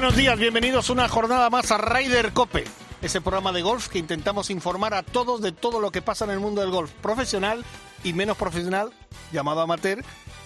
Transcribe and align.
Buenos 0.00 0.16
días, 0.16 0.38
bienvenidos 0.38 0.88
una 0.88 1.08
jornada 1.08 1.50
más 1.50 1.70
a 1.70 1.76
Ryder 1.76 2.32
Cope, 2.32 2.64
ese 3.02 3.20
programa 3.20 3.52
de 3.52 3.60
golf 3.60 3.88
que 3.88 3.98
intentamos 3.98 4.48
informar 4.48 4.94
a 4.94 5.02
todos 5.02 5.42
de 5.42 5.52
todo 5.52 5.78
lo 5.78 5.90
que 5.90 6.00
pasa 6.00 6.24
en 6.24 6.30
el 6.30 6.40
mundo 6.40 6.62
del 6.62 6.70
golf 6.70 6.90
profesional 7.02 7.62
y 8.02 8.14
menos 8.14 8.38
profesional, 8.38 8.92
llamado 9.30 9.60
amateur, 9.60 10.02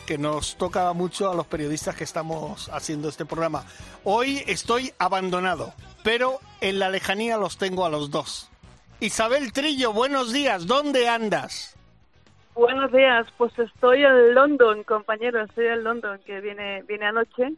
que 0.09 0.19
nos 0.19 0.57
toca 0.57 0.93
mucho 0.93 1.31
a 1.31 1.37
los 1.37 1.47
periodistas 1.47 1.95
que 1.95 2.03
estamos 2.03 2.69
haciendo 2.71 3.09
este 3.09 3.27
programa. 3.27 3.63
Hoy 4.03 4.43
estoy 4.49 4.93
abandonado, 4.99 5.73
pero 6.03 6.41
en 6.61 6.81
la 6.81 6.89
lejanía 6.89 7.37
los 7.37 7.57
tengo 7.57 7.87
a 7.87 7.91
los 7.91 8.11
dos. 8.11 8.51
Isabel 8.99 9.53
Trillo, 9.53 9.93
buenos 9.93 10.33
días, 10.33 10.67
¿dónde 10.67 11.09
andas? 11.09 11.77
Buenos 12.57 12.91
días, 12.91 13.29
pues 13.39 13.57
estoy 13.57 14.05
en 14.05 14.35
London, 14.35 14.83
compañero, 14.83 15.45
estoy 15.45 15.67
en 15.67 15.85
London, 15.85 16.19
que 16.27 16.41
viene, 16.41 16.83
viene 16.83 17.07
anoche. 17.07 17.53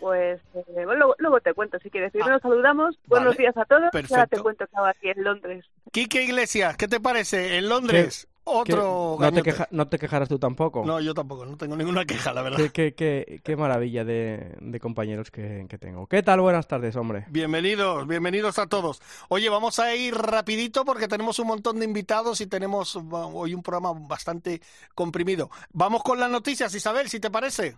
Pues 0.00 0.40
eh, 0.54 0.64
luego, 0.84 1.14
luego, 1.18 1.40
te 1.40 1.54
cuento 1.54 1.78
si 1.82 1.90
quieres. 1.90 2.10
Primero 2.12 2.32
Ah, 2.32 2.34
nos 2.34 2.42
saludamos. 2.42 2.98
Buenos 3.06 3.36
días 3.36 3.56
a 3.56 3.64
todos. 3.64 3.90
Perfecto. 3.92 4.36
te 4.36 4.42
cuento 4.42 4.58
que 4.58 4.70
estaba 4.70 4.90
aquí 4.90 5.08
en 5.08 5.22
Londres. 5.24 5.64
Quique 5.92 6.22
Iglesias, 6.22 6.76
¿qué 6.76 6.88
te 6.88 7.00
parece? 7.00 7.56
En 7.58 7.68
Londres, 7.68 8.26
otro 8.44 9.16
no, 9.20 9.32
te 9.32 9.42
queja- 9.42 9.68
no 9.70 9.86
te 9.88 9.98
quejarás 9.98 10.28
tú 10.28 10.38
tampoco. 10.38 10.84
No, 10.84 11.00
yo 11.00 11.14
tampoco, 11.14 11.46
no 11.46 11.56
tengo 11.56 11.76
ninguna 11.76 12.04
queja, 12.04 12.32
la 12.32 12.42
verdad. 12.42 12.58
Qué, 12.58 12.70
qué- 12.70 12.94
qué- 12.94 13.40
qué 13.44 13.56
maravilla 13.56 14.04
de, 14.04 14.56
de 14.60 14.80
compañeros 14.80 15.30
que, 15.30 15.66
que 15.68 15.78
tengo. 15.78 16.06
¿Qué 16.06 16.22
tal? 16.22 16.40
Buenas 16.40 16.66
tardes, 16.66 16.96
hombre. 16.96 17.26
Bienvenidos, 17.28 18.06
bienvenidos 18.06 18.58
a 18.58 18.66
todos. 18.66 19.00
Oye, 19.28 19.48
vamos 19.48 19.78
a 19.78 19.94
ir 19.94 20.14
rapidito 20.14 20.84
porque 20.84 21.06
tenemos 21.08 21.38
un 21.38 21.46
montón 21.48 21.78
de 21.78 21.84
invitados 21.84 22.40
y 22.40 22.46
tenemos 22.46 22.96
hoy 23.10 23.54
un 23.54 23.62
programa 23.62 23.92
bastante 24.08 24.60
comprimido. 24.94 25.50
Vamos 25.72 26.02
con 26.02 26.18
las 26.18 26.30
noticias, 26.30 26.74
Isabel, 26.74 27.08
si 27.08 27.20
te 27.20 27.30
parece. 27.30 27.76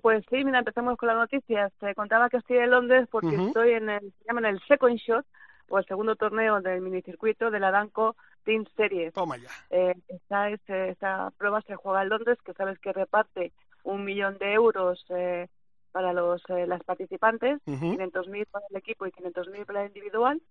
Pues 0.00 0.24
sí, 0.30 0.44
mira, 0.44 0.60
empezamos 0.60 0.96
con 0.96 1.08
las 1.08 1.16
noticias. 1.16 1.72
Te 1.78 1.94
contaba 1.94 2.30
que 2.30 2.38
estoy 2.38 2.58
en 2.58 2.70
Londres 2.70 3.08
porque 3.10 3.36
Ujú. 3.36 3.48
estoy 3.48 3.72
en 3.72 3.90
el, 3.90 4.12
se 4.24 4.48
el 4.48 4.60
Second 4.68 4.96
Shot, 4.96 5.26
o 5.68 5.78
el 5.78 5.86
segundo 5.86 6.16
torneo 6.16 6.60
del 6.60 6.82
minicircuito 6.82 7.50
de 7.50 7.60
la 7.60 7.70
Danco 7.70 8.16
Team 8.44 8.66
Series. 8.76 9.14
Toma 9.14 9.36
ya. 9.38 9.48
Eh, 9.70 9.94
esta, 10.08 10.50
es, 10.50 10.60
eh, 10.68 10.90
esta 10.90 11.30
prueba 11.38 11.62
se 11.62 11.76
juega 11.76 12.02
en 12.02 12.10
Londres, 12.10 12.38
que 12.44 12.52
sabes 12.52 12.78
que 12.78 12.92
reparte 12.92 13.52
un 13.82 14.04
millón 14.04 14.36
de 14.38 14.52
euros 14.52 15.04
eh, 15.10 15.48
para 15.92 16.12
los 16.12 16.42
eh, 16.50 16.66
las 16.66 16.82
participantes, 16.84 17.60
Ujú. 17.66 17.96
500.000 17.96 18.46
para 18.50 18.66
el 18.68 18.76
equipo 18.76 19.06
y 19.06 19.12
500.000 19.12 19.64
para 19.64 19.82
el 19.82 19.88
individual. 19.88 20.42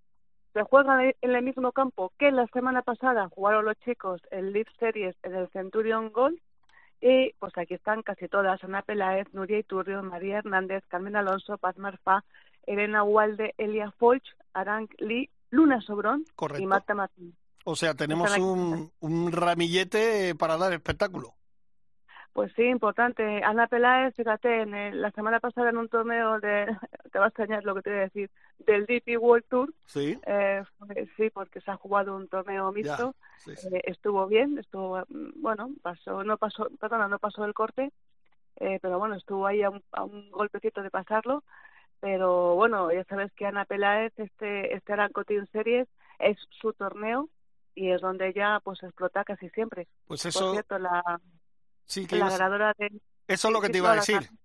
Se 0.53 0.63
juega 0.63 1.05
en 1.05 1.35
el 1.35 1.43
mismo 1.43 1.71
campo 1.71 2.11
que 2.17 2.31
la 2.31 2.47
semana 2.47 2.81
pasada 2.81 3.29
jugaron 3.29 3.65
los 3.65 3.77
chicos 3.79 4.21
el 4.31 4.51
Leaf 4.51 4.67
Series 4.79 5.15
en 5.23 5.35
el 5.35 5.49
Centurion 5.49 6.11
Golf. 6.11 6.41
Y 7.01 7.33
pues 7.39 7.57
aquí 7.57 7.73
están 7.73 8.03
casi 8.03 8.27
todas, 8.27 8.63
Ana 8.63 8.83
Peláez, 8.83 9.27
Nuria 9.33 9.57
Iturrio, 9.57 10.03
María 10.03 10.37
Hernández, 10.37 10.83
Carmen 10.87 11.15
Alonso, 11.15 11.57
Paz 11.57 11.77
Marfá, 11.77 12.23
Elena 12.67 13.03
Walde, 13.03 13.55
Elia 13.57 13.91
Folch, 13.97 14.23
Arang 14.53 14.87
Lee, 14.99 15.29
Luna 15.49 15.81
Sobrón 15.81 16.25
Correcto. 16.35 16.63
y 16.63 16.67
Marta 16.67 16.93
Martín. 16.93 17.35
O 17.63 17.75
sea, 17.75 17.95
tenemos 17.95 18.37
un, 18.37 18.91
un 18.99 19.31
ramillete 19.31 20.35
para 20.35 20.57
dar 20.57 20.73
espectáculo. 20.73 21.33
Pues 22.33 22.53
sí, 22.55 22.63
importante. 22.63 23.43
Ana 23.43 23.67
Peláez, 23.67 24.15
fíjate, 24.15 24.61
en 24.61 24.73
el- 24.73 25.01
la 25.01 25.11
semana 25.11 25.39
pasada 25.41 25.69
en 25.69 25.77
un 25.77 25.89
torneo 25.89 26.39
de, 26.39 26.65
te 27.11 27.19
va 27.19 27.25
a 27.25 27.27
extrañar 27.27 27.63
lo 27.65 27.75
que 27.75 27.81
te 27.81 27.89
voy 27.89 27.99
a 27.99 28.03
decir, 28.03 28.29
del 28.59 28.85
DP 28.85 29.17
World 29.17 29.45
Tour, 29.49 29.73
Sí, 29.85 30.17
eh, 30.25 30.63
sí, 31.17 31.29
porque 31.29 31.59
se 31.59 31.71
ha 31.71 31.75
jugado 31.75 32.15
un 32.15 32.29
torneo 32.29 32.71
mixto, 32.71 33.15
sí, 33.37 33.55
sí. 33.57 33.67
eh, 33.75 33.81
estuvo 33.85 34.27
bien, 34.27 34.57
estuvo, 34.57 34.99
mm, 35.09 35.41
bueno, 35.41 35.71
pasó, 35.81 36.23
no 36.23 36.37
pasó, 36.37 36.69
perdona, 36.79 37.09
no 37.09 37.19
pasó 37.19 37.43
el 37.43 37.53
corte, 37.53 37.91
eh, 38.57 38.79
pero 38.81 38.97
bueno, 38.97 39.15
estuvo 39.15 39.45
ahí 39.45 39.61
a 39.63 39.69
un, 39.69 39.83
a 39.91 40.03
un 40.05 40.31
golpecito 40.31 40.81
de 40.83 40.89
pasarlo, 40.89 41.43
pero 41.99 42.55
bueno, 42.55 42.91
ya 42.93 43.03
sabes 43.05 43.31
que 43.33 43.45
Ana 43.45 43.65
Peláez, 43.65 44.13
este, 44.17 44.73
este 44.73 44.93
Aranco 44.93 45.25
Team 45.25 45.47
Series, 45.51 45.87
es 46.19 46.37
su 46.61 46.71
torneo 46.73 47.27
y 47.75 47.91
es 47.91 47.99
donde 48.01 48.29
ella 48.29 48.59
pues 48.63 48.81
explota 48.83 49.23
casi 49.25 49.49
siempre. 49.49 49.87
Pues 50.07 50.21
Por 50.23 50.29
eso, 50.29 50.51
cierto, 50.51 50.79
la, 50.79 51.19
sí 51.85 52.05
que 52.05 52.15
la 52.15 52.25
ibas- 52.25 52.37
ganadora 52.37 52.73
de, 52.77 52.91
eso 53.27 53.47
es 53.47 53.53
lo 53.53 53.61
que 53.61 53.67
sí, 53.67 53.71
te 53.73 53.77
iba 53.79 53.91
a 53.91 53.95
decir. 53.95 54.29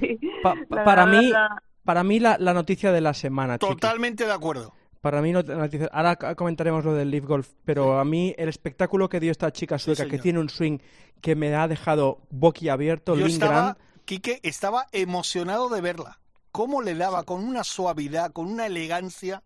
Sí. 0.00 0.18
Pa- 0.42 0.56
pa- 0.68 0.84
para 0.84 1.04
ganadora 1.04 1.20
mí, 1.22 1.28
la- 1.30 1.62
para 1.84 2.02
mí 2.04 2.18
la, 2.20 2.36
la 2.38 2.52
noticia 2.54 2.90
de 2.92 3.00
la 3.00 3.14
semana, 3.14 3.56
Chiqui. 3.58 3.74
Totalmente 3.74 4.26
de 4.26 4.32
acuerdo. 4.32 4.74
Para 5.00 5.22
mí, 5.22 5.32
no- 5.32 5.42
la 5.42 5.54
noticia- 5.56 5.88
ahora 5.92 6.16
comentaremos 6.34 6.84
lo 6.84 6.92
del 6.94 7.10
Leaf 7.10 7.24
Golf, 7.24 7.52
pero 7.64 7.98
a 7.98 8.04
mí 8.04 8.34
el 8.36 8.48
espectáculo 8.48 9.08
que 9.08 9.20
dio 9.20 9.30
esta 9.30 9.50
chica 9.52 9.78
sueca, 9.78 10.04
que 10.04 10.10
señor. 10.10 10.22
tiene 10.22 10.38
un 10.40 10.48
swing 10.50 10.78
que 11.22 11.36
me 11.36 11.54
ha 11.54 11.68
dejado 11.68 12.18
boquiabierto, 12.30 13.14
Yo 13.16 13.26
estaba, 13.26 13.76
Quique, 14.04 14.40
estaba 14.42 14.86
emocionado 14.92 15.68
de 15.68 15.80
verla. 15.80 16.18
Cómo 16.50 16.82
le 16.82 16.94
daba, 16.96 17.22
con 17.22 17.44
una 17.44 17.62
suavidad, 17.62 18.32
con 18.32 18.48
una 18.48 18.66
elegancia. 18.66 19.42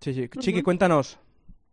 Sí, 0.00 0.14
sí. 0.14 0.28
Chiqui, 0.38 0.58
Ujú. 0.60 0.64
cuéntanos. 0.64 1.18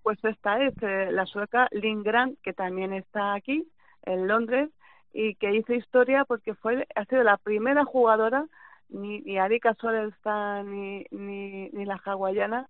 Pues 0.02 0.18
esta 0.24 0.62
es 0.64 0.74
eh, 0.82 1.12
la 1.12 1.26
sueca 1.28 1.68
Lindgren, 1.72 2.38
que 2.42 2.54
también 2.54 2.92
está 2.94 3.36
aquí, 3.36 3.68
en 4.04 4.28
Londres, 4.28 4.70
y 5.14 5.36
que 5.36 5.54
hizo 5.54 5.74
historia 5.74 6.26
porque 6.26 6.56
fue 6.56 6.88
ha 6.96 7.06
sido 7.06 7.24
la 7.24 7.38
primera 7.38 7.86
jugadora, 7.86 8.48
ni, 8.90 9.22
ni 9.22 9.38
Arika 9.38 9.74
Sorenstam 9.76 10.70
ni, 10.70 11.06
ni, 11.12 11.70
ni 11.70 11.86
la 11.86 12.00
hawaiana, 12.04 12.68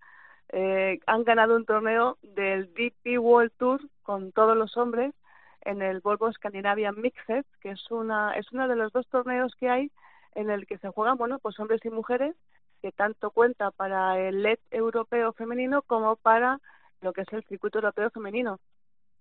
eh, 0.50 1.00
han 1.08 1.24
ganado 1.24 1.56
un 1.56 1.66
torneo 1.66 2.18
del 2.22 2.74
DP 2.74 3.18
World 3.20 3.52
Tour 3.58 3.82
con 4.04 4.32
todos 4.32 4.56
los 4.56 4.78
hombres 4.78 5.14
en 5.62 5.82
el 5.82 6.02
Volvo 6.02 6.32
Scandinavian 6.32 7.00
Mixed, 7.00 7.46
que 7.62 7.72
es 7.72 7.92
una 7.92 8.34
es 8.34 8.52
uno 8.52 8.68
de 8.68 8.76
los 8.76 8.92
dos 8.92 9.08
torneos 9.08 9.56
que 9.56 9.70
hay 9.70 9.92
en 10.36 10.50
el 10.50 10.66
que 10.68 10.78
se 10.78 10.90
juegan, 10.90 11.18
bueno, 11.18 11.40
pues 11.40 11.60
hombres 11.60 11.84
y 11.86 11.90
mujeres, 11.90 12.36
que 12.82 12.92
tanto 12.92 13.32
cuenta 13.32 13.72
para 13.72 14.20
el 14.20 14.44
LED 14.44 14.60
europeo 14.72 15.34
femenino 15.34 15.82
como 15.84 16.16
para 16.18 16.60
lo 17.02 17.14
que 17.14 17.22
es 17.22 17.32
el 17.32 17.44
circuito 17.46 17.80
europeo 17.80 18.10
femenino. 18.10 18.60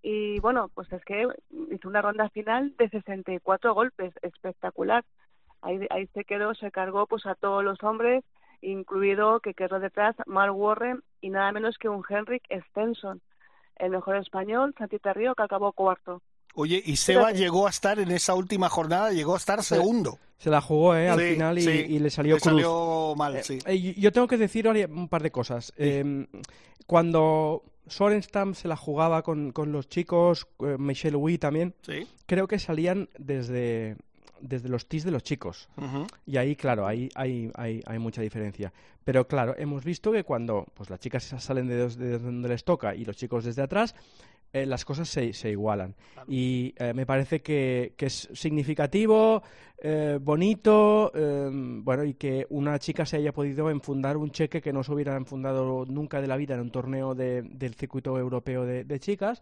Y 0.02 0.40
bueno, 0.40 0.68
pues 0.74 0.92
es 0.92 1.04
que 1.04 1.26
hizo 1.70 1.88
una 1.88 2.02
ronda 2.02 2.28
final 2.30 2.74
de 2.76 2.88
64 2.88 3.74
golpes, 3.74 4.12
espectacular. 4.22 5.04
Ahí, 5.60 5.86
ahí 5.90 6.08
se 6.12 6.24
quedó, 6.24 6.54
se 6.54 6.70
cargó 6.72 7.06
pues 7.06 7.24
a 7.26 7.36
todos 7.36 7.62
los 7.62 7.80
hombres, 7.84 8.24
incluido 8.62 9.40
que 9.40 9.54
quedó 9.54 9.78
detrás 9.78 10.16
Mark 10.26 10.56
Warren 10.56 11.02
y 11.20 11.30
nada 11.30 11.52
menos 11.52 11.78
que 11.78 11.88
un 11.88 12.02
Henrik 12.08 12.42
Stenson, 12.70 13.20
el 13.76 13.90
mejor 13.90 14.16
español, 14.16 14.74
Santita 14.76 15.12
Río, 15.12 15.34
que 15.36 15.42
acabó 15.44 15.72
cuarto. 15.72 16.20
Oye, 16.54 16.82
y 16.84 16.96
Seba 16.96 17.30
llegó 17.32 17.66
a 17.66 17.70
estar 17.70 17.98
en 17.98 18.10
esa 18.10 18.34
última 18.34 18.68
jornada, 18.68 19.10
llegó 19.12 19.34
a 19.34 19.38
estar 19.38 19.62
segundo. 19.62 20.18
Se 20.36 20.50
la 20.50 20.60
jugó, 20.60 20.94
¿eh? 20.96 21.08
Al 21.08 21.18
Sí, 21.18 21.32
final 21.34 21.58
y, 21.58 21.62
sí, 21.62 21.70
y 21.88 21.98
le 22.00 22.10
salió 22.10 22.34
le 22.34 22.40
cruz. 22.40 22.52
salió 22.52 23.14
mal, 23.16 23.42
sí. 23.42 23.58
Eh, 23.64 23.94
yo 23.96 24.12
tengo 24.12 24.26
que 24.26 24.36
decir 24.36 24.68
un 24.68 25.08
par 25.08 25.22
de 25.22 25.30
cosas. 25.30 25.72
Eh, 25.76 26.26
cuando 26.86 27.62
Sorenstam 27.86 28.54
se 28.54 28.68
la 28.68 28.76
jugaba 28.76 29.22
con, 29.22 29.52
con 29.52 29.72
los 29.72 29.88
chicos, 29.88 30.46
eh, 30.60 30.76
Michelle 30.78 31.16
Wee 31.16 31.38
también, 31.38 31.74
Sí. 31.82 32.06
creo 32.26 32.46
que 32.48 32.58
salían 32.58 33.08
desde, 33.18 33.96
desde 34.40 34.68
los 34.68 34.86
tis 34.88 35.04
de 35.04 35.10
los 35.10 35.22
chicos. 35.22 35.68
Y 36.26 36.36
ahí, 36.36 36.54
claro, 36.56 36.86
ahí 36.86 37.08
hay, 37.14 37.50
hay, 37.54 37.82
hay 37.86 37.98
mucha 37.98 38.22
diferencia. 38.22 38.72
Pero 39.04 39.26
claro, 39.26 39.54
hemos 39.58 39.84
visto 39.84 40.12
que 40.12 40.22
cuando 40.24 40.66
pues, 40.74 40.88
las 40.90 41.00
chicas 41.00 41.24
salen 41.24 41.66
de, 41.66 41.88
de 41.88 42.18
donde 42.18 42.48
les 42.48 42.64
toca 42.64 42.94
y 42.94 43.04
los 43.04 43.16
chicos 43.16 43.44
desde 43.44 43.62
atrás, 43.62 43.94
eh, 44.52 44.66
las 44.66 44.84
cosas 44.84 45.08
se, 45.08 45.32
se 45.32 45.50
igualan. 45.50 45.94
Y 46.28 46.74
eh, 46.76 46.92
me 46.94 47.04
parece 47.06 47.40
que, 47.42 47.94
que 47.96 48.06
es 48.06 48.28
significativo, 48.32 49.42
eh, 49.84 50.18
bonito, 50.22 51.10
eh, 51.12 51.50
bueno, 51.52 52.04
y 52.04 52.14
que 52.14 52.46
una 52.50 52.78
chica 52.78 53.04
se 53.04 53.16
haya 53.16 53.32
podido 53.32 53.68
enfundar 53.68 54.16
un 54.16 54.30
cheque 54.30 54.62
que 54.62 54.72
no 54.72 54.84
se 54.84 54.92
hubiera 54.92 55.16
enfundado 55.16 55.84
nunca 55.86 56.20
de 56.20 56.28
la 56.28 56.36
vida 56.36 56.54
en 56.54 56.60
un 56.60 56.70
torneo 56.70 57.14
de- 57.16 57.42
del 57.42 57.74
circuito 57.74 58.16
europeo 58.16 58.64
de, 58.64 58.84
de 58.84 59.00
chicas, 59.00 59.40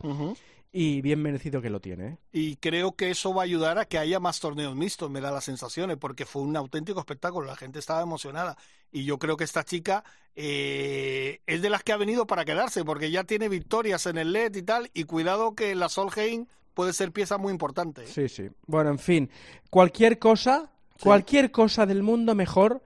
y 0.72 1.02
bien 1.02 1.20
merecido 1.20 1.60
que 1.60 1.68
lo 1.68 1.80
tiene. 1.80 2.06
¿eh? 2.06 2.16
Y 2.32 2.56
creo 2.56 2.92
que 2.96 3.10
eso 3.10 3.34
va 3.34 3.42
a 3.42 3.44
ayudar 3.44 3.76
a 3.78 3.84
que 3.84 3.98
haya 3.98 4.18
más 4.20 4.40
torneos 4.40 4.74
mixtos, 4.74 5.10
me 5.10 5.20
da 5.20 5.30
las 5.30 5.44
sensaciones, 5.44 5.96
porque 5.98 6.24
fue 6.24 6.40
un 6.42 6.56
auténtico 6.56 7.00
espectáculo, 7.00 7.46
la 7.46 7.56
gente 7.56 7.78
estaba 7.78 8.00
emocionada. 8.02 8.56
Y 8.92 9.04
yo 9.04 9.18
creo 9.18 9.36
que 9.36 9.44
esta 9.44 9.62
chica 9.64 10.04
eh, 10.36 11.40
es 11.46 11.60
de 11.62 11.70
las 11.70 11.82
que 11.82 11.92
ha 11.92 11.96
venido 11.96 12.26
para 12.26 12.44
quedarse, 12.44 12.84
porque 12.84 13.10
ya 13.10 13.24
tiene 13.24 13.48
victorias 13.48 14.06
en 14.06 14.16
el 14.16 14.32
LED 14.32 14.56
y 14.56 14.62
tal, 14.62 14.90
y 14.94 15.04
cuidado 15.04 15.54
que 15.54 15.74
la 15.74 15.88
Solheim 15.88 16.46
puede 16.80 16.94
ser 16.94 17.12
pieza 17.12 17.36
muy 17.36 17.52
importante. 17.52 18.04
¿eh? 18.04 18.06
Sí, 18.06 18.26
sí. 18.26 18.48
Bueno, 18.66 18.88
en 18.88 18.98
fin, 18.98 19.28
cualquier 19.68 20.18
cosa, 20.18 20.70
cualquier 20.98 21.50
cosa 21.50 21.84
del 21.84 22.02
mundo 22.02 22.34
mejor 22.34 22.82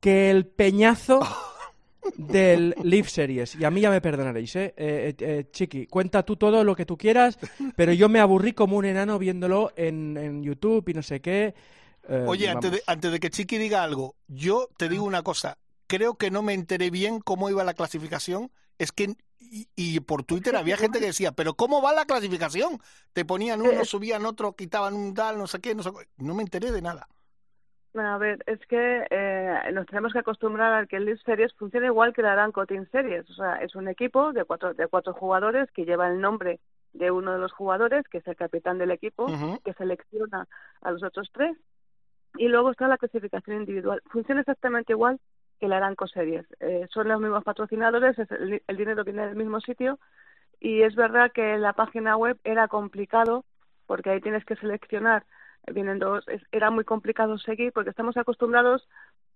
que 0.00 0.30
el 0.30 0.46
peñazo 0.46 1.20
del 2.16 2.74
Live 2.82 3.08
Series. 3.08 3.54
Y 3.54 3.64
a 3.64 3.70
mí 3.70 3.82
ya 3.82 3.90
me 3.90 4.00
perdonaréis, 4.00 4.56
¿eh? 4.56 4.74
Eh, 4.76 5.14
¿eh? 5.16 5.46
Chiqui, 5.52 5.86
cuenta 5.86 6.24
tú 6.24 6.34
todo 6.34 6.64
lo 6.64 6.74
que 6.74 6.86
tú 6.86 6.98
quieras, 6.98 7.38
pero 7.76 7.92
yo 7.92 8.08
me 8.08 8.18
aburrí 8.18 8.52
como 8.52 8.78
un 8.78 8.84
enano 8.84 9.16
viéndolo 9.16 9.72
en, 9.76 10.16
en 10.16 10.42
YouTube 10.42 10.88
y 10.88 10.94
no 10.94 11.04
sé 11.04 11.20
qué. 11.20 11.54
Eh, 12.08 12.24
Oye, 12.26 12.48
antes 12.48 12.72
de, 12.72 12.82
antes 12.88 13.12
de 13.12 13.20
que 13.20 13.30
Chiqui 13.30 13.58
diga 13.58 13.84
algo, 13.84 14.16
yo 14.26 14.68
te 14.76 14.88
digo 14.88 15.04
una 15.04 15.22
cosa. 15.22 15.56
Creo 15.86 16.16
que 16.16 16.32
no 16.32 16.42
me 16.42 16.52
enteré 16.52 16.90
bien 16.90 17.20
cómo 17.20 17.48
iba 17.48 17.62
la 17.62 17.74
clasificación. 17.74 18.50
Es 18.76 18.90
que 18.90 19.14
y, 19.50 19.68
y, 19.76 20.00
por 20.00 20.24
Twitter 20.24 20.56
había 20.56 20.76
gente 20.76 21.00
que 21.00 21.06
decía, 21.06 21.32
pero 21.32 21.54
¿cómo 21.54 21.82
va 21.82 21.92
la 21.92 22.04
clasificación? 22.04 22.78
Te 23.12 23.24
ponían 23.24 23.60
uno, 23.60 23.84
subían 23.84 24.26
otro, 24.26 24.54
quitaban 24.54 24.94
un 24.94 25.14
tal, 25.14 25.38
no 25.38 25.46
sé 25.46 25.60
qué, 25.60 25.74
no 25.74 25.82
sé 25.82 25.90
No 26.18 26.34
me 26.34 26.42
enteré 26.42 26.72
de 26.72 26.82
nada. 26.82 27.08
A 27.98 28.18
ver, 28.18 28.42
es 28.46 28.60
que 28.66 29.06
eh, 29.08 29.70
nos 29.72 29.86
tenemos 29.86 30.12
que 30.12 30.18
acostumbrar 30.18 30.74
a 30.74 30.86
que 30.86 30.96
el 30.96 31.06
League 31.06 31.20
Series 31.24 31.54
funciona 31.54 31.86
igual 31.86 32.12
que 32.12 32.22
la 32.22 32.32
Aranco 32.32 32.66
Team 32.66 32.86
Series. 32.90 33.28
O 33.30 33.34
sea, 33.34 33.56
es 33.56 33.74
un 33.74 33.88
equipo 33.88 34.32
de 34.32 34.44
cuatro, 34.44 34.74
de 34.74 34.86
cuatro 34.86 35.14
jugadores 35.14 35.70
que 35.72 35.86
lleva 35.86 36.08
el 36.08 36.20
nombre 36.20 36.60
de 36.92 37.10
uno 37.10 37.32
de 37.32 37.38
los 37.38 37.52
jugadores, 37.52 38.06
que 38.08 38.18
es 38.18 38.26
el 38.26 38.36
capitán 38.36 38.78
del 38.78 38.90
equipo, 38.90 39.24
uh 39.24 39.28
-huh. 39.28 39.62
que 39.62 39.72
selecciona 39.74 40.46
a 40.82 40.90
los 40.90 41.02
otros 41.02 41.30
tres. 41.32 41.56
Y 42.36 42.48
luego 42.48 42.70
está 42.70 42.86
la 42.86 42.98
clasificación 42.98 43.60
individual. 43.60 44.02
Funciona 44.10 44.42
exactamente 44.42 44.92
igual 44.92 45.18
que 45.58 45.68
la 45.68 45.78
Aranco 45.78 46.06
Series. 46.06 46.46
Eh, 46.60 46.86
son 46.90 47.08
los 47.08 47.20
mismos 47.20 47.44
patrocinadores, 47.44 48.18
es 48.18 48.30
el, 48.30 48.62
el 48.66 48.76
dinero 48.76 49.04
viene 49.04 49.26
del 49.26 49.36
mismo 49.36 49.60
sitio. 49.60 49.98
Y 50.60 50.82
es 50.82 50.94
verdad 50.94 51.32
que 51.32 51.58
la 51.58 51.72
página 51.72 52.16
web 52.16 52.38
era 52.44 52.68
complicado 52.68 53.44
porque 53.86 54.10
ahí 54.10 54.20
tienes 54.20 54.44
que 54.44 54.56
seleccionar 54.56 55.24
vienen 55.72 55.98
dos, 55.98 56.26
es, 56.28 56.42
era 56.52 56.70
muy 56.70 56.84
complicado 56.84 57.38
seguir 57.38 57.72
porque 57.72 57.90
estamos 57.90 58.16
acostumbrados 58.16 58.88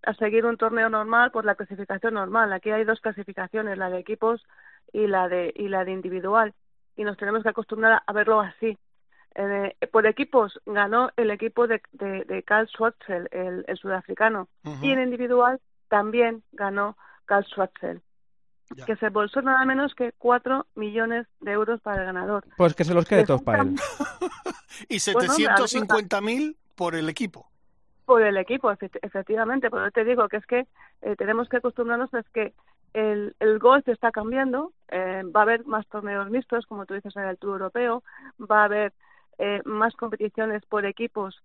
a 0.03 0.15
seguir 0.15 0.47
un 0.47 0.57
torneo 0.57 0.89
normal 0.89 1.31
por 1.31 1.45
la 1.45 1.55
clasificación 1.55 2.15
normal. 2.15 2.53
Aquí 2.53 2.71
hay 2.71 2.85
dos 2.85 3.01
clasificaciones, 3.01 3.77
la 3.79 3.91
de 3.91 3.99
equipos 3.99 4.47
y 4.93 5.07
la 5.07 5.29
de 5.29 5.53
y 5.55 5.69
la 5.69 5.85
de 5.85 5.93
individual 5.93 6.55
y 6.97 7.05
nos 7.05 7.17
tenemos 7.17 7.43
que 7.43 7.51
acostumbrar 7.51 8.03
a 8.07 8.13
verlo 8.13 8.41
así. 8.41 8.79
Eh, 9.35 9.77
por 9.93 10.07
equipos 10.07 10.61
ganó 10.67 11.11
el 11.17 11.31
equipo 11.31 11.67
de, 11.67 11.81
de, 11.93 12.25
de 12.25 12.45
el, 13.09 13.65
el 13.67 13.77
sudafricano, 13.77 14.49
uh 14.65 14.71
-huh. 14.71 14.83
y 14.83 14.91
en 14.91 15.03
individual 15.03 15.61
también 15.91 16.43
ganó 16.53 16.97
Carl 17.27 17.45
Schwarzel. 17.45 18.01
Ya. 18.73 18.87
que 18.87 18.95
se 18.95 19.09
bolsó 19.09 19.43
nada 19.43 19.65
menos 19.65 19.97
que 19.97 20.13
4 20.13 20.65
millones 20.77 21.27
de 21.41 21.51
euros 21.51 21.81
para 21.81 22.03
el 22.03 22.07
ganador. 22.07 22.45
Pues 22.57 22.73
que 22.73 22.85
se 22.85 22.95
los 22.95 23.05
quede 23.05 23.27
todos 23.27 23.43
para 23.43 23.65
él. 23.65 23.75
y 24.89 25.01
750 25.01 26.21
mil 26.21 26.57
por 26.77 26.95
el 26.95 27.09
equipo. 27.09 27.49
Por 28.05 28.23
el 28.23 28.37
equipo, 28.37 28.71
efectivamente. 28.71 29.71
Pero 29.71 29.91
te 29.91 30.05
digo 30.05 30.29
que 30.29 30.37
es 30.37 30.47
que 30.47 30.69
eh, 31.03 31.17
tenemos 31.17 31.49
que 31.49 31.57
acostumbrarnos 31.57 32.15
a 32.15 32.23
que 32.33 32.55
el, 32.95 33.35
el 33.41 33.59
golf 33.59 33.89
está 33.89 34.13
cambiando. 34.13 34.73
Eh, 34.89 35.25
va 35.25 35.41
a 35.41 35.43
haber 35.43 35.67
más 35.67 35.85
torneos 35.89 36.31
mixtos, 36.31 36.65
como 36.67 36.87
tú 36.87 36.95
dices, 36.95 37.17
en 37.17 37.25
el 37.25 37.39
Tour 37.39 37.55
Europeo. 37.55 38.05
Va 38.41 38.61
a 38.61 38.65
haber 38.67 38.93
eh, 39.39 39.63
más 39.65 39.97
competiciones 39.97 40.65
por 40.67 40.87
equipos 40.87 41.43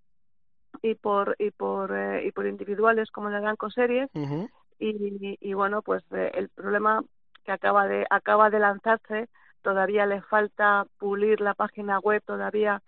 y 0.81 0.95
por 0.95 1.35
y 1.39 1.51
por 1.51 1.93
y 2.23 2.31
por 2.31 2.45
individuales 2.47 3.11
como 3.11 3.29
en 3.29 3.35
el 3.35 3.43
Banco 3.43 3.69
Series. 3.69 4.09
Uh 4.13 4.19
-huh. 4.19 4.49
Y, 4.79 5.37
y, 5.39 5.53
bueno 5.53 5.81
pues 5.81 6.03
eh, 6.11 6.31
el 6.33 6.49
problema 6.49 7.01
que 7.45 7.51
acaba 7.53 7.87
de 7.87 8.05
acaba 8.09 8.49
de 8.49 8.59
lanzarse 8.59 9.29
todavía 9.61 10.05
le 10.05 10.21
falta 10.21 10.85
pulir 10.99 11.39
la 11.39 11.53
página 11.53 11.99
web 11.99 12.21
todavía 12.25 12.81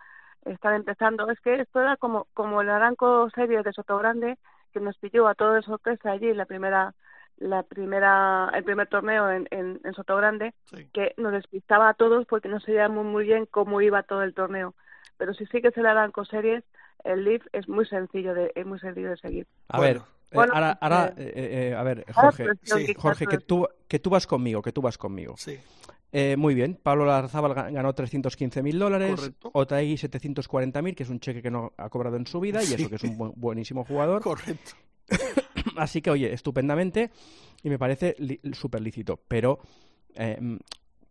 están 0.45 0.73
empezando 0.73 1.29
es 1.29 1.39
que 1.39 1.61
esto 1.61 1.79
era 1.79 1.95
como 1.95 2.27
como 2.33 2.61
el 2.61 2.69
Aranco 2.69 3.29
Series 3.29 3.63
de 3.63 3.71
Sotogrande 3.71 4.37
que 4.73 4.81
nos 4.81 4.97
pilló 4.97 5.27
a 5.27 5.35
todos 5.35 5.55
de 5.55 5.61
sorpresa 5.61 6.11
allí 6.11 6.33
la 6.33 6.45
primera 6.45 6.93
la 7.37 7.63
primera 7.63 8.51
el 8.53 8.63
primer 8.65 8.87
torneo 8.87 9.31
en, 9.31 9.47
en, 9.51 9.79
en 9.83 9.93
Sotogrande 9.93 10.53
sí. 10.65 10.89
que 10.91 11.13
nos 11.17 11.31
despistaba 11.31 11.87
a 11.87 11.93
todos 11.93 12.25
porque 12.25 12.49
no 12.49 12.59
sabíamos 12.59 13.05
muy 13.05 13.23
bien 13.23 13.45
cómo 13.45 13.79
iba 13.79 14.03
todo 14.03 14.23
el 14.23 14.33
torneo 14.33 14.73
pero 15.18 15.33
si 15.33 15.45
sí 15.48 15.62
que 15.62 15.69
es 15.69 15.77
el 15.77 15.86
Aranco 15.86 16.25
Series 16.25 16.63
el 17.04 17.24
Leaf 17.24 17.45
es 17.54 17.68
muy 17.69 17.86
sencillo 17.86 18.33
de 18.33 18.51
es 18.56 18.65
muy 18.65 18.80
sencillo 18.80 19.09
de 19.09 19.18
seguir 19.18 19.48
a 19.69 19.80
ver 19.80 20.01
bueno, 20.31 20.54
ahora, 20.54 20.77
pues, 20.80 20.92
ahora 20.92 21.13
eh, 21.18 21.69
eh, 21.69 21.75
a 21.75 21.83
ver, 21.83 22.06
Jorge, 22.13 22.48
sí. 22.63 22.94
Jorge 22.98 23.27
que, 23.27 23.38
tú, 23.38 23.68
que 23.88 24.00
tú 24.00 24.09
vas 24.09 24.27
conmigo, 24.27 24.62
que 24.62 24.74
tú 24.74 24.81
vas 24.81 24.98
conmigo. 24.98 25.36
Sí. 25.38 25.57
Eh, 26.12 26.36
muy 26.38 26.56
bien, 26.56 26.80
Pablo 26.81 27.06
Larzábal 27.06 27.54
ganó 27.54 27.94
315 27.94 28.63
mil 28.63 28.80
dólares, 28.80 29.31
Otaegui 29.54 29.98
740 29.98 30.81
mil, 30.81 30.95
que 30.95 31.04
es 31.04 31.09
un 31.09 31.19
cheque 31.19 31.42
que 31.42 31.51
no 31.51 31.74
ha 31.77 31.89
cobrado 31.89 32.15
en 32.15 32.25
su 32.25 32.39
vida, 32.39 32.63
y 32.63 32.74
eso 32.74 32.89
que 32.89 32.95
es 32.95 33.04
un 33.04 33.18
bu 33.18 33.33
buenísimo 33.36 33.83
jugador. 33.83 34.21
Correcto. 34.21 34.71
Así 35.77 36.01
que, 36.01 36.09
oye, 36.09 36.33
estupendamente, 36.33 37.12
y 37.62 37.69
me 37.69 37.77
parece 37.77 38.15
súper 38.54 38.81
lícito, 38.81 39.19
pero 39.27 39.59
eh, 40.15 40.39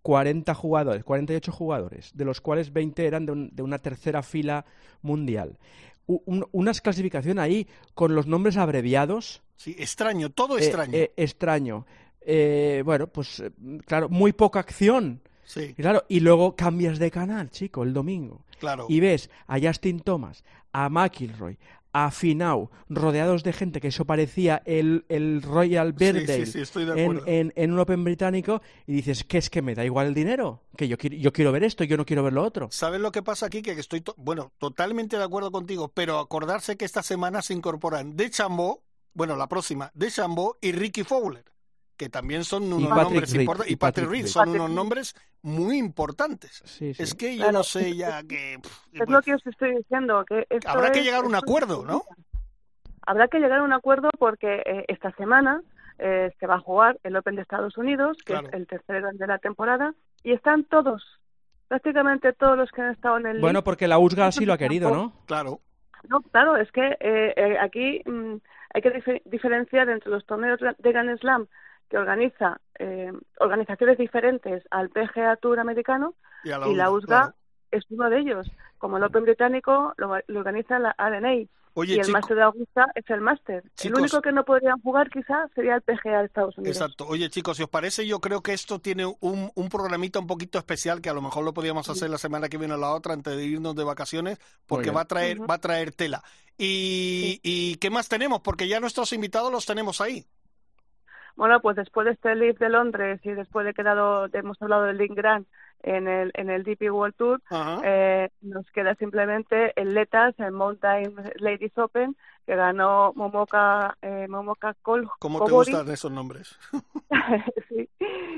40 0.07 0.55
jugadores, 0.55 1.03
48 1.03 1.51
jugadores, 1.51 2.13
de 2.15 2.25
los 2.25 2.41
cuales 2.41 2.73
20 2.73 3.05
eran 3.05 3.27
de, 3.27 3.33
un, 3.33 3.51
de 3.53 3.65
una 3.65 3.81
tercera 3.81 4.23
fila 4.23 4.65
mundial 5.03 5.59
un, 6.07 6.47
una 6.53 6.73
clasificación 6.73 7.41
ahí 7.41 7.67
con 7.95 8.15
los 8.15 8.29
nombres 8.29 8.57
abreviados. 8.57 9.43
Sí, 9.57 9.75
extraño, 9.77 10.31
todo 10.31 10.59
extraño. 10.59 10.95
Eh, 10.95 11.03
eh, 11.03 11.13
extraño. 11.17 11.87
Eh, 12.21 12.83
bueno, 12.85 13.09
pues 13.09 13.43
claro, 13.85 14.09
muy 14.09 14.33
poca 14.33 14.61
acción. 14.61 15.23
Sí. 15.45 15.75
Y 15.77 15.83
claro, 15.83 16.05
y 16.09 16.21
luego 16.21 16.55
cambias 16.55 17.01
de 17.01 17.11
canal, 17.11 17.51
chico, 17.51 17.83
el 17.83 17.93
domingo. 17.93 18.45
Claro. 18.61 18.87
Y 18.89 19.01
ves 19.01 19.29
a 19.49 19.59
Justin 19.61 19.99
Thomas, 19.99 20.45
a 20.73 20.89
McIlroy, 20.89 21.59
a 21.99 22.11
Finau, 22.11 22.69
rodeados 22.91 23.43
de 23.43 23.55
gente 23.55 23.81
que 23.81 23.89
eso 23.89 24.05
parecía 24.05 24.63
el, 24.67 25.07
el 25.09 25.41
Royal 25.41 25.95
Birthday 25.95 26.45
sí, 26.45 26.65
sí, 26.65 26.67
sí, 26.67 26.81
en, 26.95 27.23
en, 27.25 27.53
en, 27.57 27.73
un 27.73 27.79
Open 27.79 28.05
británico, 28.05 28.61
y 28.87 28.93
dices, 28.93 29.25
¿qué 29.25 29.39
es 29.39 29.49
que 29.49 29.63
me 29.63 29.75
da 29.75 29.83
igual 29.83 30.09
el 30.09 30.15
dinero? 30.15 30.61
Que 30.77 30.89
yo, 30.89 30.99
yo 30.99 31.33
quiero 31.33 31.53
ver 31.53 31.65
esto, 31.65 31.85
yo 31.85 31.97
no 31.97 32.05
quiero 32.05 32.23
ver 32.23 32.35
lo 32.35 32.45
otro. 32.45 32.69
¿Sabes 32.71 33.01
lo 33.01 33.13
que 33.13 33.23
pasa 33.23 33.47
aquí? 33.47 33.63
Que 33.63 33.73
estoy, 33.73 34.03
to 34.03 34.15
bueno, 34.19 34.53
totalmente 34.59 35.17
de 35.17 35.25
acuerdo 35.25 35.51
contigo, 35.51 35.89
pero 35.89 36.19
acordarse 36.19 36.77
que 36.77 36.85
esta 36.85 37.03
semana 37.03 37.41
se 37.41 37.55
incorporan 37.55 38.15
de 38.15 38.29
Chambó, 38.29 38.83
bueno, 39.15 39.35
la 39.35 39.49
próxima, 39.49 39.91
de 39.95 40.11
Chambó 40.11 40.59
y 40.61 40.73
Ricky 40.73 41.03
Fowler 41.03 41.56
que 41.97 42.09
también 42.09 42.45
son 42.45 42.73
unos 42.73 42.91
nombres 42.91 43.35
importantes, 43.35 43.73
y 43.73 43.77
Patrick 43.77 44.11
Reed, 44.11 44.27
son 44.27 44.51
unos 44.51 44.71
nombres 44.71 45.15
muy 45.43 45.79
importantes. 45.79 46.63
Sí, 46.65 46.95
sí. 46.95 47.03
Es 47.03 47.15
que 47.15 47.37
yo 47.37 47.45
claro. 47.45 47.59
no 47.59 47.63
sé 47.65 47.97
ya 47.97 48.23
que... 48.23 48.59
Es 48.93 49.09
lo 49.09 49.23
que 49.23 49.35
os 49.35 49.47
estoy 49.47 49.77
diciendo, 49.77 50.25
que 50.25 50.47
esto 50.51 50.69
Habrá 50.69 50.89
es, 50.89 50.93
que 50.93 51.03
llegar 51.03 51.25
a 51.25 51.27
un 51.27 51.35
acuerdo, 51.35 51.85
¿no? 51.85 52.03
Habrá 53.07 53.29
que 53.29 53.39
llegar 53.39 53.61
a 53.61 53.63
un 53.63 53.73
acuerdo 53.73 54.11
porque 54.19 54.63
eh, 54.67 54.85
esta 54.89 55.13
semana 55.13 55.63
eh, 55.99 56.33
se 56.39 56.47
va 56.47 56.57
a 56.57 56.61
jugar 56.61 56.99
el 57.05 57.17
Open 57.17 57.37
de 57.37 57.43
Estados 57.43 57.77
Unidos, 57.79 58.17
que 58.19 58.33
claro. 58.33 58.49
es 58.49 58.55
el 58.55 58.67
tercer 58.67 59.03
de 59.03 59.27
la 59.27 59.39
temporada, 59.39 59.95
y 60.23 60.33
están 60.33 60.65
todos, 60.65 61.03
prácticamente 61.69 62.33
todos 62.33 62.59
los 62.59 62.71
que 62.71 62.83
han 62.83 62.93
estado 62.93 63.19
en 63.19 63.27
el... 63.27 63.41
Bueno, 63.41 63.63
porque 63.65 63.89
la 63.89 63.99
USGA 63.99 64.33
sí 64.33 64.45
lo 64.45 64.53
ha 64.53 64.59
querido, 64.59 64.91
¿no? 64.91 65.13
Claro. 65.27 65.61
No, 66.09 66.21
claro, 66.21 66.57
es 66.57 66.71
que 66.73 66.97
eh, 67.01 67.35
eh 67.37 67.59
aquí 67.61 68.03
mmm, 68.05 68.37
hay 68.75 68.83
que 68.83 68.91
dif 68.91 69.07
diferenciar 69.25 69.89
entre 69.89 70.11
los 70.11 70.25
torneos 70.27 70.61
de 70.61 70.93
Grand 70.93 71.19
Slam 71.19 71.47
que 71.89 71.99
organiza 71.99 72.61
eh, 72.79 73.13
organizaciones 73.39 73.99
diferentes 73.99 74.63
al 74.71 74.91
PGA 74.91 75.37
Tour 75.37 75.61
americano 75.61 76.15
y, 76.45 76.49
la, 76.49 76.69
y 76.69 76.75
la 76.75 76.91
USGA 76.91 77.07
claro. 77.07 77.35
es 77.71 77.85
uno 77.91 78.11
de 78.11 78.19
ellos. 78.21 78.51
Como 78.79 78.99
el 78.99 79.05
Open 79.05 79.25
británico 79.25 79.95
lo, 79.97 80.17
lo 80.27 80.39
organiza 80.41 80.79
la 80.79 80.95
RNA. 80.99 81.47
Oye, 81.79 81.95
y 81.95 81.99
el 81.99 82.07
chico, 82.07 82.19
Máster 82.19 82.37
de 82.39 82.43
Augusta 82.43 82.87
es 82.95 83.05
el 83.11 83.21
Máster. 83.21 83.63
El 83.85 83.95
único 83.95 84.23
que 84.23 84.33
no 84.33 84.47
podrían 84.47 84.81
jugar 84.81 85.11
quizás 85.11 85.51
sería 85.55 85.75
el 85.75 85.83
PGA 85.83 86.21
de 86.21 86.25
Estados 86.25 86.57
Unidos. 86.57 86.75
Exacto. 86.75 87.07
Oye, 87.07 87.29
chicos, 87.29 87.59
si 87.59 87.65
os 87.65 87.69
parece, 87.69 88.07
yo 88.07 88.19
creo 88.19 88.43
que 88.43 88.55
esto 88.55 88.79
tiene 88.79 89.05
un, 89.05 89.51
un 89.55 89.69
programita 89.69 90.19
un 90.19 90.27
poquito 90.27 90.59
especial 90.59 91.03
que 91.03 91.11
a 91.11 91.13
lo 91.13 91.21
mejor 91.21 91.45
lo 91.45 91.53
podríamos 91.53 91.87
hacer 91.91 92.09
la 92.09 92.17
semana 92.17 92.49
que 92.49 92.57
viene 92.57 92.73
o 92.73 92.79
la 92.79 92.95
otra 92.95 93.13
antes 93.13 93.37
de 93.37 93.45
irnos 93.45 93.77
de 93.77 93.85
vacaciones, 93.85 94.39
porque 94.67 94.91
va 94.91 95.03
a 95.03 95.05
traer, 95.05 95.39
uh 95.39 95.45
-huh. 95.45 95.51
va 95.51 95.57
a 95.57 95.61
traer 95.61 95.93
tela. 95.93 96.23
Y, 96.57 97.35
sí. 97.35 97.41
¿Y 97.43 97.77
qué 97.77 97.91
más 97.91 98.09
tenemos? 98.09 98.41
Porque 98.41 98.69
ya 98.69 98.81
nuestros 98.81 99.13
invitados 99.13 99.53
los 99.53 99.67
tenemos 99.67 100.01
ahí. 100.01 100.25
Bueno, 101.37 101.61
pues 101.61 101.77
después 101.77 102.07
de 102.07 102.13
este 102.13 102.35
Leaf 102.35 102.59
de 102.59 102.71
Londres 102.71 103.21
y 103.23 103.31
después 103.31 103.67
de 103.67 103.75
que 103.75 103.83
dado, 103.83 104.29
hemos 104.33 104.61
hablado 104.61 104.85
del 104.85 104.97
Link 104.97 105.15
Grant 105.15 105.47
en 105.83 106.09
el, 106.09 106.31
en 106.35 106.49
el 106.49 106.65
DP 106.65 106.91
World 106.91 107.15
Tour, 107.15 107.43
eh, 107.85 108.31
nos 108.41 108.69
queda 108.71 108.95
simplemente 108.95 109.79
el 109.81 109.95
Letas, 109.95 110.35
el 110.39 110.53
Mountain 110.53 111.15
Ladies 111.37 111.77
Open, 111.77 112.17
que 112.47 112.55
ganó 112.55 113.13
Momoka, 113.17 113.99
eh, 114.01 114.27
Momoka 114.29 114.75
Col 114.83 115.11
¿Cómo 115.19 115.45
te 115.45 115.51
gustan 115.51 115.91
esos 115.91 116.13
nombres? 116.13 116.57
sí. 117.69 117.89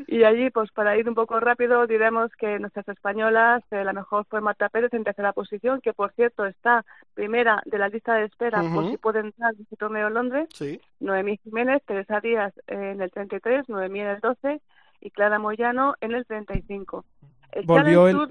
Y 0.06 0.24
allí, 0.24 0.48
pues 0.50 0.70
para 0.72 0.96
ir 0.96 1.06
un 1.06 1.14
poco 1.14 1.38
rápido, 1.38 1.86
diremos 1.86 2.30
que 2.36 2.58
nuestras 2.58 2.88
españolas, 2.88 3.62
eh, 3.70 3.84
la 3.84 3.92
mejor 3.92 4.24
fue 4.30 4.40
Marta 4.40 4.70
Pérez 4.70 4.94
en 4.94 5.04
tercera 5.04 5.34
posición, 5.34 5.82
que 5.82 5.92
por 5.92 6.12
cierto 6.12 6.46
está 6.46 6.86
primera 7.12 7.60
de 7.66 7.78
la 7.78 7.88
lista 7.88 8.14
de 8.14 8.24
espera 8.24 8.62
uh 8.62 8.66
-huh. 8.66 8.74
por 8.74 8.90
si 8.90 8.96
puede 8.96 9.20
entrar 9.20 9.54
en 9.54 9.62
este 9.62 9.76
torneo 9.76 10.08
en 10.08 10.14
Londres. 10.14 10.48
Sí. 10.54 10.80
Noemí 11.00 11.38
Jiménez, 11.44 11.82
Teresa 11.84 12.20
Díaz 12.20 12.54
en 12.66 13.02
el 13.02 13.10
33, 13.10 13.68
Noemí 13.68 14.00
en 14.00 14.06
el 14.08 14.20
12 14.20 14.62
y 15.00 15.10
Clara 15.10 15.38
Moyano 15.38 15.94
en 16.00 16.12
el 16.12 16.24
35. 16.24 17.04
El 17.52 17.66
volvió 17.66 18.08
el, 18.08 18.16
vo 18.16 18.26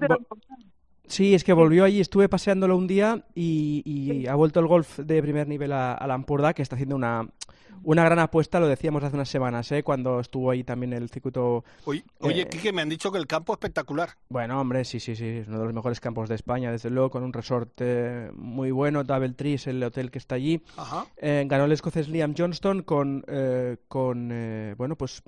Sí, 1.08 1.34
es 1.34 1.44
que 1.44 1.52
volvió 1.52 1.84
allí, 1.84 2.00
estuve 2.00 2.28
paseándolo 2.28 2.76
un 2.76 2.86
día 2.86 3.24
y, 3.34 4.26
ha 4.28 4.34
vuelto 4.34 4.60
el 4.60 4.66
golf 4.66 4.98
de 4.98 5.22
primer 5.22 5.48
nivel 5.48 5.72
a, 5.72 5.94
a 5.94 6.06
Lampurda, 6.06 6.54
que 6.54 6.62
está 6.62 6.76
haciendo 6.76 6.96
una, 6.96 7.26
una 7.84 8.04
gran 8.04 8.18
apuesta, 8.18 8.60
lo 8.60 8.68
decíamos 8.68 9.02
hace 9.04 9.16
unas 9.16 9.28
semanas, 9.28 9.70
¿eh? 9.72 9.82
cuando 9.82 10.20
estuvo 10.20 10.50
ahí 10.50 10.64
también 10.64 10.92
el 10.92 11.08
circuito. 11.08 11.64
Oye, 11.84 12.04
oye 12.20 12.48
eh, 12.50 12.72
me 12.72 12.82
han 12.82 12.88
dicho 12.88 13.10
que 13.12 13.18
el 13.18 13.26
campo 13.26 13.52
es 13.52 13.56
espectacular. 13.56 14.10
Bueno, 14.28 14.60
hombre, 14.60 14.84
sí, 14.84 15.00
sí, 15.00 15.16
sí, 15.16 15.24
es 15.24 15.48
uno 15.48 15.58
de 15.58 15.64
los 15.66 15.74
mejores 15.74 16.00
campos 16.00 16.28
de 16.28 16.34
España, 16.34 16.70
desde 16.70 16.90
luego, 16.90 17.10
con 17.10 17.22
un 17.22 17.32
resort 17.32 17.72
eh, 17.78 18.30
muy 18.34 18.70
bueno, 18.70 19.04
Double 19.04 19.30
Tree 19.30 19.54
es 19.54 19.66
el 19.66 19.82
hotel 19.82 20.10
que 20.10 20.18
está 20.18 20.34
allí. 20.34 20.62
Eh, 21.16 21.44
ganó 21.46 21.64
el 21.64 21.72
escocés 21.72 22.08
Liam 22.08 22.34
Johnston 22.36 22.82
con, 22.82 23.24
con 23.88 24.74
bueno, 24.76 24.96
pues 24.96 25.22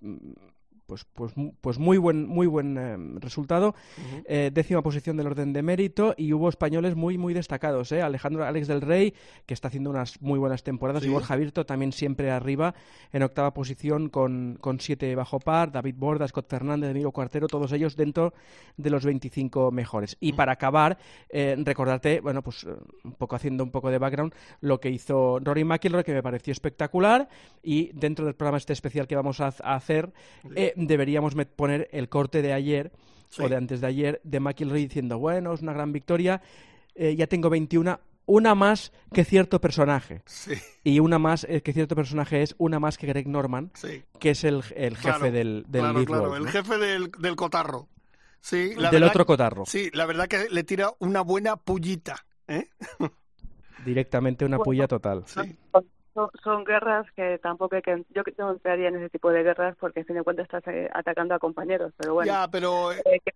pues, 0.90 1.06
pues, 1.14 1.32
pues 1.61 1.78
muy 1.78 1.99
buen, 1.99 2.26
muy 2.26 2.49
buen 2.49 2.76
eh, 2.76 2.97
resultado. 3.20 3.76
Eh, 4.25 4.50
décima 4.52 4.82
posición 4.82 5.16
del 5.16 5.28
orden 5.28 5.52
de 5.52 5.62
mérito 5.62 6.14
y 6.16 6.32
hubo 6.32 6.49
españoles 6.49 6.97
muy, 6.97 7.16
muy 7.16 7.32
destacados. 7.32 7.92
¿eh? 7.92 8.02
Alejandro 8.02 8.44
Alex 8.44 8.66
del 8.66 8.80
Rey, 8.80 9.14
que 9.47 9.54
está 9.54 9.68
haciendo 9.68 9.88
unas 9.88 10.20
muy 10.20 10.37
buenas 10.40 10.64
temporadas, 10.64 11.04
y 11.04 11.09
Borja 11.09 11.37
Virto 11.37 11.64
también 11.64 11.92
siempre 11.92 12.32
arriba 12.32 12.75
en 13.12 13.23
octava 13.23 13.54
posición 13.54 14.09
con, 14.09 14.59
con 14.61 14.80
siete 14.80 15.14
bajo 15.14 15.38
par. 15.38 15.70
David 15.70 15.94
Borda, 15.97 16.26
Scott 16.26 16.50
Fernández, 16.50 16.90
Emilio 16.90 17.12
Cuartero, 17.12 17.47
todos 17.47 17.70
ellos 17.70 17.94
dentro 17.94 18.35
de 18.76 18.90
los 18.90 19.04
25 19.04 19.70
mejores. 19.70 20.16
Y 20.18 20.32
para 20.32 20.52
acabar, 20.52 20.99
recordarte, 21.30 22.20
bueno, 22.20 22.42
pues 22.42 22.64
un 22.64 23.12
poco 23.12 23.37
haciendo 23.37 23.62
un 23.62 23.70
poco 23.70 23.92
de 23.92 23.99
background, 23.99 24.35
lo 24.61 24.80
que 24.80 24.90
hizo 24.90 25.38
Rory 25.38 25.62
McIlroy, 25.62 26.02
que 26.02 26.14
me 26.14 26.23
pareció 26.23 26.50
espectacular, 26.50 27.28
y 27.62 27.92
dentro 27.92 28.25
del 28.25 28.35
programa 28.35 28.59
este 28.59 28.73
especial 28.73 29.06
que 29.06 29.14
vamos 29.14 29.40
a, 29.40 29.54
hacer, 29.62 30.12
deberíamos 30.87 31.34
poner 31.56 31.88
el 31.92 32.08
corte 32.08 32.42
de 32.42 32.52
ayer 32.52 32.92
o 33.38 33.49
de 33.49 33.56
antes 33.56 33.80
de 33.80 33.87
ayer 33.87 34.20
de 34.25 34.40
McIlroy 34.40 34.82
diciendo, 34.82 35.18
bueno, 35.18 35.52
es 35.52 35.62
una 35.62 35.72
gran 35.72 35.92
victoria, 35.92 36.42
eh, 36.94 37.14
ya 37.14 37.26
tengo 37.26 37.49
21, 37.50 38.00
una 38.26 38.54
más 38.54 38.92
que 39.12 39.25
cierto 39.25 39.60
personaje. 39.60 40.22
Y 40.82 40.99
una 41.00 41.18
más 41.18 41.44
eh, 41.44 41.62
que 41.62 41.72
cierto 41.72 41.94
personaje 41.94 42.42
es 42.42 42.54
una 42.58 42.80
más 42.80 42.99
que 42.99 43.06
Greg 43.06 43.28
Norman, 43.28 43.70
que 44.18 44.30
es 44.30 44.44
el, 44.44 44.62
jefe 44.62 45.30
del, 45.30 45.64
del 45.68 46.04
claro, 46.06 46.37
el 46.37 46.49
jefe 46.49 46.78
del, 46.78 47.10
del 47.10 47.37
cotarro. 47.37 47.88
Sí, 48.40 48.75
del 48.75 49.02
otro 49.02 49.26
cotarro. 49.26 49.66
Sí, 49.66 49.90
la 49.92 50.06
verdad 50.06 50.26
que 50.26 50.49
le 50.50 50.64
tira 50.64 50.90
una 50.99 51.20
buena 51.20 51.56
pullita. 51.56 52.25
¿eh? 52.49 52.70
Directamente 53.84 54.44
una 54.44 54.58
pulla 54.58 54.88
total. 54.88 55.25
Sí 55.26 55.56
son, 56.14 56.64
guerras 56.64 57.07
que 57.12 57.38
tampoco 57.38 57.76
hay 57.76 57.83
que... 57.83 58.05
Yo 58.11 58.23
no 58.38 58.52
entraría 58.52 58.88
en 58.88 58.97
ese 58.97 59.11
tipo 59.11 59.31
de 59.31 59.43
guerras 59.43 59.76
porque, 59.79 60.00
a 60.00 60.05
fin 60.05 60.17
de 60.17 60.23
cuentas, 60.23 60.45
estás 60.45 60.67
eh, 60.69 60.88
atacando 60.93 61.35
a 61.35 61.38
compañeros, 61.38 61.93
pero 61.97 62.14
bueno. 62.14 62.33
Ya, 62.33 62.49
pero... 62.49 62.93
Eh, 62.93 63.02
eh, 63.05 63.33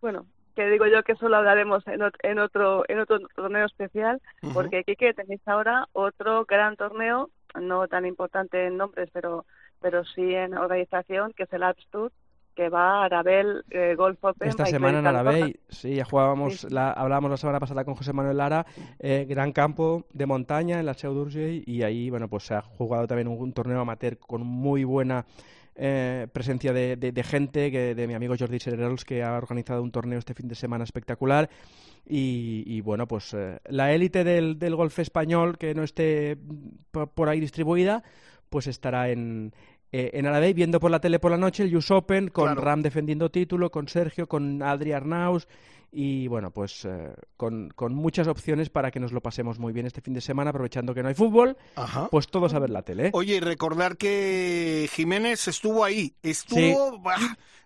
bueno, 0.00 0.26
que 0.54 0.66
digo 0.68 0.86
yo 0.86 1.02
que 1.02 1.12
eso 1.12 1.28
lo 1.28 1.36
hablaremos 1.36 1.86
en, 1.86 2.00
en 2.22 2.38
otro 2.38 2.84
en 2.88 2.98
otro 3.00 3.20
torneo 3.34 3.66
especial, 3.66 4.20
porque 4.52 4.78
aquí 4.78 4.96
que 4.96 5.14
tenéis 5.14 5.40
ahora 5.46 5.88
otro 5.92 6.44
gran 6.44 6.76
torneo, 6.76 7.30
no 7.54 7.86
tan 7.86 8.04
importante 8.04 8.66
en 8.66 8.76
nombres, 8.76 9.08
pero 9.12 9.46
pero 9.80 10.04
sí 10.04 10.34
en 10.34 10.56
organización, 10.56 11.32
que 11.32 11.44
es 11.44 11.52
el 11.52 11.62
Alps 11.62 11.86
Tour, 11.90 12.12
que 12.54 12.68
va 12.68 13.00
a 13.00 13.04
Arabel 13.04 13.64
eh, 13.70 13.94
Golf 13.96 14.22
Open. 14.22 14.48
Esta 14.48 14.66
semana 14.66 14.98
en 14.98 15.06
Arabel, 15.06 15.60
sí, 15.68 15.94
ya 15.94 16.04
jugábamos, 16.04 16.70
La, 16.70 16.90
hablábamos 16.90 17.30
la 17.30 17.36
semana 17.36 17.60
pasada 17.60 17.84
con 17.84 17.94
José 17.94 18.12
Manuel 18.12 18.36
Lara, 18.36 18.66
eh, 18.98 19.26
gran 19.28 19.52
campo 19.52 20.06
de 20.12 20.26
montaña 20.26 20.80
en 20.80 20.86
la 20.86 20.94
Seu 20.94 21.14
d'Urgell 21.14 21.62
y 21.66 21.82
ahí, 21.82 22.10
bueno, 22.10 22.28
pues 22.28 22.44
se 22.44 22.54
ha 22.54 22.62
jugado 22.62 23.06
también 23.06 23.28
un, 23.28 23.52
torneo 23.52 23.80
amateur 23.80 24.18
con 24.18 24.46
muy 24.46 24.84
buena 24.84 25.24
eh, 25.74 26.26
presencia 26.32 26.72
de, 26.72 26.96
de, 26.96 27.22
gente, 27.22 27.70
que, 27.70 27.94
de 27.94 28.06
mi 28.06 28.14
amigo 28.14 28.34
Jordi 28.38 28.58
Sererols, 28.58 29.04
que 29.04 29.22
ha 29.22 29.36
organizado 29.36 29.82
un 29.82 29.90
torneo 29.90 30.18
este 30.18 30.34
fin 30.34 30.48
de 30.48 30.54
semana 30.54 30.84
espectacular. 30.84 31.48
Y, 32.04 32.80
bueno, 32.80 33.06
pues 33.06 33.34
la 33.66 33.92
élite 33.92 34.24
del, 34.24 34.58
del 34.58 34.74
golf 34.74 34.98
español 34.98 35.56
que 35.56 35.72
no 35.72 35.84
esté 35.84 36.36
por 36.90 37.28
ahí 37.28 37.38
distribuida, 37.38 38.02
pues 38.52 38.66
estará 38.66 39.08
en, 39.08 39.52
eh, 39.92 40.10
en 40.14 40.26
Aradey 40.26 40.54
viendo 40.54 40.80
por 40.80 40.90
la 40.90 41.00
tele 41.00 41.18
por 41.18 41.30
la 41.30 41.36
noche 41.36 41.64
el 41.64 41.76
US 41.76 41.90
Open 41.90 42.28
con 42.28 42.56
Ram 42.56 42.82
defendiendo 42.82 43.30
título, 43.30 43.70
con 43.70 43.88
Sergio, 43.88 44.26
con 44.26 44.62
Adri 44.62 44.92
Arnaus 44.92 45.46
y 45.94 46.26
bueno, 46.26 46.50
pues 46.50 46.86
eh, 46.86 47.12
con, 47.36 47.68
con, 47.76 47.94
muchas 47.94 48.26
opciones 48.26 48.70
para 48.70 48.90
que 48.90 48.98
nos 48.98 49.12
lo 49.12 49.20
pasemos 49.20 49.58
muy 49.58 49.74
bien 49.74 49.84
este 49.84 50.00
fin 50.00 50.14
de 50.14 50.22
semana, 50.22 50.48
aprovechando 50.48 50.94
que 50.94 51.02
no 51.02 51.10
hay 51.10 51.14
fútbol, 51.14 51.58
pues 52.10 52.28
todos 52.28 52.54
a 52.54 52.58
ver 52.58 52.70
la 52.70 52.80
tele. 52.80 53.10
Oye, 53.12 53.36
y 53.36 53.40
recordar 53.40 53.98
que 53.98 54.88
Jiménez 54.90 55.46
estuvo 55.48 55.84
ahí, 55.84 56.14
estuvo... 56.22 57.02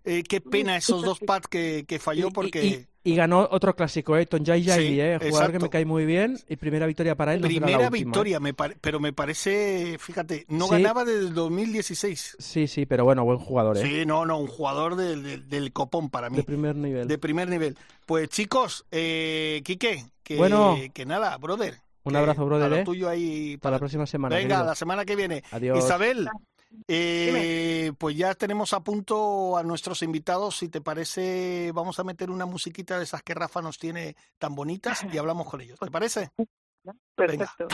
Eh, 0.07 0.23
qué 0.23 0.41
pena 0.41 0.77
esos 0.77 1.03
dos 1.03 1.19
pads 1.19 1.49
que, 1.49 1.85
que 1.87 1.99
falló 1.99 2.31
porque... 2.31 2.87
Y 3.07 3.15
ganó 3.15 3.47
otro 3.53 3.77
clásico, 3.77 4.17
¿eh? 4.17 4.27
Tonjai 4.27 4.65
Jaili, 4.65 5.01
¿eh? 5.01 5.19
Jugador 5.31 5.53
que 5.53 5.59
me 5.61 5.71
cae 5.71 5.85
muy 5.85 6.05
bien. 6.05 6.41
Y 6.49 6.57
primera 6.57 6.87
victoria 6.87 7.15
para 7.15 7.35
él. 7.35 7.41
Primera 7.41 7.89
victoria, 7.89 8.41
me 8.41 8.53
pero 8.53 8.99
me 8.99 9.13
parece, 9.13 9.97
fíjate, 10.01 10.45
no 10.49 10.67
ganaba 10.67 11.05
desde 11.05 11.21
el 11.21 11.35
2016. 11.35 12.37
Sí, 12.41 12.67
sí, 12.67 12.85
pero 12.85 13.05
bueno, 13.05 13.25
buen 13.25 13.39
jugador, 13.39 13.77
¿eh? 13.77 13.83
Sí, 13.83 14.07
no, 14.07 14.27
no, 14.27 14.39
un 14.39 14.49
jugador 14.49 14.97
del 14.97 15.73
copón 15.73 16.11
para 16.11 16.31
mí. 16.31 16.39
De 16.39 16.43
primer 16.43 16.75
nivel. 16.75 17.07
De 17.07 17.17
primer 17.17 17.49
nivel. 17.49 17.79
Pues 18.07 18.29
chicos, 18.29 18.85
eh, 18.91 19.63
Quique, 19.65 20.07
que, 20.25 20.37
bueno, 20.37 20.77
que 20.93 21.07
nada, 21.07 21.37
brother. 21.37 21.77
Un 22.03 22.17
abrazo, 22.17 22.45
brother. 22.45 22.73
¿eh? 22.73 22.85
tuyo 22.85 23.09
ahí. 23.09 23.57
Para, 23.57 23.77
la 23.77 23.79
próxima 23.79 24.07
semana. 24.07 24.35
Venga, 24.35 24.65
la 24.65 24.75
semana 24.75 25.05
que 25.05 25.15
viene. 25.15 25.45
Adiós. 25.53 25.79
Isabel, 25.79 26.29
eh, 26.89 27.93
pues 27.99 28.17
ya 28.17 28.35
tenemos 28.35 28.73
a 28.73 28.81
punto 28.81 29.57
a 29.57 29.63
nuestros 29.63 30.03
invitados. 30.03 30.59
Si 30.59 30.69
te 30.69 30.81
parece, 30.81 31.73
vamos 31.73 31.99
a 31.99 32.05
meter 32.05 32.31
una 32.31 32.47
musiquita 32.47 32.99
de 32.99 33.05
esas 33.05 33.23
que 33.23 33.35
Rafa 33.35 33.63
nos 33.63 33.79
tiene 33.79 34.17
tan 34.39 34.55
bonitas 34.55 35.05
y 35.13 35.19
hablamos 35.19 35.49
con 35.49 35.61
ellos. 35.61 35.79
¿Te 35.79 35.91
parece? 35.91 36.31
Perfecto. 37.15 37.69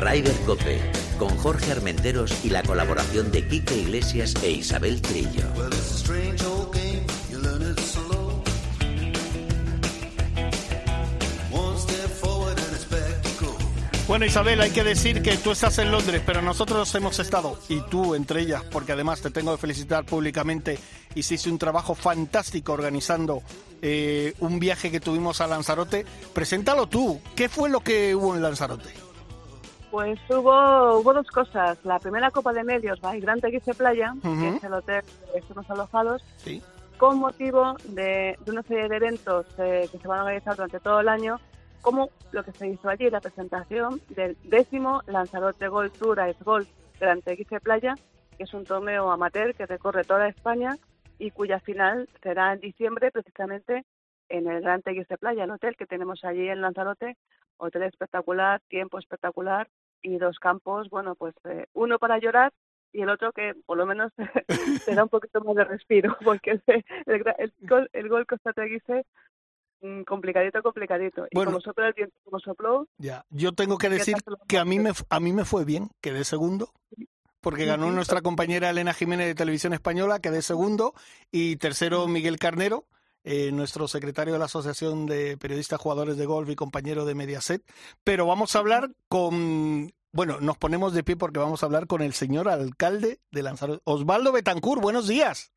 Rider 0.00 0.36
Cope, 0.46 0.80
con 1.18 1.28
Jorge 1.38 1.72
Armenteros 1.72 2.44
y 2.44 2.50
la 2.50 2.62
colaboración 2.62 3.32
de 3.32 3.46
Quique 3.48 3.76
Iglesias 3.76 4.34
e 4.42 4.50
Isabel 4.52 5.02
Trillo. 5.02 5.44
Bueno, 14.08 14.24
Isabel, 14.24 14.58
hay 14.62 14.70
que 14.70 14.84
decir 14.84 15.20
que 15.20 15.36
tú 15.36 15.50
estás 15.50 15.78
en 15.78 15.90
Londres, 15.90 16.22
pero 16.24 16.40
nosotros 16.40 16.94
hemos 16.94 17.18
estado, 17.18 17.58
y 17.68 17.82
tú 17.82 18.14
entre 18.14 18.40
ellas, 18.40 18.64
porque 18.64 18.92
además 18.92 19.20
te 19.20 19.30
tengo 19.30 19.52
que 19.52 19.58
felicitar 19.58 20.06
públicamente, 20.06 20.78
hiciste 21.14 21.50
un 21.50 21.58
trabajo 21.58 21.94
fantástico 21.94 22.72
organizando 22.72 23.42
eh, 23.82 24.32
un 24.40 24.58
viaje 24.58 24.90
que 24.90 24.98
tuvimos 24.98 25.42
a 25.42 25.46
Lanzarote. 25.46 26.06
Preséntalo 26.32 26.86
tú, 26.86 27.20
¿qué 27.36 27.50
fue 27.50 27.68
lo 27.68 27.80
que 27.80 28.14
hubo 28.14 28.34
en 28.34 28.40
Lanzarote? 28.40 28.88
Pues 29.90 30.18
hubo, 30.30 31.00
hubo 31.00 31.12
dos 31.12 31.28
cosas. 31.28 31.76
La 31.84 31.98
primera 31.98 32.30
Copa 32.30 32.54
de 32.54 32.64
Medios, 32.64 32.98
¿va? 33.04 33.14
Gran 33.16 33.42
Teguise 33.42 33.74
Playa, 33.74 34.14
que 34.22 34.48
es 34.48 34.64
el 34.64 34.72
hotel 34.72 35.02
que 35.34 35.38
estamos 35.38 35.70
alojados, 35.70 36.22
con 36.96 37.18
motivo 37.18 37.76
de, 37.84 38.38
una 38.46 38.62
serie 38.62 38.88
de 38.88 38.96
eventos 38.96 39.44
eh, 39.58 39.86
que 39.92 39.98
se 39.98 40.08
van 40.08 40.20
a 40.20 40.22
organizar 40.22 40.56
durante 40.56 40.80
todo 40.80 41.00
el 41.00 41.10
año 41.10 41.38
como 41.80 42.10
lo 42.32 42.44
que 42.44 42.52
se 42.52 42.68
hizo 42.68 42.88
allí, 42.88 43.10
la 43.10 43.20
presentación 43.20 44.00
del 44.08 44.36
décimo 44.44 45.02
Lanzarote 45.06 45.68
Golf 45.68 45.98
Tour 45.98 46.18
Ice 46.28 46.44
Golf 46.44 46.68
Gran 47.00 47.22
Teguise 47.22 47.60
Playa, 47.60 47.94
que 48.36 48.44
es 48.44 48.54
un 48.54 48.64
torneo 48.64 49.10
amateur 49.10 49.54
que 49.54 49.66
recorre 49.66 50.04
toda 50.04 50.28
España 50.28 50.76
y 51.18 51.30
cuya 51.30 51.60
final 51.60 52.08
será 52.22 52.52
en 52.52 52.60
diciembre 52.60 53.10
precisamente 53.10 53.84
en 54.28 54.48
el 54.48 54.60
Gran 54.62 54.82
Teguise 54.82 55.18
Playa, 55.18 55.44
el 55.44 55.50
hotel 55.50 55.76
que 55.76 55.86
tenemos 55.86 56.24
allí 56.24 56.48
en 56.48 56.60
Lanzarote, 56.60 57.16
hotel 57.56 57.82
espectacular, 57.84 58.60
tiempo 58.68 58.98
espectacular 58.98 59.68
y 60.02 60.18
dos 60.18 60.38
campos, 60.38 60.90
bueno, 60.90 61.14
pues 61.14 61.34
eh, 61.44 61.66
uno 61.72 61.98
para 61.98 62.18
llorar 62.18 62.52
y 62.92 63.02
el 63.02 63.10
otro 63.10 63.32
que 63.32 63.54
por 63.66 63.76
lo 63.76 63.86
menos 63.86 64.12
te 64.86 64.94
da 64.94 65.02
un 65.02 65.08
poquito 65.08 65.40
más 65.42 65.56
de 65.56 65.64
respiro, 65.64 66.16
porque 66.24 66.52
el, 66.52 66.62
el, 67.06 67.24
el, 67.38 67.90
el 67.92 68.08
Gol 68.08 68.26
Costa 68.26 68.52
Teguise 68.52 69.04
Mm, 69.80 70.02
complicadito, 70.02 70.62
complicadito. 70.62 71.26
Y 71.30 71.36
como 71.36 71.60
sopló 71.60 71.86
el 71.86 71.92
viento, 71.92 72.16
como 72.24 72.40
sopló... 72.40 72.88
Ya, 72.98 73.24
yo 73.30 73.52
tengo 73.52 73.78
que 73.78 73.88
decir 73.88 74.16
que 74.48 74.58
a 74.58 74.64
mí, 74.64 74.78
me, 74.78 74.92
a 75.08 75.20
mí 75.20 75.32
me 75.32 75.44
fue 75.44 75.64
bien, 75.64 75.90
quedé 76.00 76.24
segundo, 76.24 76.72
porque 77.40 77.64
ganó 77.64 77.90
nuestra 77.92 78.20
compañera 78.20 78.70
Elena 78.70 78.92
Jiménez 78.92 79.28
de 79.28 79.34
Televisión 79.34 79.72
Española, 79.72 80.18
quedé 80.18 80.42
segundo, 80.42 80.94
y 81.30 81.56
tercero 81.56 82.08
Miguel 82.08 82.38
Carnero, 82.38 82.86
eh, 83.22 83.52
nuestro 83.52 83.86
secretario 83.88 84.32
de 84.32 84.38
la 84.38 84.46
Asociación 84.46 85.06
de 85.06 85.36
Periodistas 85.36 85.80
Jugadores 85.80 86.16
de 86.16 86.26
Golf 86.26 86.48
y 86.50 86.56
compañero 86.56 87.04
de 87.04 87.14
Mediaset. 87.14 87.62
Pero 88.02 88.26
vamos 88.26 88.56
a 88.56 88.58
hablar 88.60 88.90
con... 89.08 89.92
Bueno, 90.10 90.40
nos 90.40 90.56
ponemos 90.56 90.94
de 90.94 91.04
pie 91.04 91.16
porque 91.16 91.38
vamos 91.38 91.62
a 91.62 91.66
hablar 91.66 91.86
con 91.86 92.00
el 92.00 92.14
señor 92.14 92.48
alcalde 92.48 93.20
de 93.30 93.42
Lanzarote, 93.42 93.82
Osvaldo 93.84 94.32
Betancur. 94.32 94.80
Buenos 94.80 95.06
días. 95.06 95.52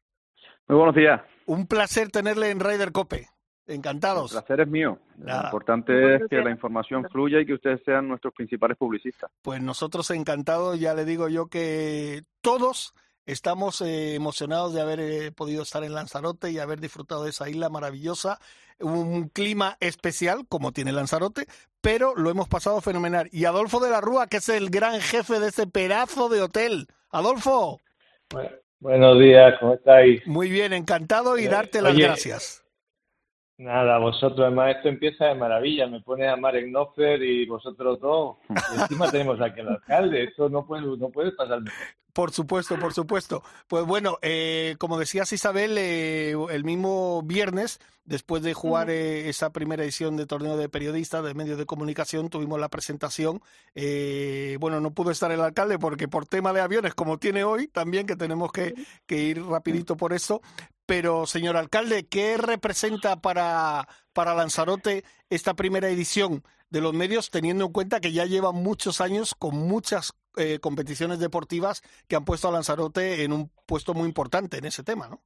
Muy 0.67 0.77
buenos 0.77 0.95
días. 0.95 1.21
Un 1.45 1.65
placer 1.65 2.11
tenerle 2.11 2.51
en 2.51 2.59
Ryder 2.59 2.91
Cope. 2.91 3.30
Encantados. 3.67 4.31
El 4.31 4.39
placer 4.39 4.61
es 4.61 4.67
mío. 4.67 4.99
Lo 5.17 5.35
importante 5.35 6.15
es 6.15 6.21
que 6.29 6.37
la 6.37 6.49
información 6.49 7.07
fluya 7.09 7.39
y 7.39 7.45
que 7.45 7.53
ustedes 7.53 7.81
sean 7.85 8.07
nuestros 8.07 8.33
principales 8.33 8.77
publicistas. 8.77 9.31
Pues 9.41 9.61
nosotros 9.61 10.09
encantados, 10.11 10.79
ya 10.79 10.93
le 10.93 11.05
digo 11.05 11.29
yo 11.29 11.47
que 11.47 12.23
todos 12.41 12.93
estamos 13.25 13.81
eh, 13.81 14.15
emocionados 14.15 14.73
de 14.73 14.81
haber 14.81 14.99
eh, 14.99 15.31
podido 15.31 15.63
estar 15.63 15.83
en 15.83 15.93
Lanzarote 15.93 16.51
y 16.51 16.59
haber 16.59 16.79
disfrutado 16.79 17.23
de 17.23 17.29
esa 17.29 17.49
isla 17.49 17.69
maravillosa, 17.69 18.39
un 18.79 19.29
clima 19.29 19.77
especial 19.79 20.45
como 20.49 20.71
tiene 20.71 20.91
Lanzarote, 20.91 21.45
pero 21.81 22.15
lo 22.15 22.29
hemos 22.29 22.47
pasado 22.47 22.81
fenomenal. 22.81 23.29
Y 23.31 23.45
Adolfo 23.45 23.79
de 23.79 23.91
la 23.91 24.01
Rúa, 24.01 24.27
que 24.27 24.37
es 24.37 24.49
el 24.49 24.69
gran 24.69 24.99
jefe 24.99 25.39
de 25.39 25.49
ese 25.49 25.67
pedazo 25.67 26.29
de 26.29 26.41
hotel. 26.41 26.87
Adolfo. 27.09 27.79
buenos 28.79 29.19
días, 29.19 29.53
¿cómo 29.59 29.75
estáis? 29.75 30.25
Muy 30.25 30.49
bien, 30.49 30.73
encantado 30.73 31.37
y 31.37 31.47
darte 31.47 31.81
las 31.81 31.95
gracias. 31.95 32.63
Nada, 33.61 33.99
vosotros, 33.99 34.39
además 34.39 34.75
esto 34.75 34.89
empieza 34.89 35.25
de 35.25 35.35
maravilla, 35.35 35.85
me 35.85 36.01
pone 36.01 36.27
a 36.27 36.35
Marek 36.35 36.65
Knopfer 36.65 37.21
y 37.21 37.45
vosotros 37.45 37.99
dos. 37.99 38.37
encima 38.75 39.11
tenemos 39.11 39.39
aquí 39.39 39.59
al 39.59 39.67
alcalde, 39.69 40.23
esto 40.23 40.49
no 40.49 40.65
puede, 40.65 40.81
no 40.97 41.09
puede 41.09 41.31
pasar 41.33 41.59
Por 42.11 42.31
supuesto, 42.31 42.79
por 42.79 42.91
supuesto. 42.91 43.43
Pues 43.67 43.85
bueno, 43.85 44.17
eh, 44.23 44.77
como 44.79 44.97
decías 44.97 45.31
Isabel, 45.31 45.77
eh, 45.77 46.33
el 46.49 46.63
mismo 46.63 47.21
viernes, 47.21 47.79
después 48.03 48.41
de 48.41 48.55
jugar 48.55 48.89
eh, 48.89 49.29
esa 49.29 49.51
primera 49.51 49.83
edición 49.83 50.17
de 50.17 50.25
torneo 50.25 50.57
de 50.57 50.67
periodistas, 50.67 51.23
de 51.23 51.35
medios 51.35 51.59
de 51.59 51.67
comunicación, 51.67 52.31
tuvimos 52.31 52.59
la 52.59 52.69
presentación. 52.69 53.43
bueno, 54.59 54.81
no 54.81 54.89
pudo 54.89 55.11
estar 55.11 55.31
el 55.31 55.39
alcalde 55.39 55.77
porque 55.77 56.07
por 56.07 56.25
tema 56.25 56.51
de 56.51 56.61
aviones, 56.61 56.95
como 56.95 57.19
tiene 57.19 57.43
hoy, 57.43 57.67
también 57.67 58.07
que 58.07 58.15
tenemos 58.15 58.51
que, 58.51 58.73
que 59.05 59.17
ir 59.17 59.45
rapidito 59.45 59.95
por 59.95 60.13
eso, 60.13 60.41
pero, 60.91 61.25
señor 61.25 61.55
alcalde, 61.55 62.05
¿qué 62.09 62.35
representa 62.35 63.21
para, 63.21 63.87
para 64.11 64.35
Lanzarote 64.35 65.05
esta 65.29 65.53
primera 65.53 65.87
edición 65.87 66.43
de 66.69 66.81
los 66.81 66.93
medios, 66.93 67.31
teniendo 67.31 67.63
en 67.63 67.71
cuenta 67.71 68.01
que 68.01 68.11
ya 68.11 68.25
lleva 68.25 68.51
muchos 68.51 68.99
años 68.99 69.33
con 69.33 69.55
muchas 69.55 70.11
eh, 70.35 70.59
competiciones 70.59 71.21
deportivas 71.21 71.81
que 72.09 72.17
han 72.17 72.25
puesto 72.25 72.49
a 72.49 72.51
Lanzarote 72.51 73.23
en 73.23 73.31
un 73.31 73.49
puesto 73.65 73.93
muy 73.93 74.05
importante 74.05 74.57
en 74.57 74.65
ese 74.65 74.83
tema, 74.83 75.07
¿no? 75.07 75.21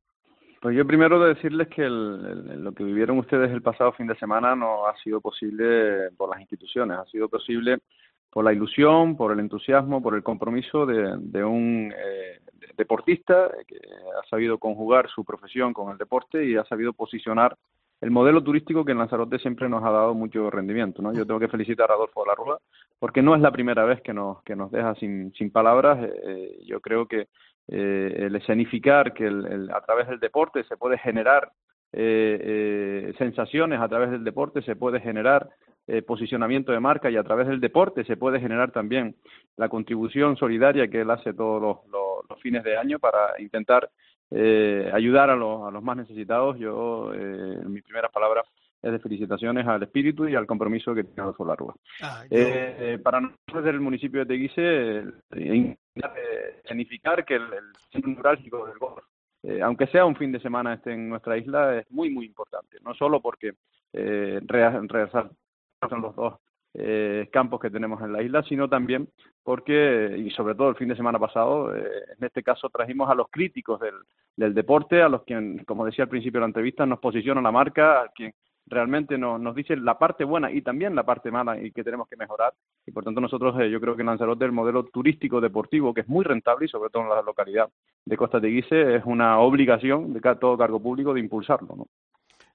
Pues 0.61 0.77
yo 0.77 0.85
primero 0.85 1.19
de 1.19 1.33
decirles 1.33 1.67
que 1.69 1.89
lo 1.89 2.71
que 2.73 2.83
vivieron 2.83 3.17
ustedes 3.17 3.49
el 3.49 3.63
pasado 3.63 3.91
fin 3.93 4.05
de 4.05 4.15
semana 4.17 4.55
no 4.55 4.85
ha 4.85 4.95
sido 4.97 5.19
posible 5.19 6.11
por 6.15 6.29
las 6.29 6.41
instituciones, 6.41 6.99
ha 6.99 7.05
sido 7.05 7.27
posible 7.27 7.79
por 8.29 8.45
la 8.45 8.53
ilusión, 8.53 9.17
por 9.17 9.31
el 9.31 9.39
entusiasmo, 9.39 10.03
por 10.03 10.13
el 10.13 10.21
compromiso 10.21 10.85
de, 10.85 11.43
un 11.43 11.91
eh, 11.91 12.41
deportista 12.75 13.51
que 13.67 13.77
ha 13.77 14.27
sabido 14.29 14.57
conjugar 14.57 15.09
su 15.09 15.23
profesión 15.23 15.73
con 15.73 15.91
el 15.91 15.97
deporte 15.97 16.45
y 16.45 16.55
ha 16.55 16.63
sabido 16.65 16.93
posicionar 16.93 17.55
el 18.01 18.11
modelo 18.11 18.43
turístico 18.43 18.83
que 18.83 18.91
en 18.91 18.97
Lanzarote 18.97 19.39
siempre 19.39 19.69
nos 19.69 19.83
ha 19.83 19.89
dado 19.89 20.13
mucho 20.13 20.49
rendimiento. 20.49 21.01
¿no? 21.01 21.13
Yo 21.13 21.25
tengo 21.25 21.39
que 21.39 21.47
felicitar 21.47 21.89
a 21.89 21.93
Adolfo 21.95 22.23
de 22.23 22.27
la 22.27 22.35
Rúa 22.35 22.59
porque 22.99 23.21
no 23.21 23.35
es 23.35 23.41
la 23.41 23.51
primera 23.51 23.85
vez 23.85 24.01
que 24.01 24.13
nos, 24.13 24.43
que 24.43 24.55
nos 24.55 24.71
deja 24.71 24.95
sin, 24.95 25.33
sin 25.33 25.51
palabras. 25.51 26.03
Eh, 26.03 26.21
eh, 26.23 26.59
yo 26.65 26.81
creo 26.81 27.07
que 27.07 27.27
eh, 27.67 28.15
el 28.17 28.35
escenificar 28.35 29.13
que 29.13 29.25
el, 29.25 29.71
a 29.73 29.81
través 29.81 30.07
del 30.07 30.19
deporte 30.19 30.63
se 30.65 30.77
puede 30.77 30.97
generar 30.97 31.51
sensaciones, 33.17 33.79
a 33.79 33.87
través 33.87 34.11
del 34.11 34.25
deporte 34.25 34.61
se 34.63 34.75
puede 34.75 34.99
generar 34.99 35.47
eh, 35.87 36.01
posicionamiento 36.01 36.71
de 36.71 36.79
marca 36.79 37.11
y 37.11 37.15
a 37.15 37.23
través 37.23 37.47
del 37.47 37.59
deporte 37.59 38.03
se 38.05 38.17
puede 38.17 38.39
generar 38.39 38.71
también 38.71 39.15
la 39.55 39.69
contribución 39.69 40.35
solidaria 40.35 40.87
que 40.87 41.01
él 41.01 41.11
hace 41.11 41.31
todos 41.33 41.61
los, 41.61 42.41
fines 42.41 42.63
de 42.63 42.75
año 42.75 42.99
para 42.99 43.39
intentar 43.39 43.89
eh, 44.31 44.89
ayudar 44.93 45.29
a 45.29 45.35
los, 45.35 45.67
a 45.67 45.71
los 45.71 45.83
más 45.83 45.97
necesitados. 45.97 46.57
Yo, 46.57 47.11
eh, 47.13 47.59
mis 47.67 47.83
primeras 47.83 48.11
palabras, 48.11 48.45
es 48.81 48.91
de 48.91 48.99
felicitaciones 48.99 49.65
al 49.67 49.83
espíritu 49.83 50.27
y 50.27 50.35
al 50.35 50.47
compromiso 50.47 50.93
que 50.93 51.03
tiene 51.03 51.21
Adolfo 51.21 51.45
Larrua. 51.45 51.75
Ah, 52.01 52.23
eh, 52.29 52.99
para 53.03 53.21
nosotros 53.21 53.63
del 53.63 53.79
municipio 53.79 54.19
de 54.21 54.25
Teguise, 54.25 55.03
significar 56.67 57.25
que 57.25 57.35
el, 57.35 57.43
centro 57.91 58.11
neurálgico 58.11 58.65
del 58.65 58.77
golf, 58.77 59.03
aunque 59.63 59.87
sea 59.87 60.05
un 60.05 60.15
fin 60.15 60.31
de 60.31 60.39
semana 60.39 60.73
esté 60.73 60.93
en 60.93 61.09
nuestra 61.09 61.37
isla, 61.37 61.79
es 61.79 61.91
muy, 61.91 62.09
muy 62.09 62.25
importante. 62.25 62.77
No 62.83 62.93
solo 62.95 63.21
porque 63.21 63.53
eh, 63.97 64.41
son 65.89 66.01
los 66.01 66.15
dos 66.15 66.35
eh, 66.73 67.29
campos 67.31 67.61
que 67.61 67.69
tenemos 67.69 68.01
en 68.01 68.11
la 68.11 68.21
isla, 68.21 68.43
sino 68.43 68.67
también 68.67 69.07
porque, 69.43 70.15
y 70.17 70.29
sobre 70.31 70.55
todo 70.55 70.69
el 70.69 70.75
fin 70.75 70.89
de 70.89 70.95
semana 70.95 71.17
pasado, 71.19 71.73
eh, 71.73 72.03
en 72.17 72.25
este 72.25 72.43
caso 72.43 72.69
trajimos 72.69 73.09
a 73.09 73.15
los 73.15 73.27
críticos 73.29 73.79
del, 73.79 73.95
del 74.35 74.53
deporte, 74.53 75.01
a 75.01 75.07
los 75.07 75.23
que, 75.23 75.63
como 75.65 75.85
decía 75.85 76.03
al 76.03 76.09
principio 76.09 76.39
de 76.39 76.41
la 76.41 76.47
entrevista, 76.47 76.85
nos 76.85 76.99
posiciona 76.99 77.41
la 77.41 77.51
marca, 77.51 78.01
a 78.01 78.09
quien 78.09 78.33
realmente 78.67 79.17
nos, 79.17 79.39
nos 79.39 79.55
dice 79.55 79.75
la 79.77 79.97
parte 79.97 80.23
buena 80.23 80.51
y 80.51 80.61
también 80.61 80.95
la 80.95 81.03
parte 81.03 81.31
mala 81.31 81.61
y 81.61 81.71
que 81.71 81.83
tenemos 81.83 82.07
que 82.09 82.17
mejorar. 82.17 82.53
Y 82.85 82.91
por 82.91 83.03
tanto 83.03 83.21
nosotros, 83.21 83.55
eh, 83.59 83.69
yo 83.69 83.79
creo 83.79 83.95
que 83.95 84.03
Lanzarote 84.03 84.45
el 84.45 84.51
modelo 84.51 84.83
turístico 84.85 85.39
deportivo, 85.39 85.93
que 85.93 86.01
es 86.01 86.07
muy 86.07 86.25
rentable 86.25 86.65
y 86.65 86.69
sobre 86.69 86.89
todo 86.89 87.03
en 87.03 87.09
la 87.09 87.21
localidad 87.21 87.69
de 88.03 88.17
Costa 88.17 88.39
de 88.39 88.49
Guise, 88.49 88.95
es 88.95 89.05
una 89.05 89.39
obligación 89.39 90.13
de 90.13 90.19
todo 90.35 90.57
cargo 90.57 90.81
público 90.81 91.13
de 91.13 91.19
impulsarlo. 91.19 91.75
¿no? 91.75 91.87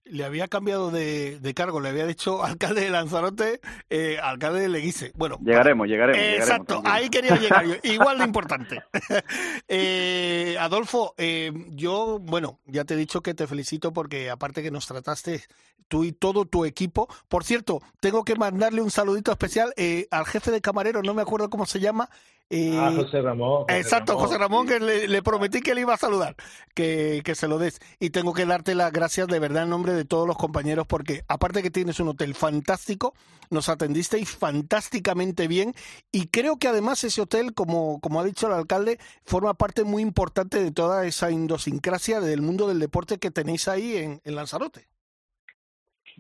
Le 0.04 0.24
había 0.24 0.48
cambiado 0.48 0.90
de, 0.90 1.52
cargo, 1.54 1.80
le 1.80 1.88
había 1.88 2.06
dicho 2.06 2.42
alcalde 2.44 2.82
de 2.82 2.90
Lanzarote, 2.90 3.60
eh, 3.88 4.18
alcalde 4.22 4.60
de 4.60 4.68
Leguise. 4.68 5.12
Bueno, 5.14 5.38
llegaremos, 5.44 5.86
llegaremos. 5.86 6.20
exacto, 6.20 6.82
ahí 6.84 7.08
quería 7.08 7.36
llegar 7.36 7.66
yo, 7.66 7.74
igual 7.82 8.18
de 8.18 8.24
importante. 8.24 8.82
eh, 9.68 10.56
Adolfo, 10.58 11.14
eh, 11.18 11.52
yo, 11.70 12.18
bueno, 12.20 12.60
ya 12.66 12.84
te 12.84 12.94
he 12.94 12.96
dicho 12.96 13.22
que 13.22 13.34
te 13.34 13.46
felicito 13.46 13.92
porque 13.92 14.30
aparte 14.30 14.62
que 14.62 14.70
nos 14.70 14.86
trataste 14.86 15.42
tú 15.90 16.04
y 16.04 16.12
todo 16.12 16.46
tu 16.46 16.64
equipo. 16.64 17.08
Por 17.28 17.44
cierto, 17.44 17.82
tengo 18.00 18.24
que 18.24 18.36
mandarle 18.36 18.80
un 18.80 18.90
saludito 18.90 19.32
especial 19.32 19.74
eh, 19.76 20.06
al 20.10 20.24
jefe 20.24 20.50
de 20.50 20.62
camarero, 20.62 21.02
no 21.02 21.12
me 21.12 21.20
acuerdo 21.20 21.50
cómo 21.50 21.66
se 21.66 21.80
llama, 21.80 22.08
ah, 22.50 22.92
José 22.96 23.22
Ramón. 23.22 23.64
exacto, 23.68 24.18
José 24.18 24.38
Ramón, 24.38 24.66
que 24.66 24.80
le, 24.80 25.22
prometí 25.22 25.60
que 25.60 25.74
le 25.74 25.82
iba 25.82 25.94
a 25.94 25.98
saludar, 25.98 26.34
que, 26.74 27.22
que, 27.24 27.34
se 27.34 27.48
lo 27.48 27.58
des. 27.58 27.80
Y 27.98 28.10
tengo 28.10 28.32
que 28.34 28.46
darte 28.46 28.74
las 28.74 28.92
gracias 28.92 29.28
de 29.28 29.38
verdad 29.38 29.64
en 29.64 29.70
nombre 29.70 29.92
de 29.94 30.04
todos 30.04 30.26
los 30.26 30.36
compañeros, 30.36 30.86
porque 30.86 31.24
aparte 31.28 31.62
que 31.62 31.70
tienes 31.70 32.00
un 32.00 32.08
hotel 32.08 32.34
fantástico, 32.34 33.14
nos 33.50 33.68
atendisteis 33.68 34.30
fantásticamente 34.30 35.48
bien. 35.48 35.74
Y 36.12 36.28
creo 36.28 36.56
que 36.56 36.68
además 36.68 37.04
ese 37.04 37.20
hotel, 37.20 37.54
como, 37.54 38.00
como 38.00 38.20
ha 38.20 38.24
dicho 38.24 38.46
el 38.46 38.54
alcalde, 38.54 38.98
forma 39.24 39.54
parte 39.54 39.84
muy 39.84 40.02
importante 40.02 40.62
de 40.62 40.72
toda 40.72 41.06
esa 41.06 41.30
idiosincrasia 41.30 42.20
del 42.20 42.42
mundo 42.42 42.68
del 42.68 42.78
deporte 42.78 43.18
que 43.18 43.30
tenéis 43.30 43.68
ahí 43.68 43.96
en, 43.96 44.20
en 44.24 44.34
Lanzarote. 44.34 44.88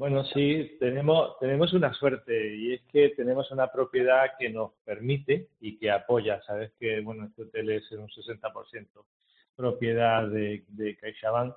Bueno, 0.00 0.24
sí, 0.24 0.78
tenemos, 0.80 1.38
tenemos 1.40 1.74
una 1.74 1.92
suerte 1.92 2.56
y 2.56 2.72
es 2.72 2.80
que 2.90 3.10
tenemos 3.10 3.50
una 3.50 3.70
propiedad 3.70 4.30
que 4.38 4.48
nos 4.48 4.72
permite 4.82 5.48
y 5.60 5.76
que 5.76 5.90
apoya. 5.90 6.40
Sabes 6.46 6.72
que, 6.80 7.02
bueno, 7.02 7.26
este 7.26 7.42
hotel 7.42 7.68
es 7.68 7.92
en 7.92 7.98
un 8.00 8.08
60% 8.08 9.04
propiedad 9.54 10.26
de, 10.26 10.64
de 10.68 10.96
CaixaBank 10.96 11.54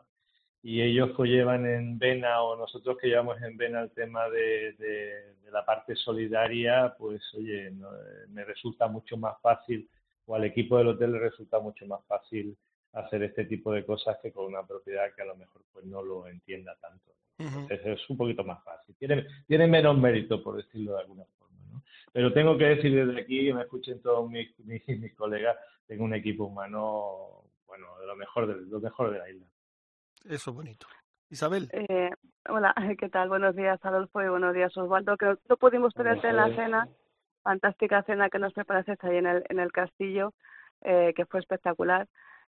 y 0.62 0.82
ellos 0.82 1.12
que 1.15 1.23
llevan 1.23 1.65
en 1.65 1.97
vena 1.97 2.41
o 2.41 2.58
nosotros 2.58 2.97
que 2.97 3.08
llevamos 3.08 3.41
en 3.41 3.56
vena 3.56 3.79
el 3.79 3.91
tema 3.91 4.27
de, 4.27 4.73
de, 4.73 5.36
la 5.49 5.63
parte 5.63 5.95
solidaria, 5.95 6.93
pues 6.99 7.21
oye, 7.36 7.71
me 8.27 8.43
resulta 8.43 8.89
mucho 8.89 9.15
más 9.15 9.39
fácil 9.41 9.89
o 10.25 10.36
al 10.36 10.43
equipo 10.43 10.77
del 10.77 10.89
hotel 10.89 11.13
le 11.13 11.19
resulta 11.19 11.62
mucho 11.62 11.86
más 11.86 12.03
fácil 12.08 12.58
hacer 12.91 13.23
este 13.23 13.45
tipo 13.45 13.71
de 13.71 13.86
cosas 13.86 14.17
que 14.21 14.34
con 14.34 14.47
una 14.47 14.67
propiedad 14.67 15.15
que 15.15 15.21
a 15.21 15.27
lo 15.27 15.38
mejor 15.38 15.62
pues 15.71 15.86
no 15.86 16.03
lo 16.03 16.27
entienda 16.27 16.75
tanto 16.82 17.13
es, 17.38 18.10
un 18.10 18.17
poquito 18.17 18.43
más 18.43 18.63
fácil. 18.63 18.96
Tiene, 18.96 19.26
tiene 19.48 19.67
menos 19.67 19.98
mérito, 19.98 20.41
por 20.43 20.58
decirlo 20.58 20.93
de 20.93 21.02
alguna 21.02 21.26
forma. 21.38 21.58
¿no? 21.72 21.84
Pero 22.12 22.34
tengo 22.34 22.58
que 22.58 22.65
decir 22.65 22.93
desde 22.93 23.22
aquí, 23.22 23.46
que 23.46 23.54
me 23.54 23.62
escuchen 23.62 24.02
todos 24.02 24.30
mis, 24.30 24.58
mis, 24.65 24.88
mis 24.88 25.13
colegas, 25.15 25.58
tengo 25.88 26.04
un 26.04 26.13
equipo 26.13 26.46
humano, 26.46 27.43
bueno, 27.67 27.88
de 28.00 28.08
lo 28.08 28.15
mejor 28.15 28.48
de, 28.48 28.65
lo 28.69 28.80
mejor 28.80 29.12
de 29.12 29.19
la 29.19 29.30
isla. 29.30 29.46
Eso 30.26 30.52
es 30.52 30.56
bonito. 30.56 30.88
Isabel. 31.30 31.69
Eh, 31.74 32.12
hola, 32.48 32.74
¿qué 33.00 33.10
tal? 33.10 33.30
Buenos 33.30 33.56
días, 33.56 33.84
Adolfo, 33.84 34.22
y 34.22 34.30
buenos 34.30 34.54
días, 34.54 34.76
Osvaldo. 34.78 35.17
Que 35.17 35.36
no 35.50 35.58
pudimos 35.58 35.93
tenerte 35.93 36.30
en 36.30 36.36
la 36.36 36.56
cena, 36.56 36.88
fantástica 37.41 38.04
cena 38.04 38.30
que 38.30 38.39
nos 38.39 38.54
preparaste 38.54 38.96
ahí 39.02 39.17
en 39.17 39.26
el, 39.26 39.43
en 39.50 39.60
el 39.60 39.72
castillo, 39.72 40.34
eh, 40.82 41.13
que 41.15 41.26
fue 41.26 41.39
espectacular. 41.39 42.08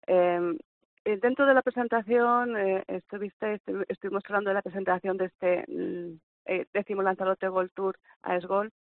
Eh, 0.08 0.58
dentro 1.06 1.46
de 1.46 1.54
la 1.54 1.62
presentación 1.62 2.58
eh, 2.58 2.84
estuviste, 2.88 3.62
estuvimos 3.88 4.24
hablando 4.26 4.50
de 4.50 4.54
la 4.54 4.62
presentación 4.62 5.18
de 5.18 5.26
este 5.26 5.66
mm, 5.68 6.20
eh, 6.46 6.66
décimo 6.74 7.02
Lanzarote 7.02 7.48
Gold 7.48 7.72
Tour 7.74 7.98
a 8.22 8.38
Esgol 8.38 8.72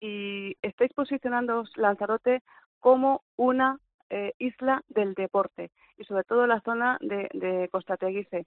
y 0.00 0.56
estáis 0.62 0.92
posicionando 0.92 1.64
Lanzarote 1.76 2.42
como 2.80 3.22
una 3.36 3.78
eh, 4.10 4.32
isla 4.38 4.82
del 4.88 5.14
deporte 5.14 5.70
y 5.96 6.04
sobre 6.04 6.24
todo 6.24 6.46
la 6.46 6.60
zona 6.60 6.98
de, 7.00 7.28
de 7.32 7.68
Costa 7.70 7.96
Teguise, 7.96 8.46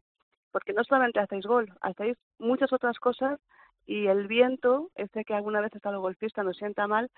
porque 0.52 0.74
no 0.74 0.84
solamente 0.84 1.20
hacéis 1.20 1.46
gol, 1.46 1.74
hacéis 1.82 2.18
muchas 2.38 2.72
otras 2.72 3.00
cosas 3.00 3.40
y 3.86 4.08
el 4.08 4.28
viento, 4.28 4.92
este 4.96 5.24
que 5.24 5.34
alguna 5.34 5.62
vez 5.62 5.74
está 5.74 5.92
los 5.92 6.02
golfistas 6.02 6.46
nos 6.46 6.58
sienta 6.58 6.88
mal, 6.88 7.10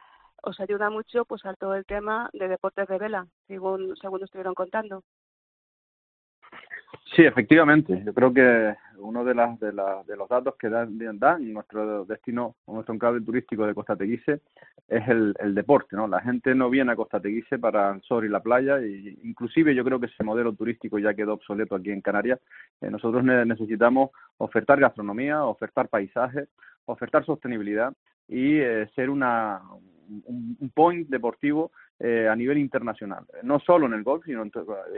os 0.42 0.60
ayuda 0.60 0.90
mucho 0.90 1.26
pues 1.26 1.46
a 1.46 1.54
todo 1.56 1.76
el 1.76 1.86
tema 1.86 2.30
de 2.34 2.48
deportes 2.48 2.88
de 2.88 2.98
vela, 2.98 3.28
según, 3.48 3.96
según 3.98 4.24
estuvieron 4.24 4.54
contando. 4.54 5.04
Sí, 7.16 7.24
efectivamente. 7.24 8.02
Yo 8.06 8.14
creo 8.14 8.34
que 8.34 8.76
uno 8.98 9.24
de, 9.24 9.34
las, 9.34 9.60
de, 9.60 9.72
de 9.72 10.18
los 10.18 10.30
datos 10.30 10.56
que 10.56 10.70
dan, 10.70 10.98
dan 11.20 11.54
nuestro 11.54 12.06
destino, 12.06 12.56
nuestro 12.68 12.94
enclave 12.94 13.22
turístico 13.22 13.66
de 13.66 13.74
Costa 13.74 13.96
Teguise 13.96 14.42
es 14.88 15.08
el, 15.08 15.34
el, 15.40 15.56
deporte, 15.56 15.96
¿no? 15.96 16.08
La 16.08 16.22
gente 16.22 16.54
no 16.56 16.70
viene 16.70 16.92
a 16.92 16.96
Costa 16.96 17.20
Teguise 17.20 17.60
para 17.60 17.92
el 17.92 18.02
sol 18.02 18.26
y 18.26 18.30
la 18.30 18.42
playa, 18.42 18.80
y 18.82 19.20
inclusive 19.24 19.76
yo 19.76 19.84
creo 19.84 20.00
que 20.00 20.08
ese 20.08 20.24
modelo 20.24 20.54
turístico 20.54 21.00
ya 21.00 21.14
quedó 21.14 21.34
obsoleto 21.34 21.76
aquí 21.76 21.92
en 21.92 22.02
Canarias. 22.02 22.40
Eh, 22.82 22.90
nosotros 22.90 23.24
necesitamos 23.24 24.12
ofertar 24.38 24.80
gastronomía, 24.80 25.44
ofertar 25.44 25.90
paisajes, 25.90 26.50
ofertar 26.86 27.26
sostenibilidad 27.26 27.94
y 28.28 28.58
eh, 28.58 28.90
ser 28.96 29.10
una, 29.10 29.62
un, 30.26 30.72
point 30.74 31.08
deportivo 31.10 31.72
eh, 32.00 32.28
a 32.30 32.36
nivel 32.36 32.58
internacional. 32.58 33.26
No 33.44 33.60
solo 33.60 33.86
en 33.86 33.94
el 33.94 34.04
golf, 34.04 34.24
sino 34.26 34.42
en 34.42 34.52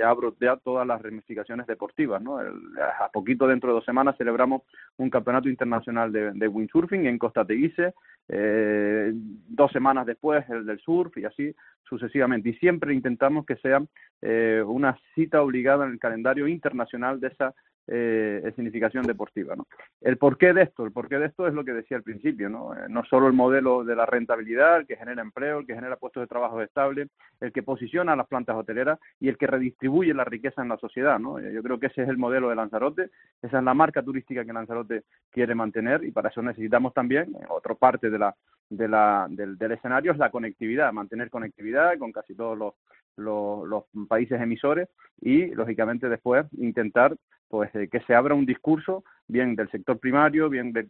abro 0.06 0.36
ya 0.40 0.58
todas 0.58 0.86
las 0.86 1.02
ramificaciones 1.02 1.66
deportivas. 1.66 2.22
¿no? 2.22 2.38
a 2.40 3.10
poquito 3.12 3.48
dentro 3.48 3.70
de 3.70 3.76
dos 3.76 3.86
semanas 3.86 4.16
celebramos 4.18 4.62
un 4.98 5.10
campeonato 5.10 5.50
internacional 5.50 6.12
de, 6.12 6.32
de 6.32 6.48
windsurfing 6.48 7.08
en 7.08 7.18
Costa 7.18 7.44
Teguise, 7.44 7.94
eh, 8.30 9.12
dos 9.14 9.72
semanas 9.72 10.06
después 10.06 10.48
el 10.50 10.66
del 10.66 10.80
surf 10.80 11.18
y 11.18 11.26
así 11.26 11.56
sucesivamente. 11.84 12.50
Y 12.50 12.54
siempre 12.54 12.94
intentamos 12.94 13.46
que 13.46 13.58
sea 13.58 13.82
eh, 14.22 14.64
una 14.66 14.98
cita 15.16 15.42
obligada 15.42 15.86
en 15.86 15.94
el 15.94 16.00
calendario 16.00 16.48
internacional 16.48 17.20
de 17.20 17.28
esa 17.28 17.54
eh, 17.88 18.52
significación 18.56 19.06
deportiva. 19.06 19.56
¿no? 19.56 19.68
El 20.02 20.18
porqué 20.18 20.54
de 20.54 20.64
esto, 20.64 20.86
el 20.86 20.92
porqué 20.92 21.18
de 21.18 21.28
esto 21.28 21.48
es 21.48 21.54
lo 21.54 21.64
que 21.64 21.74
decía 21.74 21.98
al 21.98 22.04
principio, 22.04 22.50
¿no? 22.50 22.74
Eh, 22.74 22.88
no 22.90 23.04
solo 23.06 23.28
el 23.28 23.34
modelo 23.34 23.84
de 23.84 23.96
la 23.96 24.06
rentabilidad, 24.06 24.78
el 24.78 24.88
que 24.88 24.96
genera 24.96 25.22
empleo, 25.22 25.60
el 25.60 25.68
que 25.68 25.76
genera 25.76 25.96
puestos 25.96 26.22
de 26.22 26.28
trabajo 26.28 26.62
estables, 26.62 27.10
el 27.40 27.52
que 27.52 27.64
posiciona 27.64 28.16
las 28.16 28.28
plantas 28.28 28.56
hoteleras 28.56 29.00
y 29.20 29.30
el 29.30 29.38
que 29.38 29.48
redistribuye 29.48 30.14
la 30.14 30.24
riqueza 30.24 30.62
en 30.62 30.70
la 30.70 30.78
sociedad. 30.78 31.20
¿no? 31.20 31.40
Eh, 31.40 31.54
yo 31.54 31.64
creo 31.64 31.80
que 31.80 31.88
ese 31.88 32.04
es 32.04 32.10
el 32.10 32.18
modelo 32.18 32.50
de 32.50 32.56
Lanzarote, 32.56 33.10
esa 33.42 33.58
es 33.58 33.64
la 33.64 33.74
marca 33.74 34.04
turística 34.04 34.46
que 34.46 34.54
Lanzarote 34.54 35.04
quiere 35.32 35.56
mantener 35.56 36.04
y 36.04 36.12
para 36.12 36.30
eso 36.30 36.42
necesitamos 36.42 36.94
también, 36.94 37.36
otra 37.50 37.76
parte 37.76 38.10
de 38.10 38.20
la, 38.20 38.36
de 38.72 38.88
la, 38.88 39.28
del, 39.30 39.58
del 39.58 39.74
escenario 39.74 40.14
es 40.14 40.18
la 40.18 40.32
conectividad, 40.32 40.94
mantener 40.94 41.30
conectividad 41.30 41.98
con 42.00 42.12
casi 42.12 42.34
todos 42.34 42.58
los, 42.58 42.74
los, 43.18 43.84
países 44.08 44.42
emisores 44.42 44.90
y, 45.20 45.48
lógicamente, 45.48 46.10
después 46.10 46.46
intentar 46.58 47.16
pues 47.50 47.70
eh, 47.76 47.90
que 47.92 48.00
se 48.02 48.16
abra 48.16 48.34
un 48.34 48.46
discurso 48.46 49.04
bien 49.28 49.58
del 49.58 49.70
sector 49.72 50.00
primario, 50.00 50.50
bien 50.50 50.72
del, 50.72 50.88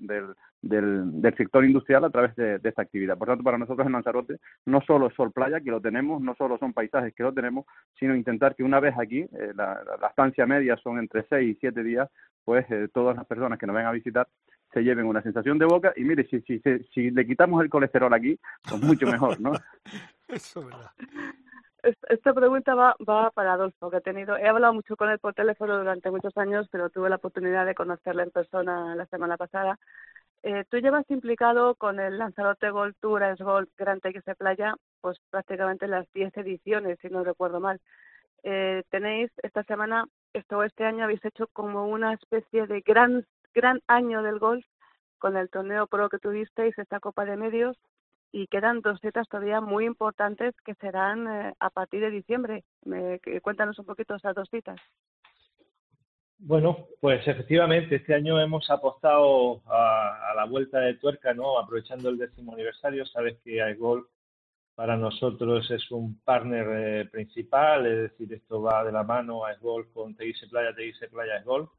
del, 0.61 1.33
sector 1.35 1.65
industrial 1.65 2.05
a 2.05 2.11
través 2.11 2.35
de, 2.35 2.59
esta 2.63 2.83
actividad. 2.83 3.17
Por 3.17 3.27
tanto, 3.27 3.43
para 3.43 3.57
nosotros 3.57 3.87
en 3.87 3.93
Lanzarote 3.93 4.37
no 4.65 4.81
solo 4.81 5.07
es 5.07 5.15
sol 5.15 5.31
playa, 5.31 5.59
que 5.59 5.71
lo 5.71 5.81
tenemos, 5.81 6.21
no 6.21 6.35
solo 6.35 6.59
son 6.59 6.71
paisajes, 6.71 7.15
que 7.15 7.23
lo 7.23 7.33
tenemos, 7.33 7.65
sino 7.99 8.15
intentar 8.15 8.55
que 8.55 8.63
una 8.63 8.79
vez 8.79 8.93
aquí, 8.99 9.21
eh, 9.21 9.53
la, 9.55 9.81
estancia 10.07 10.45
media 10.45 10.77
son 10.77 10.99
entre 10.99 11.25
seis 11.29 11.55
y 11.55 11.59
siete 11.59 11.81
días, 11.83 12.09
pues 12.45 12.63
eh, 12.69 12.87
todas 12.93 13.15
las 13.15 13.25
personas 13.25 13.57
que 13.57 13.65
nos 13.65 13.75
vengan 13.75 13.89
a 13.89 13.95
visitar 13.95 14.27
se 14.73 14.81
lleven 14.81 15.05
una 15.05 15.21
sensación 15.21 15.57
de 15.57 15.65
boca 15.65 15.93
y 15.95 16.03
mire, 16.03 16.27
si, 16.27 16.41
si, 16.41 16.59
si, 16.59 16.79
si 16.93 17.11
le 17.11 17.25
quitamos 17.25 17.61
el 17.63 17.69
colesterol 17.69 18.13
aquí, 18.13 18.39
pues 18.67 18.81
mucho 18.81 19.05
mejor, 19.07 19.39
¿no? 19.39 19.51
Eso 20.27 20.61
es 20.61 20.65
verdad. 20.65 20.91
Esta 22.09 22.33
pregunta 22.33 22.75
va, 22.75 22.95
va 23.07 23.31
para 23.31 23.53
Adolfo, 23.53 23.89
que 23.89 23.97
he 23.97 24.01
tenido, 24.01 24.37
he 24.37 24.47
hablado 24.47 24.73
mucho 24.73 24.95
con 24.95 25.09
él 25.09 25.17
por 25.17 25.33
teléfono 25.33 25.77
durante 25.77 26.11
muchos 26.11 26.37
años, 26.37 26.67
pero 26.71 26.91
tuve 26.91 27.09
la 27.09 27.15
oportunidad 27.15 27.65
de 27.65 27.73
conocerle 27.73 28.23
en 28.23 28.29
persona 28.29 28.95
la 28.95 29.07
semana 29.07 29.35
pasada. 29.35 29.79
Eh, 30.43 30.63
tú 30.69 30.77
llevas 30.77 31.09
implicado 31.09 31.75
con 31.75 31.99
el 31.99 32.17
Lanzarote 32.17 32.69
Gold 32.69 32.95
Tour, 32.99 33.23
es 33.23 33.39
Gold 33.39 33.69
Gran 33.77 33.99
de 33.99 34.35
Playa, 34.35 34.75
pues 34.99 35.17
prácticamente 35.29 35.87
las 35.87 36.11
10 36.13 36.37
ediciones, 36.37 36.99
si 37.01 37.09
no 37.09 37.23
recuerdo 37.23 37.59
mal. 37.59 37.79
Eh, 38.43 38.83
tenéis 38.89 39.31
esta 39.43 39.63
semana, 39.63 40.05
esto 40.33 40.63
este 40.63 40.85
año 40.85 41.03
habéis 41.03 41.23
hecho 41.25 41.47
como 41.53 41.87
una 41.87 42.13
especie 42.13 42.65
de 42.65 42.81
gran, 42.81 43.25
gran 43.53 43.81
año 43.87 44.23
del 44.23 44.39
golf 44.39 44.65
con 45.19 45.37
el 45.37 45.49
torneo 45.49 45.87
pro 45.87 46.09
que 46.09 46.19
tuvisteis, 46.19 46.77
esta 46.77 46.99
Copa 46.99 47.25
de 47.25 47.37
Medios, 47.37 47.77
y 48.31 48.47
quedan 48.47 48.81
dos 48.81 48.99
citas 49.01 49.27
todavía 49.27 49.61
muy 49.61 49.85
importantes 49.85 50.55
que 50.65 50.73
serán 50.75 51.27
eh, 51.27 51.53
a 51.59 51.69
partir 51.69 52.01
de 52.01 52.09
diciembre. 52.09 52.63
Me, 52.85 53.19
cuéntanos 53.41 53.77
un 53.77 53.85
poquito 53.85 54.15
esas 54.15 54.33
dos 54.33 54.49
citas. 54.49 54.79
Bueno, 56.39 56.87
pues 56.99 57.27
efectivamente, 57.27 57.97
este 57.97 58.15
año 58.15 58.39
hemos 58.39 58.67
apostado 58.71 59.61
a, 59.67 60.31
a, 60.31 60.35
la 60.35 60.45
vuelta 60.45 60.79
de 60.79 60.95
tuerca, 60.95 61.35
¿no? 61.35 61.59
Aprovechando 61.59 62.09
el 62.09 62.17
décimo 62.17 62.53
aniversario, 62.53 63.05
sabes 63.05 63.37
que 63.43 63.57
iGolf 63.71 64.07
para 64.73 64.97
nosotros 64.97 65.69
es 65.69 65.91
un 65.91 66.19
partner 66.21 66.67
eh, 66.71 67.05
principal, 67.05 67.85
es 67.85 68.11
decir, 68.11 68.33
esto 68.33 68.63
va 68.63 68.83
de 68.83 68.91
la 68.91 69.03
mano 69.03 69.45
a 69.45 69.53
iGolf 69.53 69.87
con 69.93 70.15
Teguise 70.15 70.47
Playa, 70.47 70.73
Teguise 70.73 71.07
Playa 71.09 71.39
iGolf. 71.41 71.69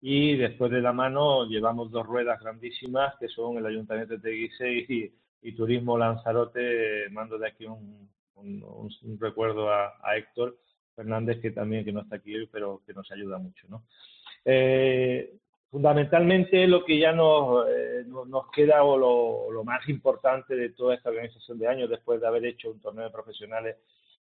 Y 0.00 0.36
después 0.36 0.70
de 0.70 0.80
la 0.80 0.92
mano 0.92 1.46
llevamos 1.46 1.90
dos 1.90 2.06
ruedas 2.06 2.40
grandísimas 2.40 3.14
que 3.18 3.28
son 3.28 3.58
el 3.58 3.66
Ayuntamiento 3.66 4.14
de 4.14 4.20
Teguise 4.20 4.70
y 4.88 5.12
y 5.42 5.52
Turismo 5.52 5.96
Lanzarote, 5.96 7.08
mando 7.10 7.38
de 7.38 7.48
aquí 7.48 7.66
un, 7.66 8.08
un, 8.34 9.18
recuerdo 9.20 9.70
a, 9.70 9.94
a, 10.02 10.16
Héctor 10.16 10.56
Fernández, 10.94 11.40
que 11.40 11.50
también 11.50 11.84
que 11.84 11.92
no 11.92 12.00
está 12.00 12.16
aquí 12.16 12.34
hoy, 12.34 12.48
pero 12.50 12.82
que 12.86 12.92
nos 12.92 13.10
ayuda 13.12 13.38
mucho. 13.38 13.66
¿no? 13.68 13.84
Eh, 14.44 15.34
fundamentalmente 15.70 16.66
lo 16.66 16.84
que 16.84 16.98
ya 16.98 17.12
nos, 17.12 17.68
eh, 17.68 18.04
nos 18.06 18.50
queda 18.50 18.82
o 18.82 18.96
lo, 18.96 19.50
lo, 19.52 19.64
más 19.64 19.88
importante 19.88 20.56
de 20.56 20.70
toda 20.70 20.94
esta 20.94 21.10
organización 21.10 21.58
de 21.58 21.68
años, 21.68 21.90
después 21.90 22.20
de 22.20 22.26
haber 22.26 22.44
hecho 22.46 22.70
un 22.70 22.80
torneo 22.80 23.04
de 23.04 23.10
profesionales 23.10 23.76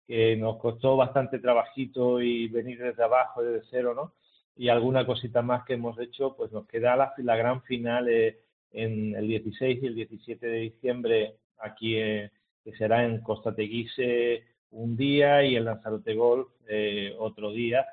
que 0.07 0.37
nos 0.37 0.59
costó 0.59 0.97
bastante 0.97 1.39
trabajito 1.39 2.21
y 2.21 2.49
venir 2.49 2.79
desde 2.79 3.05
abajo, 3.05 3.43
desde 3.43 3.67
cero, 3.71 3.95
¿no? 3.95 4.13
Y 4.57 4.69
alguna 4.69 5.05
cosita 5.05 5.43
más 5.43 5.65
que 5.65 5.75
hemos 5.75 5.99
hecho, 5.99 6.35
pues 6.37 6.53
nos 6.53 6.67
queda 6.67 6.97
la, 6.97 7.13
la 7.19 7.37
gran 7.37 7.63
final 7.63 8.09
eh, 8.09 8.39
en 8.73 9.15
el 9.17 9.27
16 9.27 9.83
y 9.83 9.87
el 9.87 9.95
17 9.95 10.47
de 10.47 10.59
diciembre 10.59 11.37
aquí, 11.59 11.97
eh, 11.97 12.31
que 12.63 12.73
será 12.73 13.05
en 13.05 13.21
Costa 13.21 13.55
Teguise 13.55 14.45
un 14.71 14.97
día 14.97 15.45
y 15.45 15.57
en 15.57 15.65
Lanzarote 15.65 16.15
Golf 16.15 16.49
eh, 16.69 17.15
otro 17.19 17.53
día. 17.53 17.87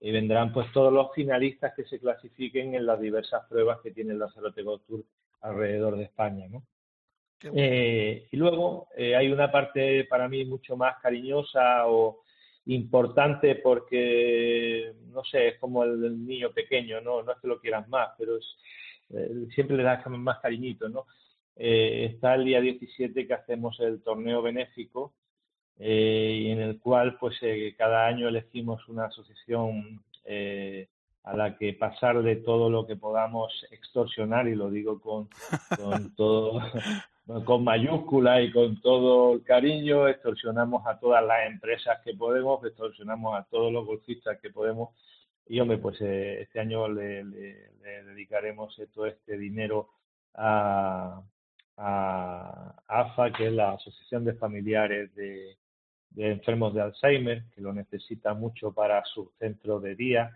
Y 0.00 0.12
vendrán 0.12 0.52
pues 0.52 0.70
todos 0.72 0.92
los 0.92 1.12
finalistas 1.12 1.74
que 1.74 1.84
se 1.84 1.98
clasifiquen 1.98 2.74
en 2.74 2.86
las 2.86 3.00
diversas 3.00 3.44
pruebas 3.48 3.80
que 3.82 3.90
tiene 3.90 4.12
el 4.12 4.20
Lanzarote 4.20 4.62
Golf 4.62 4.82
Tour 4.86 5.04
alrededor 5.40 5.96
de 5.96 6.04
España, 6.04 6.46
¿no? 6.48 6.62
Eh, 7.40 8.26
y 8.32 8.36
luego 8.36 8.88
eh, 8.96 9.14
hay 9.14 9.30
una 9.30 9.50
parte 9.50 10.04
para 10.04 10.28
mí 10.28 10.44
mucho 10.44 10.76
más 10.76 11.00
cariñosa 11.00 11.86
o 11.86 12.22
importante 12.68 13.56
porque, 13.56 14.92
no 15.12 15.24
sé, 15.24 15.48
es 15.48 15.58
como 15.58 15.84
el, 15.84 16.04
el 16.04 16.26
niño 16.26 16.52
pequeño, 16.52 17.00
¿no? 17.00 17.22
No 17.22 17.32
es 17.32 17.38
que 17.38 17.48
lo 17.48 17.60
quieras 17.60 17.88
más, 17.88 18.10
pero 18.18 18.36
es, 18.36 18.46
eh, 19.10 19.46
siempre 19.54 19.76
le 19.76 19.82
das 19.82 20.06
más 20.06 20.38
cariñito, 20.40 20.88
¿no? 20.88 21.06
Eh, 21.56 22.10
está 22.12 22.34
el 22.34 22.44
día 22.44 22.60
17 22.60 23.26
que 23.26 23.34
hacemos 23.34 23.78
el 23.80 24.02
torneo 24.02 24.42
benéfico 24.42 25.14
eh, 25.78 26.40
y 26.42 26.50
en 26.50 26.60
el 26.60 26.78
cual 26.78 27.16
pues 27.18 27.36
eh, 27.42 27.74
cada 27.76 28.06
año 28.06 28.28
elegimos 28.28 28.86
una 28.88 29.06
asociación 29.06 30.02
eh, 30.24 30.88
a 31.24 31.36
la 31.36 31.56
que 31.56 31.72
pasar 31.72 32.22
de 32.22 32.36
todo 32.36 32.70
lo 32.70 32.86
que 32.86 32.96
podamos 32.96 33.66
extorsionar 33.70 34.46
y 34.48 34.54
lo 34.54 34.70
digo 34.70 35.00
con, 35.00 35.28
con 35.76 36.14
todo 36.16 36.60
con 37.44 37.62
mayúscula 37.62 38.40
y 38.40 38.50
con 38.50 38.80
todo 38.80 39.34
el 39.34 39.42
cariño 39.42 40.08
extorsionamos 40.08 40.86
a 40.86 40.98
todas 40.98 41.22
las 41.22 41.46
empresas 41.46 42.00
que 42.02 42.14
podemos 42.14 42.64
extorsionamos 42.64 43.38
a 43.38 43.44
todos 43.44 43.70
los 43.70 43.84
golfistas 43.84 44.38
que 44.40 44.50
podemos. 44.50 44.90
Y 45.46 45.60
hombre, 45.60 45.78
pues 45.78 46.00
eh, 46.00 46.42
este 46.42 46.60
año 46.60 46.88
le, 46.88 47.24
dedicaremos 48.06 48.80
todo 48.94 49.06
este 49.06 49.36
dinero 49.36 49.90
a, 50.34 51.22
a, 51.76 52.74
AFA, 52.86 53.32
que 53.32 53.48
es 53.48 53.52
la 53.52 53.72
Asociación 53.72 54.24
de 54.24 54.34
Familiares 54.34 55.14
de, 55.14 55.56
de 56.10 56.32
Enfermos 56.32 56.74
de 56.74 56.82
Alzheimer, 56.82 57.44
que 57.54 57.60
lo 57.60 57.72
necesita 57.74 58.32
mucho 58.32 58.72
para 58.72 59.04
su 59.04 59.30
centro 59.38 59.80
de 59.80 59.94
día, 59.94 60.30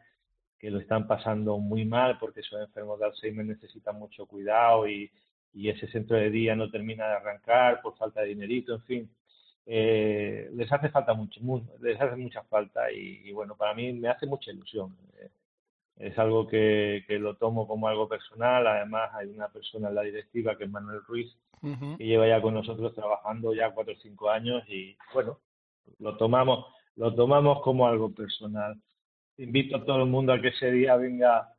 que 0.59 0.71
lo 0.71 0.79
están 0.79 1.07
pasando 1.07 1.59
muy 1.59 1.85
mal 1.87 2.19
porque 2.19 2.41
esos 2.41 2.61
enfermos 2.61 2.99
de 2.99 3.07
Alzheimer 3.07 3.47
necesitan 3.47 3.99
mucho 3.99 4.27
cuidado 4.27 4.89
y, 4.89 5.11
y 5.55 5.69
ese 5.69 5.87
centro 5.89 6.17
de 6.17 6.31
día 6.31 6.57
no 6.57 6.71
termina 6.71 7.07
de 7.09 7.15
arrancar 7.15 7.81
por 7.83 7.97
falta 7.97 8.23
de 8.23 8.29
dinerito, 8.29 8.75
en 8.75 8.83
fin 8.83 9.11
eh, 9.67 10.51
les 10.55 10.71
hace 10.73 10.89
falta 10.89 11.15
mucho, 11.15 11.41
muy, 11.41 11.63
les 11.81 12.01
hace 12.01 12.17
mucha 12.17 12.43
falta 12.45 12.91
y, 12.91 13.23
y, 13.25 13.33
bueno, 13.33 13.57
para 13.57 13.75
mí 13.75 13.93
me 13.93 14.09
hace 14.09 14.27
mucha 14.27 14.51
ilusión. 14.51 14.97
Eh, 15.19 15.29
es 15.99 16.19
algo 16.19 16.49
que, 16.49 17.05
que, 17.07 17.19
lo 17.19 17.37
tomo 17.37 17.69
como 17.69 17.87
algo 17.87 18.09
personal, 18.09 18.67
además 18.67 19.11
hay 19.15 19.29
una 19.29 19.49
persona 19.49 19.89
en 19.89 19.95
la 19.95 20.03
directiva 20.03 20.57
que 20.57 20.65
es 20.65 20.71
Manuel 20.71 21.03
Ruiz, 21.07 21.37
uh 21.63 21.69
-huh. 21.69 21.97
que 21.97 22.05
lleva 22.05 22.27
ya 22.27 22.41
con 22.41 22.55
nosotros 22.55 22.95
trabajando 22.95 23.55
ya 23.55 23.71
cuatro 23.71 23.95
o 23.95 23.97
cinco 23.97 24.31
años 24.31 24.65
y 24.69 24.97
bueno, 25.15 25.39
lo 26.01 26.17
tomamos, 26.17 26.67
lo 26.97 27.15
tomamos 27.15 27.63
como 27.63 27.87
algo 27.87 28.13
personal. 28.13 28.81
Invito 29.39 29.77
a 29.77 29.85
todo 29.85 30.03
el 30.03 30.09
mundo 30.09 30.33
a 30.33 30.41
que 30.41 30.49
ese 30.49 30.73
día 30.73 30.97
venga 30.97 31.52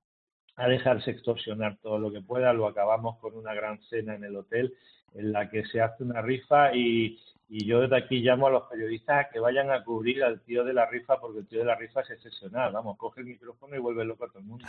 a 0.56 0.68
dejarse 0.68 1.12
extorsionar 1.12 1.78
todo 1.82 2.00
lo 2.00 2.12
que 2.12 2.22
pueda. 2.22 2.54
Lo 2.54 2.68
acabamos 2.68 3.18
con 3.20 3.36
una 3.36 3.54
gran 3.54 3.80
cena 3.90 4.16
en 4.16 4.24
el 4.24 4.36
hotel 4.36 4.74
en 5.16 5.32
la 5.32 5.50
que 5.50 5.66
se 5.66 5.82
hace 5.82 6.04
una 6.04 6.22
rifa 6.22 6.74
y, 6.76 7.20
y 7.50 7.66
yo 7.66 7.82
desde 7.82 7.98
aquí 7.98 8.20
llamo 8.20 8.48
a 8.48 8.52
los 8.52 8.64
periodistas 8.64 9.26
a 9.26 9.30
que 9.30 9.40
vayan 9.40 9.72
a 9.72 9.84
cubrir 9.84 10.24
al 10.24 10.42
tío 10.42 10.64
de 10.64 10.74
la 10.74 10.88
rifa 10.88 11.20
porque 11.20 11.40
el 11.40 11.48
tío 11.48 11.60
de 11.60 11.66
la 11.66 11.76
rifa 11.76 12.02
es 12.02 12.12
excepcional. 12.12 12.74
Vamos, 12.74 12.98
coge 12.98 13.22
el 13.22 13.28
micrófono 13.28 13.76
y 13.76 13.80
vuelve 13.80 14.06
loco 14.06 14.26
a 14.26 14.28
todo 14.28 14.40
el 14.40 14.46
mundo. 14.46 14.66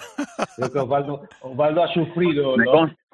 Creo 0.57 0.73
que 0.73 0.79
Osvaldo, 0.79 1.29
Osvaldo 1.41 1.83
ha 1.83 1.89
sufrido 1.89 2.57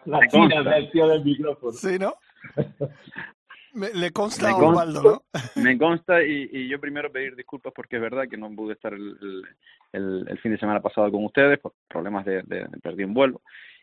la 0.04 0.20
tira 0.28 0.62
del 0.62 0.90
tío 0.90 1.08
del 1.08 1.24
micrófono. 1.24 1.72
Sí, 1.72 1.98
¿no? 1.98 2.14
le 3.74 4.10
consta 4.10 4.50
a 4.50 4.56
Osvaldo, 4.56 5.02
¿no? 5.02 5.22
Me 5.62 5.78
consta 5.78 6.22
y, 6.22 6.48
y, 6.52 6.68
yo 6.68 6.80
primero 6.80 7.10
pedir 7.10 7.36
disculpas 7.36 7.72
porque 7.74 7.96
es 7.96 8.02
verdad 8.02 8.28
que 8.28 8.36
no 8.36 8.50
pude 8.54 8.74
estar 8.74 8.92
el, 8.92 9.44
el, 9.92 10.26
el 10.28 10.38
fin 10.38 10.52
de 10.52 10.58
semana 10.58 10.80
pasado 10.80 11.10
con 11.10 11.24
ustedes 11.24 11.58
por 11.58 11.74
problemas 11.88 12.24
de, 12.24 12.42
de, 12.42 12.66
de 12.66 12.78
perdí 12.82 13.04
un 13.04 13.14
vuelo 13.14 13.42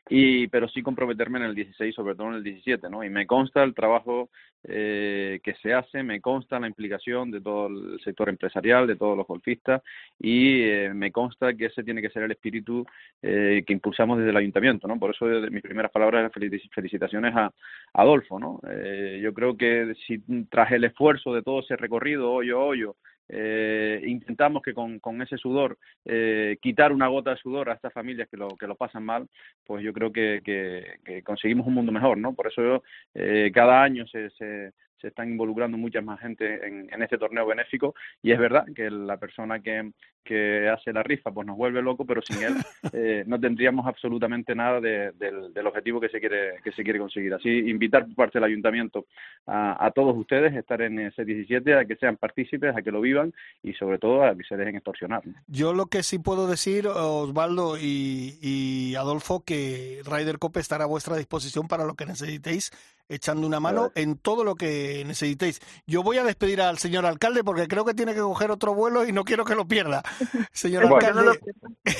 y 0.09 0.47
pero 0.47 0.67
sí 0.69 0.81
comprometerme 0.81 1.39
en 1.39 1.45
el 1.45 1.55
16 1.55 1.93
sobre 1.93 2.15
todo 2.15 2.29
en 2.29 2.35
el 2.35 2.43
17 2.43 2.89
no 2.89 3.03
y 3.03 3.09
me 3.09 3.25
consta 3.25 3.63
el 3.63 3.73
trabajo 3.73 4.29
eh, 4.63 5.39
que 5.43 5.53
se 5.55 5.73
hace 5.73 6.03
me 6.03 6.21
consta 6.21 6.59
la 6.59 6.67
implicación 6.67 7.31
de 7.31 7.41
todo 7.41 7.67
el 7.67 7.99
sector 8.03 8.29
empresarial 8.29 8.87
de 8.87 8.95
todos 8.95 9.17
los 9.17 9.27
golfistas 9.27 9.81
y 10.19 10.61
eh, 10.61 10.91
me 10.93 11.11
consta 11.11 11.53
que 11.53 11.65
ese 11.65 11.83
tiene 11.83 12.01
que 12.01 12.09
ser 12.09 12.23
el 12.23 12.31
espíritu 12.31 12.85
eh, 13.21 13.63
que 13.65 13.73
impulsamos 13.73 14.17
desde 14.17 14.31
el 14.31 14.37
ayuntamiento 14.37 14.87
no 14.87 14.99
por 14.99 15.11
eso 15.11 15.27
de 15.27 15.49
mis 15.49 15.61
primeras 15.61 15.91
palabras 15.91 16.31
felicitaciones 16.73 17.35
a, 17.35 17.45
a 17.45 17.51
Adolfo 17.93 18.39
no 18.39 18.59
eh, 18.69 19.19
yo 19.21 19.33
creo 19.33 19.57
que 19.57 19.93
si 20.05 20.19
tras 20.49 20.71
el 20.71 20.85
esfuerzo 20.85 21.33
de 21.33 21.43
todo 21.43 21.59
ese 21.59 21.75
recorrido 21.75 22.31
hoyo 22.31 22.61
hoyo 22.61 22.95
eh, 23.29 24.01
intentamos 24.05 24.61
que 24.61 24.73
con, 24.73 24.99
con 24.99 25.21
ese 25.21 25.37
sudor 25.37 25.77
eh, 26.05 26.57
quitar 26.61 26.91
una 26.91 27.07
gota 27.07 27.31
de 27.31 27.37
sudor 27.37 27.69
a 27.69 27.73
estas 27.73 27.93
familias 27.93 28.29
que 28.29 28.37
lo, 28.37 28.49
que 28.49 28.67
lo 28.67 28.75
pasan 28.75 29.03
mal, 29.03 29.27
pues 29.65 29.83
yo 29.83 29.93
creo 29.93 30.11
que, 30.11 30.41
que, 30.43 30.99
que 31.03 31.23
conseguimos 31.23 31.67
un 31.67 31.73
mundo 31.73 31.91
mejor, 31.91 32.17
¿no? 32.17 32.33
Por 32.33 32.47
eso 32.47 32.61
yo, 32.61 32.83
eh, 33.13 33.51
cada 33.53 33.83
año 33.83 34.07
se, 34.07 34.29
se, 34.31 34.71
se 34.99 35.09
están 35.09 35.29
involucrando 35.29 35.77
mucha 35.77 36.01
más 36.01 36.19
gente 36.19 36.65
en, 36.65 36.87
en, 36.91 37.01
este 37.01 37.17
torneo 37.17 37.45
benéfico. 37.45 37.95
Y 38.21 38.31
es 38.31 38.39
verdad 38.39 38.65
que 38.75 38.89
la 38.89 39.17
persona 39.17 39.59
que, 39.59 39.91
que 40.23 40.69
hace 40.69 40.91
la 40.91 41.03
rifa 41.03 41.31
pues 41.31 41.47
nos 41.47 41.57
vuelve 41.57 41.81
loco 41.81 42.05
pero 42.05 42.21
sin 42.21 42.43
él 42.43 42.55
eh, 42.93 43.23
no 43.27 43.39
tendríamos 43.39 43.85
absolutamente 43.87 44.55
nada 44.55 44.81
de, 44.81 45.11
del, 45.13 45.53
del, 45.53 45.67
objetivo 45.67 45.99
que 45.99 46.09
se 46.09 46.19
quiere 46.19 46.55
que 46.63 46.71
se 46.71 46.83
quiere 46.83 46.99
conseguir. 46.99 47.33
Así 47.33 47.49
invitar 47.49 48.05
por 48.05 48.15
parte 48.15 48.39
del 48.39 48.45
ayuntamiento 48.45 49.05
a, 49.45 49.85
a, 49.85 49.91
todos 49.91 50.15
ustedes 50.17 50.53
a 50.53 50.59
estar 50.59 50.81
en 50.81 50.99
ese 50.99 51.23
17 51.25 51.75
a 51.75 51.85
que 51.85 51.95
sean 51.95 52.17
partícipes 52.17 52.75
a 52.75 52.81
que 52.81 52.91
lo 52.91 53.01
vivan 53.01 53.33
y 53.63 53.73
sobre 53.73 53.99
todo 53.99 54.23
a 54.23 54.35
que 54.35 54.43
se 54.43 54.57
dejen 54.57 54.75
extorsionar 54.75 55.21
yo 55.47 55.73
lo 55.73 55.87
que 55.87 56.03
sí 56.03 56.19
puedo 56.19 56.47
decir 56.47 56.87
Osvaldo 56.87 57.77
y, 57.77 58.37
y 58.41 58.95
Adolfo 58.95 59.43
que 59.43 60.01
Ryder 60.05 60.39
Cope 60.39 60.59
estará 60.59 60.85
a 60.85 60.87
vuestra 60.87 61.17
disposición 61.17 61.67
para 61.67 61.85
lo 61.85 61.95
que 61.95 62.05
necesitéis 62.05 62.71
echando 63.09 63.47
una 63.47 63.59
mano 63.59 63.91
en 63.95 64.17
todo 64.17 64.43
lo 64.43 64.55
que 64.55 64.86
necesitéis. 65.05 65.59
Yo 65.85 66.03
voy 66.03 66.17
a 66.17 66.23
despedir 66.23 66.61
al 66.61 66.77
señor 66.77 67.05
alcalde 67.05 67.43
porque 67.43 67.67
creo 67.67 67.85
que 67.85 67.93
tiene 67.93 68.13
que 68.13 68.21
coger 68.21 68.51
otro 68.51 68.73
vuelo 68.73 69.05
y 69.05 69.11
no 69.11 69.23
quiero 69.23 69.45
que 69.45 69.55
lo 69.55 69.67
pierda. 69.67 70.03
Señor 70.51 70.87
bueno, 70.87 70.95
alcalde, 71.07 71.39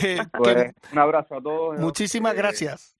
eh, 0.03 0.17
pues, 0.37 0.73
un 0.91 0.99
abrazo 0.99 1.35
a 1.35 1.41
todos. 1.41 1.79
Muchísimas 1.79 2.33
eh, 2.33 2.37
gracias. 2.37 2.95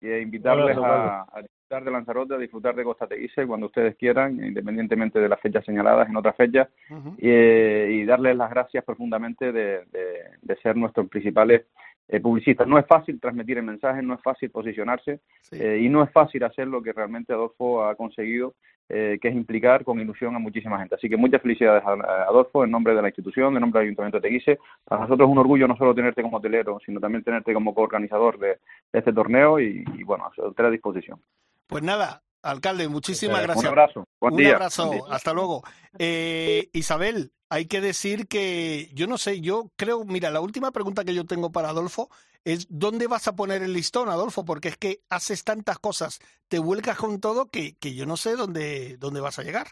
Y 0.00 0.10
invitarles 0.12 0.76
a, 0.76 1.22
a, 1.22 1.42
disfrutar 1.42 1.84
de 1.84 1.90
Lanzarote, 1.90 2.34
a 2.34 2.38
disfrutar 2.38 2.76
de 2.76 2.84
Costa 2.84 3.06
Teguise 3.06 3.46
cuando 3.46 3.66
ustedes 3.66 3.96
quieran, 3.96 4.44
independientemente 4.44 5.18
de 5.18 5.28
las 5.28 5.40
fechas 5.40 5.64
señaladas 5.64 6.08
en 6.08 6.16
otras 6.16 6.36
fechas, 6.36 6.68
uh 6.90 6.94
-huh. 6.94 7.14
y, 7.18 7.28
eh, 7.28 7.88
y, 7.92 8.04
darles 8.04 8.36
las 8.36 8.50
gracias 8.50 8.84
profundamente 8.84 9.52
de, 9.52 9.84
de, 9.86 10.30
de 10.42 10.56
ser 10.56 10.76
nuestros 10.76 11.08
principales 11.08 11.62
eh, 12.08 12.20
publicistas. 12.20 12.66
No 12.66 12.78
es 12.78 12.86
fácil 12.86 13.20
transmitir 13.20 13.58
el 13.58 13.64
mensaje, 13.64 14.02
no 14.02 14.14
es 14.14 14.22
fácil 14.22 14.50
posicionarse 14.50 15.20
sí. 15.42 15.56
eh, 15.60 15.78
y 15.80 15.88
no 15.88 16.02
es 16.02 16.10
fácil 16.10 16.44
hacer 16.44 16.68
lo 16.68 16.82
que 16.82 16.92
realmente 16.92 17.32
Adolfo 17.32 17.84
ha 17.84 17.94
conseguido, 17.94 18.54
eh, 18.88 19.18
que 19.20 19.28
es 19.28 19.34
implicar 19.34 19.84
con 19.84 20.00
ilusión 20.00 20.34
a 20.36 20.38
muchísima 20.38 20.78
gente. 20.78 20.94
Así 20.94 21.08
que 21.08 21.16
muchas 21.16 21.42
felicidades 21.42 21.82
a, 21.84 21.92
a 21.92 22.22
Adolfo 22.24 22.64
en 22.64 22.70
nombre 22.70 22.94
de 22.94 23.02
la 23.02 23.08
institución, 23.08 23.54
en 23.54 23.60
nombre 23.60 23.80
del 23.80 23.88
Ayuntamiento 23.88 24.18
de 24.20 24.28
Teguise. 24.28 24.58
Para 24.84 25.02
nosotros 25.02 25.28
es 25.28 25.32
un 25.32 25.38
orgullo 25.38 25.66
no 25.66 25.76
solo 25.76 25.94
tenerte 25.94 26.22
como 26.22 26.36
hotelero, 26.36 26.78
sino 26.84 27.00
también 27.00 27.24
tenerte 27.24 27.52
como 27.52 27.74
coorganizador 27.74 28.38
de, 28.38 28.58
de 28.92 28.98
este 28.98 29.12
torneo 29.12 29.58
y, 29.58 29.84
y 29.98 30.04
bueno, 30.04 30.24
a 30.26 30.62
a 30.62 30.70
disposición. 30.70 31.20
Pues 31.66 31.82
nada, 31.82 32.22
Alcalde, 32.50 32.88
muchísimas 32.88 33.42
gracias. 33.42 33.64
Un 33.64 33.78
abrazo. 33.78 34.08
Buen 34.20 34.34
un 34.34 34.40
día. 34.40 34.54
abrazo. 34.54 34.86
Buen 34.86 35.00
día. 35.00 35.14
Hasta 35.14 35.32
luego. 35.32 35.62
Eh, 35.98 36.68
Isabel, 36.72 37.32
hay 37.48 37.66
que 37.66 37.80
decir 37.80 38.28
que 38.28 38.90
yo 38.94 39.06
no 39.06 39.18
sé, 39.18 39.40
yo 39.40 39.70
creo, 39.76 40.04
mira, 40.04 40.30
la 40.30 40.40
última 40.40 40.70
pregunta 40.72 41.04
que 41.04 41.14
yo 41.14 41.24
tengo 41.24 41.52
para 41.52 41.70
Adolfo 41.70 42.08
es 42.44 42.66
¿dónde 42.70 43.08
vas 43.08 43.26
a 43.28 43.34
poner 43.34 43.62
el 43.62 43.72
listón, 43.72 44.08
Adolfo? 44.08 44.44
Porque 44.44 44.68
es 44.68 44.76
que 44.76 45.00
haces 45.10 45.44
tantas 45.44 45.78
cosas, 45.78 46.20
te 46.48 46.58
vuelcas 46.58 46.96
con 46.96 47.20
todo 47.20 47.50
que, 47.50 47.76
que 47.78 47.94
yo 47.94 48.06
no 48.06 48.16
sé 48.16 48.36
dónde, 48.36 48.96
dónde 48.98 49.20
vas 49.20 49.38
a 49.38 49.42
llegar. 49.42 49.68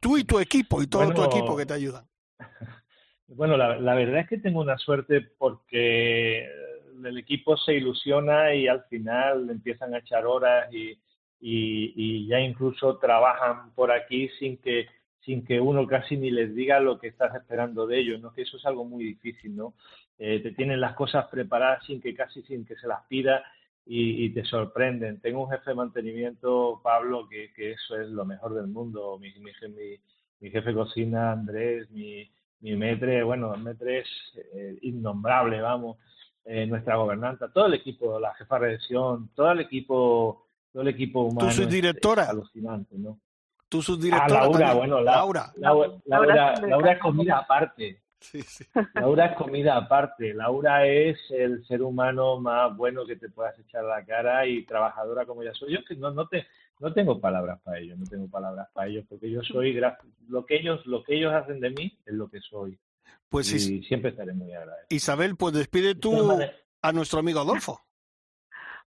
Tú 0.00 0.16
y 0.16 0.24
tu 0.24 0.38
equipo 0.38 0.80
y 0.80 0.86
todo 0.86 1.04
bueno, 1.04 1.28
tu 1.28 1.36
equipo 1.36 1.56
que 1.56 1.66
te 1.66 1.74
ayudan. 1.74 2.06
Bueno, 3.30 3.58
la, 3.58 3.78
la 3.78 3.94
verdad 3.94 4.20
es 4.20 4.28
que 4.30 4.38
tengo 4.38 4.62
una 4.62 4.78
suerte 4.78 5.20
porque 5.20 6.48
el 7.04 7.18
equipo 7.18 7.58
se 7.58 7.74
ilusiona 7.74 8.54
y 8.54 8.66
al 8.66 8.84
final 8.84 9.50
empiezan 9.50 9.94
a 9.94 9.98
echar 9.98 10.24
horas 10.24 10.72
y, 10.72 10.98
y, 11.40 11.92
y 11.96 12.26
ya 12.26 12.40
incluso 12.40 12.98
trabajan 12.98 13.72
por 13.74 13.92
aquí 13.92 14.28
sin 14.38 14.58
que 14.58 14.86
sin 15.20 15.44
que 15.44 15.60
uno 15.60 15.86
casi 15.86 16.16
ni 16.16 16.30
les 16.30 16.54
diga 16.54 16.80
lo 16.80 16.98
que 16.98 17.08
estás 17.08 17.34
esperando 17.34 17.86
de 17.86 17.98
ellos, 17.98 18.20
¿no? 18.20 18.32
Que 18.32 18.42
eso 18.42 18.56
es 18.56 18.64
algo 18.64 18.86
muy 18.86 19.04
difícil, 19.04 19.54
¿no? 19.54 19.74
Eh, 20.18 20.40
te 20.40 20.52
tienen 20.52 20.80
las 20.80 20.94
cosas 20.94 21.26
preparadas 21.26 21.84
sin 21.84 22.00
que 22.00 22.14
casi 22.14 22.42
sin 22.42 22.64
que 22.64 22.76
se 22.76 22.86
las 22.86 23.04
pida 23.08 23.44
y, 23.84 24.30
te 24.30 24.44
sorprenden. 24.44 25.20
Tengo 25.20 25.44
un 25.44 25.50
jefe 25.50 25.70
de 25.70 25.76
mantenimiento, 25.76 26.80
Pablo, 26.82 27.26
que, 27.28 27.52
que 27.54 27.72
eso 27.72 27.98
es 27.98 28.08
lo 28.08 28.24
mejor 28.26 28.54
del 28.54 28.66
mundo. 28.66 29.18
Mi, 29.18 29.32
mi, 29.40 29.50
mi, 29.68 29.96
mi 30.40 30.50
jefe 30.50 30.70
de 30.70 30.74
cocina, 30.74 31.32
Andrés, 31.32 31.90
mi, 31.90 32.30
mi 32.60 32.76
metre, 32.76 33.22
bueno, 33.22 33.54
el 33.54 33.62
metre 33.62 34.00
es 34.00 34.08
eh, 34.54 34.78
innombrable, 34.82 35.60
vamos. 35.60 35.98
Eh, 36.44 36.66
nuestra 36.66 36.96
gobernanta, 36.96 37.52
todo 37.52 37.66
el 37.66 37.74
equipo, 37.74 38.18
la 38.18 38.34
jefa 38.34 38.58
de 38.58 38.66
redacción, 38.66 39.30
todo 39.34 39.52
el 39.52 39.60
equipo, 39.60 40.47
todo 40.72 40.82
el 40.82 40.88
equipo 40.88 41.22
humano. 41.22 41.48
¿Tú 41.48 41.54
subdirectora? 41.54 42.22
Es, 42.22 42.28
es 42.28 42.34
alucinante, 42.34 42.98
¿no? 42.98 43.18
tu 43.68 43.82
subdirectora. 43.82 44.40
Ah, 44.40 44.44
Laura, 44.44 44.58
también. 44.58 44.78
bueno, 44.78 45.00
la, 45.00 45.12
Laura. 45.12 45.52
Laura, 45.56 46.00
Laura, 46.06 46.54
Laura 46.66 46.92
es 46.92 46.98
comida 46.98 47.38
aparte. 47.38 48.00
Sí, 48.20 48.42
sí. 48.42 48.64
Laura 48.94 49.26
es 49.26 49.36
comida 49.36 49.76
aparte. 49.76 50.34
Laura 50.34 50.86
es 50.86 51.18
el 51.30 51.64
ser 51.66 51.82
humano 51.82 52.40
más 52.40 52.76
bueno 52.76 53.06
que 53.06 53.16
te 53.16 53.28
puedas 53.28 53.58
echar 53.58 53.84
a 53.84 53.98
la 53.98 54.04
cara 54.04 54.46
y 54.46 54.64
trabajadora 54.64 55.26
como 55.26 55.42
ya 55.42 55.52
soy. 55.54 55.74
Yo 55.74 55.84
que 55.84 55.94
no, 55.96 56.10
no 56.10 56.26
te 56.26 56.46
no 56.80 56.92
tengo 56.92 57.20
palabras 57.20 57.60
para 57.62 57.78
ellos, 57.78 57.98
no 57.98 58.06
tengo 58.06 58.28
palabras 58.28 58.68
para 58.72 58.88
ellos 58.88 59.04
porque 59.08 59.30
yo 59.30 59.42
soy 59.42 59.78
lo 60.28 60.46
que 60.46 60.56
ellos 60.56 60.84
lo 60.86 61.02
que 61.02 61.16
ellos 61.16 61.32
hacen 61.34 61.60
de 61.60 61.70
mí 61.70 61.98
es 62.06 62.14
lo 62.14 62.28
que 62.28 62.40
soy. 62.40 62.78
Pues 63.28 63.52
y 63.52 63.58
sí. 63.58 63.82
siempre 63.82 64.10
estaré 64.10 64.32
muy 64.32 64.52
agradecido. 64.52 64.86
Isabel, 64.88 65.36
pues 65.36 65.54
despide 65.54 65.94
tú 65.94 66.38
a 66.80 66.92
nuestro 66.92 67.20
amigo 67.20 67.40
Adolfo. 67.40 67.87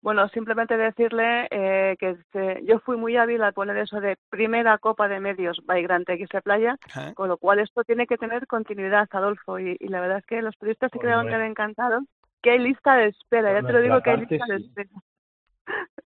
Bueno, 0.02 0.28
simplemente 0.30 0.78
decirle 0.78 1.48
eh, 1.52 1.96
que 2.00 2.10
este, 2.12 2.62
yo 2.66 2.80
fui 2.80 2.98
muy 2.98 3.18
hábil 3.18 3.44
al 3.44 3.54
poner 3.54 3.78
eso 3.78 4.02
de 4.02 4.18
primera 4.30 4.80
copa 4.80 5.08
de 5.08 5.20
medios 5.20 5.62
by 5.66 5.84
Gran 5.84 6.04
X 6.08 6.28
Playa, 6.44 6.76
¿Eh? 6.98 7.14
con 7.14 7.30
lo 7.30 7.38
cual 7.38 7.60
esto 7.60 7.84
tiene 7.84 8.08
que 8.08 8.18
tener 8.18 8.48
continuidad, 8.48 9.08
Adolfo, 9.12 9.60
y, 9.60 9.78
y 9.80 9.88
la 9.90 10.02
verdad 10.02 10.18
es 10.18 10.26
que 10.26 10.42
los 10.42 10.56
periodistas 10.58 10.92
se 10.92 11.00
quedaron 11.00 11.30
tan 11.30 11.42
encantados 11.42 12.04
que 12.42 12.52
hay 12.52 12.60
lista 12.60 12.96
de 12.96 13.08
espera, 13.08 13.54
ya 13.54 13.66
te 13.66 13.74
lo 13.74 13.82
digo 13.82 14.02
que 14.02 14.10
hay 14.10 14.18
lista 14.18 14.46
de 14.48 14.56
espera. 14.58 14.90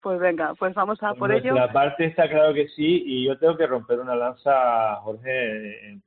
Pues 0.01 0.19
venga, 0.19 0.55
pues 0.59 0.75
vamos 0.75 1.01
a 1.01 1.11
por, 1.11 1.19
por 1.19 1.33
ello. 1.33 1.55
La 1.55 1.73
parte 1.73 2.07
está 2.07 2.29
claro 2.29 2.53
que 2.53 2.67
sí, 2.71 3.05
y 3.07 3.27
yo 3.27 3.39
tengo 3.39 3.57
que 3.57 3.69
romper 3.69 4.01
una 4.01 4.17
lanza, 4.17 4.97
Jorge, 4.97 6.01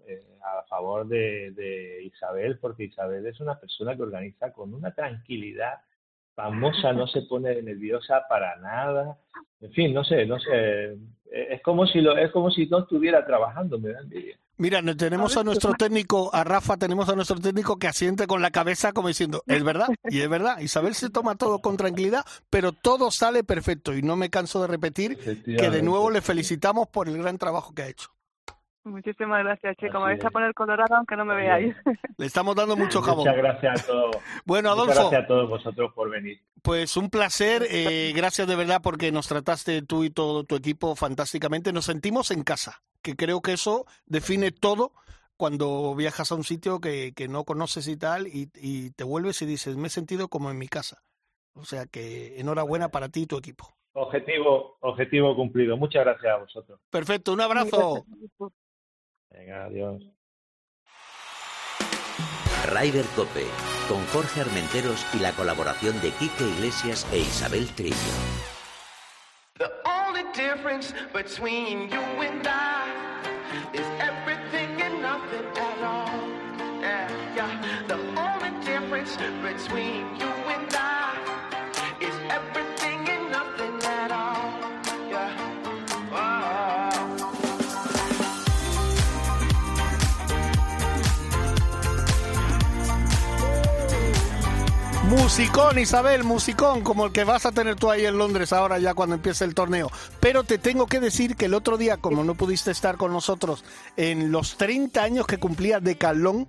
a 0.44 0.64
favor 0.64 1.08
de, 1.08 1.52
de 1.52 2.04
Isabel, 2.04 2.58
porque 2.60 2.84
Isabel 2.84 3.26
es 3.26 3.40
una 3.40 3.58
persona 3.58 3.96
que 3.96 4.02
organiza 4.02 4.52
con 4.52 4.74
una 4.74 4.92
tranquilidad 4.94 5.76
famosa, 6.36 6.94
no 6.94 7.08
se 7.08 7.24
pone 7.24 7.62
nerviosa 7.62 8.24
para 8.30 8.56
nada. 8.58 9.18
En 9.62 9.72
fin, 9.72 9.94
no 9.94 10.04
sé, 10.04 10.26
no 10.26 10.38
sé. 10.40 10.98
Es 11.32 11.62
como 11.64 11.88
si 11.88 12.02
lo, 12.02 12.18
es 12.18 12.32
como 12.32 12.52
si 12.52 12.68
no 12.68 12.80
estuviera 12.80 13.26
trabajando, 13.26 13.80
me 13.80 13.90
da 13.90 14.02
envidia. 14.02 14.38
Mira, 14.58 14.82
tenemos 14.96 15.36
a 15.36 15.44
nuestro 15.44 15.74
técnico, 15.74 16.34
a 16.34 16.46
Rafa, 16.46 16.78
tenemos 16.78 17.10
a 17.10 17.16
nuestro 17.16 17.38
técnico 17.42 17.78
que 17.78 17.88
asiente 17.88 18.26
con 18.26 18.42
la 18.42 18.52
cabeza 18.52 18.94
como 18.94 19.10
diciendo, 19.10 19.44
es 19.48 19.64
verdad, 19.66 19.90
y 20.06 20.22
es 20.22 20.30
verdad. 20.30 20.60
Isabel 20.60 20.96
se 20.96 21.10
toma 21.10 21.36
todo 21.36 21.60
con 21.60 21.76
tranquilidad, 21.76 22.26
pero 22.50 22.72
todo 22.72 23.12
sale 23.12 23.44
perfecto. 23.44 23.94
Y 23.94 24.02
no 24.02 24.16
me 24.16 24.30
canso 24.30 24.62
de 24.62 24.68
repetir 24.68 25.18
que 25.44 25.70
de 25.70 25.82
nuevo 25.82 26.10
le 26.10 26.22
felicitamos 26.22 26.88
por 26.88 27.10
el 27.10 27.18
gran 27.18 27.38
trabajo 27.38 27.74
que 27.74 27.82
ha 27.82 27.88
hecho. 27.90 28.15
Muchísimas 28.86 29.44
gracias, 29.44 29.76
chico. 29.78 30.00
Me 30.00 30.06
vais 30.06 30.26
a 30.26 30.30
poner 30.30 30.54
colorado 30.54 30.96
aunque 30.96 31.16
no 31.16 31.26
me 31.26 31.36
veáis. 31.36 31.76
Le 32.18 32.26
estamos 32.26 32.56
dando 32.56 32.78
mucho 32.78 33.02
jabón. 33.02 33.26
Muchas 33.26 33.38
gracias 33.38 33.84
a 33.84 33.88
todos. 33.88 34.16
Bueno, 34.46 34.70
Adolfo. 34.70 34.94
Muchas 34.94 35.12
gracias 35.12 35.24
a 35.24 35.28
todos 35.28 35.50
vosotros 35.50 35.94
por 35.94 36.12
venir. 36.12 36.40
Pues 36.62 36.96
un 36.96 37.10
placer. 37.10 37.66
Eh, 37.70 38.14
gracias 38.16 38.48
de 38.48 38.56
verdad 38.56 38.82
porque 38.84 39.12
nos 39.12 39.28
trataste 39.28 39.82
tú 39.82 40.04
y 40.04 40.12
todo 40.12 40.44
tu 40.44 40.56
equipo 40.56 40.96
fantásticamente. 40.96 41.74
Nos 41.74 41.86
sentimos 41.86 42.30
en 42.30 42.44
casa, 42.44 42.84
que 43.02 43.16
creo 43.16 43.42
que 43.42 43.54
eso 43.54 43.86
define 44.06 44.52
todo 44.52 44.94
cuando 45.36 45.96
viajas 45.96 46.32
a 46.32 46.36
un 46.36 46.44
sitio 46.44 46.80
que, 46.80 47.14
que 47.14 47.28
no 47.28 47.44
conoces 47.44 47.88
y 47.88 47.98
tal, 47.98 48.28
y, 48.28 48.50
y 48.56 48.92
te 48.92 49.04
vuelves 49.04 49.42
y 49.42 49.46
dices, 49.46 49.76
me 49.76 49.88
he 49.88 49.90
sentido 49.90 50.30
como 50.30 50.52
en 50.52 50.58
mi 50.58 50.68
casa. 50.68 51.02
O 51.56 51.66
sea 51.66 51.86
que 51.88 52.40
enhorabuena 52.40 52.90
para 52.90 53.10
ti 53.10 53.24
y 53.24 53.26
tu 53.26 53.38
equipo. 53.38 53.76
Objetivo, 53.94 54.78
objetivo 54.82 55.36
cumplido. 55.36 55.78
Muchas 55.78 56.04
gracias 56.04 56.34
a 56.34 56.38
vosotros. 56.38 56.80
Perfecto, 56.90 57.34
un 57.34 57.42
abrazo. 57.42 58.06
Venga, 59.38 59.66
adiós. 59.66 60.02
Rider 62.72 63.06
Cope, 63.16 63.46
con 63.90 64.06
Jorge 64.08 64.42
Armenteros 64.42 65.06
y 65.14 65.20
la 65.20 65.32
colaboración 65.34 66.00
de 66.02 66.12
Quique 66.12 66.46
Iglesias 66.46 67.06
e 67.12 67.20
Isabel 67.20 67.68
Trillo. 67.76 67.96
The 69.58 69.72
only 69.86 70.24
difference 70.34 70.94
between 71.14 71.90
you 71.90 72.02
and 72.22 72.48
I 72.48 72.88
is 73.74 73.86
everything 74.00 74.82
and 74.82 75.02
nothing 75.02 75.46
at 75.56 75.84
all. 75.84 76.10
Yeah, 76.82 77.10
yeah. 77.36 77.62
The 77.88 78.00
only 78.18 78.52
difference 78.66 79.18
between 79.44 80.15
Musicón, 95.10 95.78
Isabel, 95.78 96.24
musicón, 96.24 96.82
como 96.82 97.06
el 97.06 97.12
que 97.12 97.24
vas 97.24 97.46
a 97.46 97.52
tener 97.52 97.76
tú 97.76 97.92
ahí 97.92 98.06
en 98.06 98.18
Londres 98.18 98.52
ahora 98.52 98.80
ya 98.80 98.94
cuando 98.96 99.16
empiece 99.16 99.46
el 99.46 99.54
torneo. 99.54 99.92
Pero 100.20 100.44
te 100.44 100.58
tengo 100.58 100.88
que 100.88 101.00
decir 101.00 101.36
que 101.36 101.46
el 101.46 101.54
otro 101.54 101.78
día, 101.78 101.98
como 101.98 102.24
no 102.24 102.34
pudiste 102.36 102.72
estar 102.72 102.98
con 102.98 103.14
nosotros 103.14 103.64
en 103.98 104.32
los 104.32 104.58
30 104.58 105.04
años 105.04 105.28
que 105.28 105.38
cumplía 105.38 105.80
de 105.80 105.98
Calón, 105.98 106.48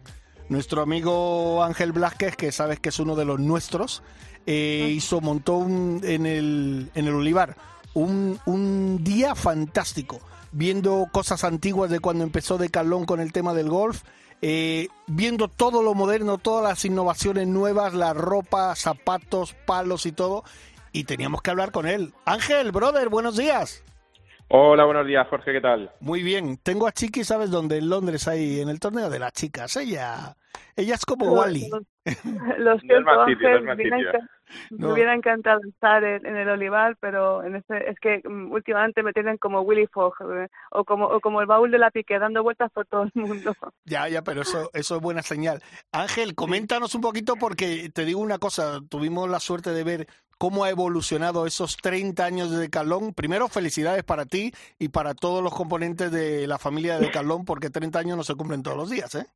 nuestro 0.49 0.81
amigo 0.83 1.63
Ángel 1.65 1.93
Blasquez, 1.93 2.35
que 2.37 2.51
sabes 2.51 2.81
que 2.81 2.89
es 2.89 2.99
uno 2.99 3.15
de 3.15 3.25
los 3.27 3.39
nuestros, 3.41 4.03
eh, 4.47 4.91
hizo, 4.95 5.21
montó 5.21 5.55
un- 5.57 6.01
en, 6.05 6.25
el, 6.25 6.91
en 6.95 7.07
el 7.07 7.15
Olivar 7.15 7.57
un, 7.95 8.39
un 8.47 9.03
día 9.05 9.35
fantástico, 9.35 10.21
viendo 10.53 11.07
cosas 11.13 11.45
antiguas 11.45 11.91
de 11.91 12.01
cuando 12.01 12.25
empezó 12.25 12.57
de 12.59 12.71
Calón 12.71 13.05
con 13.05 13.21
el 13.21 13.33
tema 13.33 13.53
del 13.55 13.69
golf, 13.69 14.03
eh, 14.43 14.89
viendo 15.07 15.49
todo 15.49 15.83
lo 15.83 15.95
moderno, 15.95 16.39
todas 16.39 16.63
las 16.63 16.85
innovaciones 16.85 17.47
nuevas, 17.47 17.95
la 17.95 18.13
ropa, 18.13 18.75
zapatos, 18.75 19.55
palos 19.67 20.07
y 20.07 20.13
todo, 20.13 20.45
y 20.93 21.05
teníamos 21.05 21.43
que 21.43 21.51
hablar 21.51 21.73
con 21.73 21.87
él. 21.87 22.13
Ángel, 22.25 22.73
brother, 22.73 23.09
buenos 23.09 23.37
días. 23.37 23.83
Hola, 24.49 24.85
buenos 24.85 25.07
días, 25.07 25.27
Jorge, 25.29 25.53
¿qué 25.53 25.61
tal? 25.61 25.91
Muy 26.01 26.23
bien, 26.23 26.57
tengo 26.59 26.87
a 26.87 26.93
Chiqui, 26.93 27.25
¿sabes 27.25 27.51
dónde? 27.51 27.79
En 27.79 27.89
Londres, 27.89 28.29
ahí, 28.29 28.61
en 28.61 28.69
el 28.69 28.79
torneo 28.79 29.11
de 29.11 29.19
las 29.19 29.33
chicas. 29.33 29.77
Ella, 29.77 30.37
ella 30.77 30.95
es 30.95 31.05
como 31.07 31.33
Wally. 31.33 31.69
Lo 32.59 32.65
No 32.65 32.75
es 32.75 32.81
siento, 32.83 33.01
más 33.03 33.27
sitio, 33.29 33.51
no 33.61 33.63
me 33.63 33.75
hubiera, 33.75 33.97
sitio. 33.97 34.13
enca- 34.13 34.29
No. 34.71 34.87
me 34.87 34.93
hubiera 34.93 35.15
encantado 35.15 35.61
estar 35.69 36.05
en, 36.05 36.25
en 36.25 36.37
el 36.37 36.49
Olivar, 36.49 36.97
pero 37.01 37.43
en 37.43 37.57
este, 37.57 37.91
es 37.91 37.99
que 37.99 38.23
mm, 38.29 38.53
últimamente 38.53 39.03
me 39.03 39.13
tienen 39.13 39.39
como 39.39 39.63
Willy 39.63 39.89
Fogg 39.89 40.15
eh, 40.33 40.49
o 40.71 40.85
como 40.85 41.07
o 41.07 41.21
como 41.21 41.41
el 41.41 41.47
baúl 41.49 41.71
de 41.73 41.79
la 41.79 41.91
pique 41.91 42.17
dando 42.19 42.45
vueltas 42.45 42.71
por 42.73 42.87
todo 42.87 43.03
el 43.03 43.13
mundo. 43.15 43.55
Ya, 43.85 44.09
ya, 44.09 44.23
pero 44.23 44.43
eso, 44.43 44.71
eso 44.73 44.97
es 44.97 45.03
buena 45.03 45.23
señal. 45.23 45.63
Ángel, 45.93 46.35
coméntanos 46.37 46.95
un 46.95 47.01
poquito 47.01 47.35
porque 47.37 47.91
te 47.93 48.05
digo 48.05 48.21
una 48.21 48.39
cosa, 48.39 48.81
tuvimos 48.89 49.29
la 49.29 49.41
suerte 49.41 49.71
de 49.71 49.83
ver 49.85 50.07
cómo 50.39 50.65
ha 50.65 50.71
evolucionado 50.71 51.47
esos 51.47 51.77
30 51.79 52.25
años 52.25 52.51
de 52.51 52.59
Decalón. 52.59 53.15
Primero, 53.15 53.49
felicidades 53.49 54.05
para 54.05 54.27
ti 54.27 54.53
y 54.79 54.89
para 54.91 55.15
todos 55.15 55.43
los 55.43 55.55
componentes 55.55 56.13
de 56.13 56.47
la 56.47 56.59
familia 56.59 56.99
de 56.99 57.07
Decalón, 57.07 57.45
porque 57.45 57.71
30 57.71 57.99
años 57.99 58.17
no 58.17 58.23
se 58.23 58.35
cumplen 58.35 58.63
todos 58.63 58.77
los 58.77 58.91
días, 58.91 59.15
¿eh? 59.15 59.27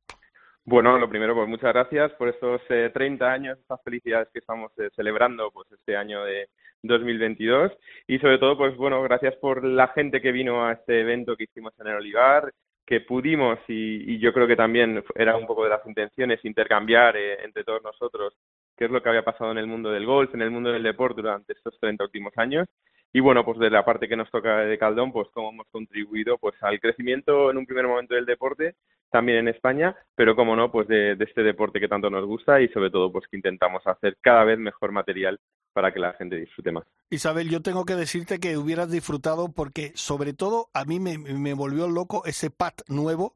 Bueno, 0.63 0.97
lo 0.99 1.09
primero, 1.09 1.33
pues 1.33 1.47
muchas 1.47 1.73
gracias 1.73 2.11
por 2.13 2.29
estos 2.29 2.61
eh, 2.69 2.91
30 2.93 3.31
años, 3.31 3.57
estas 3.59 3.81
felicidades 3.83 4.29
que 4.31 4.39
estamos 4.39 4.71
eh, 4.77 4.89
celebrando 4.95 5.49
pues 5.51 5.71
este 5.71 5.97
año 5.97 6.23
de 6.23 6.49
2022 6.83 7.71
y 8.07 8.19
sobre 8.19 8.37
todo, 8.37 8.57
pues 8.57 8.77
bueno, 8.77 9.01
gracias 9.01 9.35
por 9.37 9.63
la 9.63 9.87
gente 9.89 10.21
que 10.21 10.31
vino 10.31 10.63
a 10.63 10.73
este 10.73 11.01
evento 11.01 11.35
que 11.35 11.45
hicimos 11.45 11.73
en 11.79 11.87
el 11.87 11.95
Olivar, 11.95 12.53
que 12.85 13.01
pudimos 13.01 13.57
y, 13.67 14.19
yo 14.19 14.33
creo 14.33 14.47
que 14.47 14.55
también 14.55 15.03
era 15.15 15.35
un 15.35 15.47
poco 15.47 15.63
de 15.63 15.71
las 15.71 15.85
intenciones 15.87 16.45
intercambiar 16.45 17.17
eh, 17.17 17.43
entre 17.43 17.63
todos 17.63 17.81
nosotros 17.83 18.35
qué 18.77 18.85
es 18.85 18.91
lo 18.91 19.01
que 19.01 19.09
había 19.09 19.25
pasado 19.25 19.51
en 19.51 19.57
el 19.57 19.67
mundo 19.67 19.91
del 19.91 20.05
golf, 20.05 20.33
en 20.35 20.43
el 20.43 20.51
mundo 20.51 20.71
del 20.71 20.83
deporte 20.83 21.21
durante 21.21 21.53
estos 21.53 21.79
30 21.79 22.03
últimos 22.03 22.33
años 22.37 22.67
y 23.13 23.19
bueno, 23.19 23.43
pues 23.43 23.59
de 23.59 23.69
la 23.69 23.83
parte 23.83 24.07
que 24.07 24.15
nos 24.15 24.31
toca 24.31 24.59
de 24.59 24.77
Caldón, 24.77 25.11
pues 25.11 25.27
cómo 25.33 25.49
hemos 25.49 25.67
contribuido 25.69 26.37
pues 26.37 26.55
al 26.61 26.79
crecimiento 26.79 27.51
en 27.51 27.57
un 27.57 27.65
primer 27.65 27.87
momento 27.87 28.15
del 28.15 28.25
deporte, 28.25 28.75
también 29.09 29.39
en 29.39 29.47
España, 29.49 29.95
pero 30.15 30.35
como 30.35 30.55
no, 30.55 30.71
pues 30.71 30.87
de, 30.87 31.17
este 31.19 31.43
deporte 31.43 31.79
que 31.79 31.89
tanto 31.89 32.09
nos 32.09 32.25
gusta 32.25 32.61
y 32.61 32.69
sobre 32.69 32.89
todo 32.89 33.11
pues 33.11 33.25
que 33.29 33.35
intentamos 33.35 33.85
hacer 33.85 34.17
cada 34.21 34.45
vez 34.45 34.57
mejor 34.57 34.91
material 34.91 35.39
para 35.73 35.93
que 35.93 35.99
la 35.99 36.13
gente 36.13 36.37
disfrute 36.37 36.71
más. 36.71 36.85
Isabel, 37.09 37.49
yo 37.49 37.61
tengo 37.61 37.85
que 37.85 37.95
decirte 37.95 38.39
que 38.39 38.57
hubieras 38.57 38.89
disfrutado 38.89 39.51
porque 39.53 39.91
sobre 39.95 40.33
todo 40.33 40.69
a 40.73 40.85
mí 40.85 40.99
me, 40.99 41.17
me 41.17 41.53
volvió 41.53 41.87
loco 41.87 42.23
ese 42.25 42.49
pad 42.49 42.73
nuevo 42.87 43.35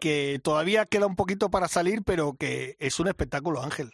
que 0.00 0.40
todavía 0.42 0.86
queda 0.86 1.06
un 1.06 1.16
poquito 1.16 1.50
para 1.50 1.68
salir, 1.68 2.02
pero 2.04 2.34
que 2.38 2.76
es 2.78 3.00
un 3.00 3.08
espectáculo, 3.08 3.62
Ángel. 3.62 3.90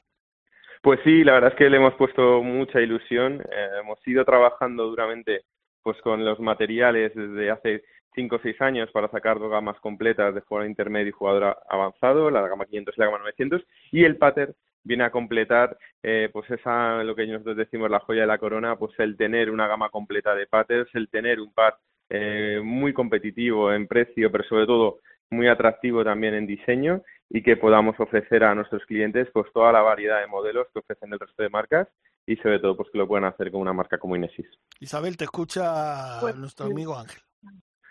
Pues 0.86 1.00
sí, 1.02 1.24
la 1.24 1.32
verdad 1.32 1.50
es 1.50 1.58
que 1.58 1.68
le 1.68 1.78
hemos 1.78 1.94
puesto 1.94 2.44
mucha 2.44 2.80
ilusión. 2.80 3.40
Eh, 3.40 3.68
hemos 3.80 3.98
ido 4.06 4.24
trabajando 4.24 4.84
duramente 4.84 5.42
pues 5.82 6.00
con 6.00 6.24
los 6.24 6.38
materiales 6.38 7.12
desde 7.12 7.50
hace 7.50 7.82
cinco 8.14 8.36
o 8.36 8.38
seis 8.40 8.54
años 8.60 8.88
para 8.92 9.08
sacar 9.08 9.40
dos 9.40 9.50
gamas 9.50 9.80
completas 9.80 10.32
de 10.32 10.42
jugador 10.42 10.70
intermedio 10.70 11.08
y 11.08 11.10
jugador 11.10 11.56
avanzado, 11.68 12.30
la 12.30 12.46
gama 12.46 12.66
500 12.66 12.94
y 12.96 13.00
la 13.00 13.06
gama 13.06 13.18
900, 13.18 13.64
y 13.90 14.04
el 14.04 14.16
pattern 14.16 14.54
viene 14.84 15.02
a 15.02 15.10
completar 15.10 15.76
eh, 16.04 16.30
pues 16.32 16.48
esa 16.52 17.02
lo 17.02 17.16
que 17.16 17.26
nosotros 17.26 17.56
decimos 17.56 17.90
la 17.90 17.98
joya 17.98 18.20
de 18.20 18.28
la 18.28 18.38
corona, 18.38 18.76
pues 18.76 18.92
el 19.00 19.16
tener 19.16 19.50
una 19.50 19.66
gama 19.66 19.88
completa 19.88 20.36
de 20.36 20.46
patterns, 20.46 20.94
el 20.94 21.08
tener 21.08 21.40
un 21.40 21.52
par 21.52 21.78
eh, 22.10 22.60
muy 22.62 22.92
competitivo 22.92 23.72
en 23.72 23.88
precio, 23.88 24.30
pero 24.30 24.44
sobre 24.44 24.66
todo 24.66 25.00
muy 25.30 25.48
atractivo 25.48 26.04
también 26.04 26.34
en 26.34 26.46
diseño 26.46 27.02
y 27.30 27.42
que 27.42 27.56
podamos 27.56 27.98
ofrecer 27.98 28.44
a 28.44 28.54
nuestros 28.54 28.84
clientes 28.86 29.28
pues 29.32 29.46
toda 29.52 29.72
la 29.72 29.82
variedad 29.82 30.20
de 30.20 30.26
modelos 30.26 30.66
que 30.72 30.78
ofrecen 30.78 31.12
el 31.12 31.18
resto 31.18 31.42
de 31.42 31.48
marcas 31.48 31.88
y 32.26 32.36
sobre 32.36 32.58
todo 32.58 32.76
pues 32.76 32.88
que 32.90 32.98
lo 32.98 33.06
puedan 33.08 33.24
hacer 33.24 33.50
con 33.50 33.60
una 33.60 33.72
marca 33.72 33.98
como 33.98 34.16
Inesis. 34.16 34.46
Isabel, 34.80 35.16
te 35.16 35.24
escucha 35.24 36.18
Pues, 36.20 36.36
nuestro 36.36 36.66
amigo 36.66 36.96
Ángel. 36.96 37.20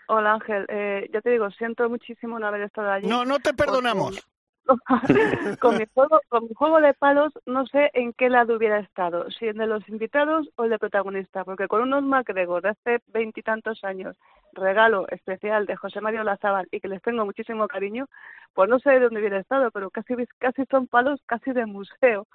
Hola 0.08 0.34
Ángel, 0.34 0.66
eh, 0.68 1.10
ya 1.12 1.20
te 1.20 1.30
digo, 1.30 1.50
siento 1.50 1.88
muchísimo 1.90 2.38
no 2.38 2.46
haber 2.46 2.62
estado 2.62 2.90
allí. 2.90 3.08
No, 3.08 3.24
no 3.24 3.38
te 3.40 3.52
perdonamos. 3.54 4.26
con 5.60 5.78
mi 5.78 5.84
juego, 5.94 6.20
con 6.28 6.44
mi 6.44 6.54
juego 6.54 6.80
de 6.80 6.94
palos 6.94 7.32
no 7.46 7.66
sé 7.66 7.90
en 7.94 8.12
qué 8.12 8.28
lado 8.28 8.56
hubiera 8.56 8.80
estado, 8.80 9.30
si 9.30 9.46
en 9.46 9.58
de 9.58 9.66
los 9.66 9.88
invitados 9.88 10.48
o 10.56 10.64
el 10.64 10.70
de 10.70 10.78
protagonista, 10.78 11.44
porque 11.44 11.68
con 11.68 11.82
unos 11.82 12.02
MacGregor 12.02 12.62
de 12.62 12.68
hace 12.70 13.02
veintitantos 13.08 13.84
años, 13.84 14.16
regalo 14.52 15.06
especial 15.08 15.66
de 15.66 15.76
José 15.76 16.00
Mario 16.00 16.24
Lazábal 16.24 16.68
y 16.70 16.80
que 16.80 16.88
les 16.88 17.02
tengo 17.02 17.24
muchísimo 17.24 17.68
cariño, 17.68 18.08
pues 18.54 18.68
no 18.68 18.78
sé 18.78 18.90
de 18.90 19.00
dónde 19.00 19.20
hubiera 19.20 19.38
estado, 19.38 19.70
pero 19.70 19.90
casi 19.90 20.14
casi 20.38 20.64
son 20.70 20.86
palos 20.86 21.20
casi 21.26 21.52
de 21.52 21.66
museo. 21.66 22.26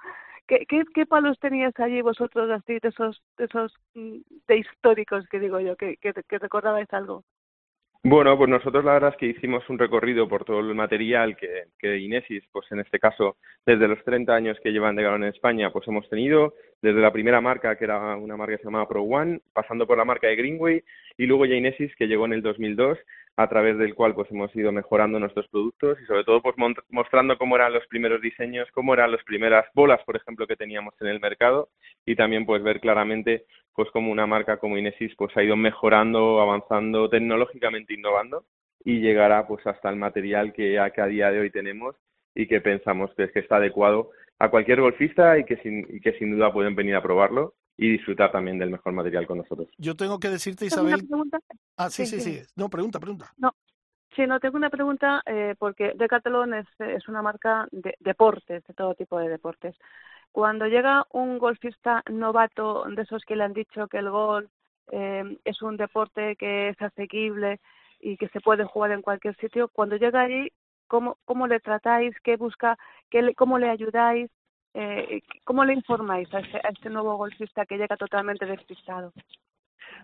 ¿Qué, 0.46 0.66
qué, 0.66 0.84
qué 0.94 1.06
palos 1.06 1.38
teníais 1.38 1.78
allí 1.78 2.02
vosotros 2.02 2.50
así 2.50 2.78
de 2.80 2.88
esos 2.88 3.22
de 3.38 3.44
esos 3.44 3.72
mm, 3.94 4.18
de 4.48 4.58
históricos 4.58 5.26
que 5.28 5.38
digo 5.38 5.60
yo 5.60 5.76
que, 5.76 5.96
que, 5.98 6.12
que 6.12 6.38
recordabais 6.38 6.92
algo? 6.92 7.24
Bueno, 8.04 8.36
pues 8.36 8.50
nosotros 8.50 8.84
la 8.84 8.94
verdad 8.94 9.10
es 9.10 9.16
que 9.16 9.26
hicimos 9.26 9.62
un 9.68 9.78
recorrido 9.78 10.28
por 10.28 10.44
todo 10.44 10.58
el 10.58 10.74
material 10.74 11.36
que, 11.36 11.66
que 11.78 11.98
Inesis, 11.98 12.42
pues 12.50 12.66
en 12.72 12.80
este 12.80 12.98
caso, 12.98 13.36
desde 13.64 13.86
los 13.86 14.02
30 14.02 14.34
años 14.34 14.58
que 14.60 14.72
llevan 14.72 14.96
de 14.96 15.04
galón 15.04 15.22
en 15.22 15.28
España, 15.28 15.70
pues 15.72 15.86
hemos 15.86 16.08
tenido, 16.08 16.52
desde 16.82 17.00
la 17.00 17.12
primera 17.12 17.40
marca, 17.40 17.76
que 17.76 17.84
era 17.84 18.16
una 18.16 18.36
marca 18.36 18.56
que 18.56 18.58
se 18.58 18.64
llamaba 18.64 18.88
Pro 18.88 19.02
One, 19.02 19.40
pasando 19.52 19.86
por 19.86 19.98
la 19.98 20.04
marca 20.04 20.26
de 20.26 20.34
Greenway, 20.34 20.82
y 21.16 21.26
luego 21.26 21.46
ya 21.46 21.54
Inesis, 21.54 21.94
que 21.94 22.08
llegó 22.08 22.26
en 22.26 22.32
el 22.32 22.42
2002, 22.42 22.98
a 23.36 23.48
través 23.48 23.78
del 23.78 23.94
cual 23.94 24.14
pues 24.14 24.30
hemos 24.30 24.54
ido 24.54 24.72
mejorando 24.72 25.18
nuestros 25.18 25.48
productos 25.48 25.98
y 26.00 26.06
sobre 26.06 26.24
todo 26.24 26.42
pues 26.42 26.54
mostrando 26.90 27.38
cómo 27.38 27.56
eran 27.56 27.72
los 27.72 27.86
primeros 27.86 28.20
diseños, 28.20 28.68
cómo 28.72 28.92
eran 28.92 29.10
las 29.10 29.24
primeras 29.24 29.64
bolas, 29.74 30.00
por 30.04 30.16
ejemplo, 30.16 30.46
que 30.46 30.56
teníamos 30.56 30.94
en 31.00 31.08
el 31.08 31.20
mercado 31.20 31.70
y 32.04 32.14
también 32.14 32.44
pues 32.44 32.62
ver 32.62 32.80
claramente 32.80 33.46
pues 33.74 33.90
como 33.90 34.12
una 34.12 34.26
marca 34.26 34.58
como 34.58 34.76
Inesis 34.76 35.14
pues 35.16 35.34
ha 35.36 35.42
ido 35.42 35.56
mejorando, 35.56 36.40
avanzando 36.40 37.08
tecnológicamente, 37.08 37.94
innovando 37.94 38.44
y 38.84 39.00
llegará 39.00 39.46
pues 39.46 39.66
hasta 39.66 39.88
el 39.88 39.96
material 39.96 40.52
que 40.52 40.78
a, 40.78 40.90
que 40.90 41.00
a 41.00 41.06
día 41.06 41.30
de 41.30 41.40
hoy 41.40 41.50
tenemos 41.50 41.96
y 42.34 42.46
que 42.46 42.60
pensamos 42.60 43.14
que, 43.14 43.24
es 43.24 43.32
que 43.32 43.40
está 43.40 43.56
adecuado 43.56 44.10
a 44.38 44.50
cualquier 44.50 44.80
golfista 44.80 45.38
y 45.38 45.44
que 45.44 45.56
sin, 45.58 45.86
y 45.88 46.00
que 46.00 46.12
sin 46.18 46.32
duda 46.32 46.52
pueden 46.52 46.74
venir 46.74 46.96
a 46.96 47.02
probarlo 47.02 47.54
y 47.76 47.90
disfrutar 47.92 48.32
también 48.32 48.58
del 48.58 48.70
mejor 48.70 48.92
material 48.92 49.26
con 49.26 49.38
nosotros. 49.38 49.68
Yo 49.78 49.96
tengo 49.96 50.18
que 50.20 50.28
decirte, 50.30 50.66
¿Tengo 50.68 50.86
una 50.86 50.96
Isabel. 50.96 51.08
pregunta? 51.08 51.38
Ah, 51.76 51.90
sí, 51.90 52.04
Sí, 52.04 52.12
sí, 52.12 52.20
sí. 52.20 52.42
sí. 52.42 52.42
No, 52.56 52.70
pregunta, 52.70 53.00
pregunta. 53.00 53.34
No, 53.36 53.52
sí, 54.16 54.26
no, 54.26 54.40
tengo 54.40 54.56
una 54.58 54.70
pregunta 54.70 55.22
eh, 55.26 55.54
porque 55.58 55.92
Decathlon 55.96 56.54
es, 56.54 56.66
es 56.80 57.08
una 57.08 57.22
marca 57.22 57.68
de 57.72 57.96
deportes, 58.00 58.64
de 58.64 58.74
todo 58.74 58.94
tipo 58.94 59.18
de 59.18 59.28
deportes. 59.28 59.76
Cuando 60.32 60.66
llega 60.68 61.06
un 61.12 61.38
golfista 61.38 62.02
novato, 62.10 62.84
de 62.90 63.02
esos 63.02 63.24
que 63.24 63.36
le 63.36 63.44
han 63.44 63.54
dicho 63.54 63.88
que 63.88 63.98
el 63.98 64.10
golf 64.10 64.50
eh, 64.92 65.38
es 65.44 65.62
un 65.62 65.76
deporte 65.78 66.36
que 66.36 66.70
es 66.70 66.82
asequible 66.82 67.60
y 68.00 68.16
que 68.18 68.28
se 68.30 68.40
puede 68.42 68.64
jugar 68.64 68.92
en 68.92 69.02
cualquier 69.02 69.36
sitio, 69.38 69.68
cuando 69.70 69.96
llega 69.96 70.22
allí, 70.22 70.52
¿cómo, 70.88 71.18
cómo 71.24 71.46
le 71.48 71.60
tratáis? 71.60 72.14
¿Qué 72.22 72.36
busca? 72.36 72.78
Qué 73.10 73.22
le, 73.22 73.34
¿Cómo 73.36 73.58
le 73.58 73.70
ayudáis? 73.70 74.30
Eh, 74.74 75.22
¿Cómo 75.44 75.64
le 75.64 75.74
informáis 75.74 76.32
a 76.34 76.40
este, 76.40 76.56
a 76.58 76.70
este 76.70 76.88
nuevo 76.88 77.16
golfista 77.16 77.66
que 77.66 77.76
llega 77.76 77.96
totalmente 77.96 78.46
despistado? 78.46 79.12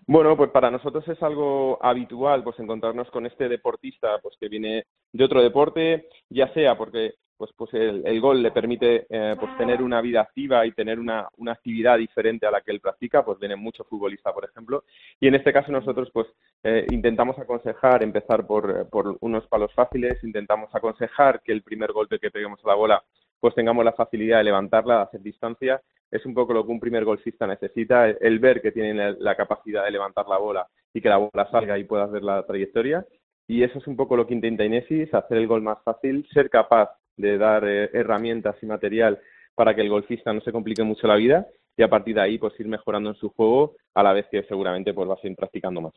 Bueno, 0.05 0.35
pues 0.37 0.51
para 0.51 0.71
nosotros 0.71 1.07
es 1.07 1.21
algo 1.23 1.83
habitual 1.83 2.43
pues 2.43 2.59
encontrarnos 2.59 3.09
con 3.09 3.25
este 3.25 3.49
deportista 3.49 4.19
pues 4.21 4.35
que 4.39 4.47
viene 4.47 4.85
de 5.11 5.23
otro 5.23 5.41
deporte, 5.41 6.07
ya 6.29 6.51
sea 6.53 6.77
porque 6.77 7.15
pues 7.37 7.51
pues 7.55 7.73
el, 7.73 8.05
el 8.05 8.19
gol 8.19 8.43
le 8.43 8.51
permite 8.51 9.07
eh, 9.09 9.35
pues 9.39 9.57
tener 9.57 9.81
una 9.81 10.01
vida 10.01 10.21
activa 10.21 10.65
y 10.65 10.73
tener 10.73 10.99
una, 10.99 11.27
una 11.37 11.53
actividad 11.53 11.97
diferente 11.97 12.45
a 12.45 12.51
la 12.51 12.61
que 12.61 12.71
él 12.71 12.81
practica, 12.81 13.23
pues 13.23 13.39
viene 13.39 13.55
mucho 13.55 13.85
futbolista, 13.85 14.33
por 14.33 14.43
ejemplo, 14.43 14.83
y 15.21 15.27
en 15.27 15.35
este 15.35 15.53
caso 15.53 15.71
nosotros 15.71 16.09
pues 16.11 16.27
eh, 16.63 16.85
intentamos 16.91 17.39
aconsejar 17.39 18.03
empezar 18.03 18.45
por, 18.45 18.89
por 18.89 19.17
unos 19.21 19.47
palos 19.47 19.73
fáciles, 19.73 20.21
intentamos 20.23 20.69
aconsejar 20.75 21.41
que 21.41 21.53
el 21.53 21.63
primer 21.63 21.93
golpe 21.93 22.19
que 22.19 22.29
peguemos 22.29 22.59
a 22.65 22.67
la 22.67 22.75
bola 22.75 23.03
pues 23.39 23.55
tengamos 23.55 23.85
la 23.85 23.93
facilidad 23.93 24.39
de 24.39 24.45
levantarla, 24.45 24.97
de 24.97 25.01
hacer 25.03 25.21
distancia 25.21 25.81
es 26.11 26.25
un 26.25 26.33
poco 26.33 26.53
lo 26.53 26.65
que 26.65 26.71
un 26.71 26.79
primer 26.79 27.05
golfista 27.05 27.45
necesita, 27.45 28.09
el 28.09 28.39
ver 28.39 28.61
que 28.61 28.71
tiene 28.71 29.13
la, 29.13 29.35
capacidad 29.35 29.83
de 29.83 29.91
levantar 29.91 30.27
la 30.27 30.37
bola 30.37 30.67
y 30.93 31.01
que 31.01 31.09
la 31.09 31.17
bola 31.17 31.49
salga 31.51 31.77
y 31.77 31.83
pueda 31.83 32.07
ver 32.07 32.23
la 32.23 32.45
trayectoria. 32.45 33.05
Y 33.47 33.63
eso 33.63 33.79
es 33.79 33.87
un 33.87 33.95
poco 33.95 34.15
lo 34.15 34.25
que 34.25 34.33
intenta 34.33 34.63
Inesis, 34.63 35.13
hacer 35.13 35.37
el 35.37 35.47
gol 35.47 35.61
más 35.61 35.81
fácil, 35.83 36.27
ser 36.33 36.49
capaz 36.49 36.89
de 37.15 37.37
dar 37.37 37.67
eh, 37.67 37.89
herramientas 37.93 38.55
y 38.61 38.65
material 38.65 39.19
para 39.55 39.75
que 39.75 39.81
el 39.81 39.89
golfista 39.89 40.33
no 40.33 40.41
se 40.41 40.51
complique 40.51 40.83
mucho 40.83 41.07
la 41.07 41.15
vida 41.15 41.47
y 41.75 41.83
a 41.83 41.89
partir 41.89 42.15
de 42.15 42.21
ahí 42.21 42.37
pues 42.37 42.59
ir 42.59 42.67
mejorando 42.67 43.09
en 43.09 43.15
su 43.15 43.29
juego 43.29 43.75
a 43.93 44.03
la 44.03 44.13
vez 44.13 44.27
que 44.31 44.43
seguramente 44.43 44.93
pues 44.93 45.09
va 45.09 45.13
a 45.13 45.21
seguir 45.21 45.35
practicando 45.35 45.81
más. 45.81 45.93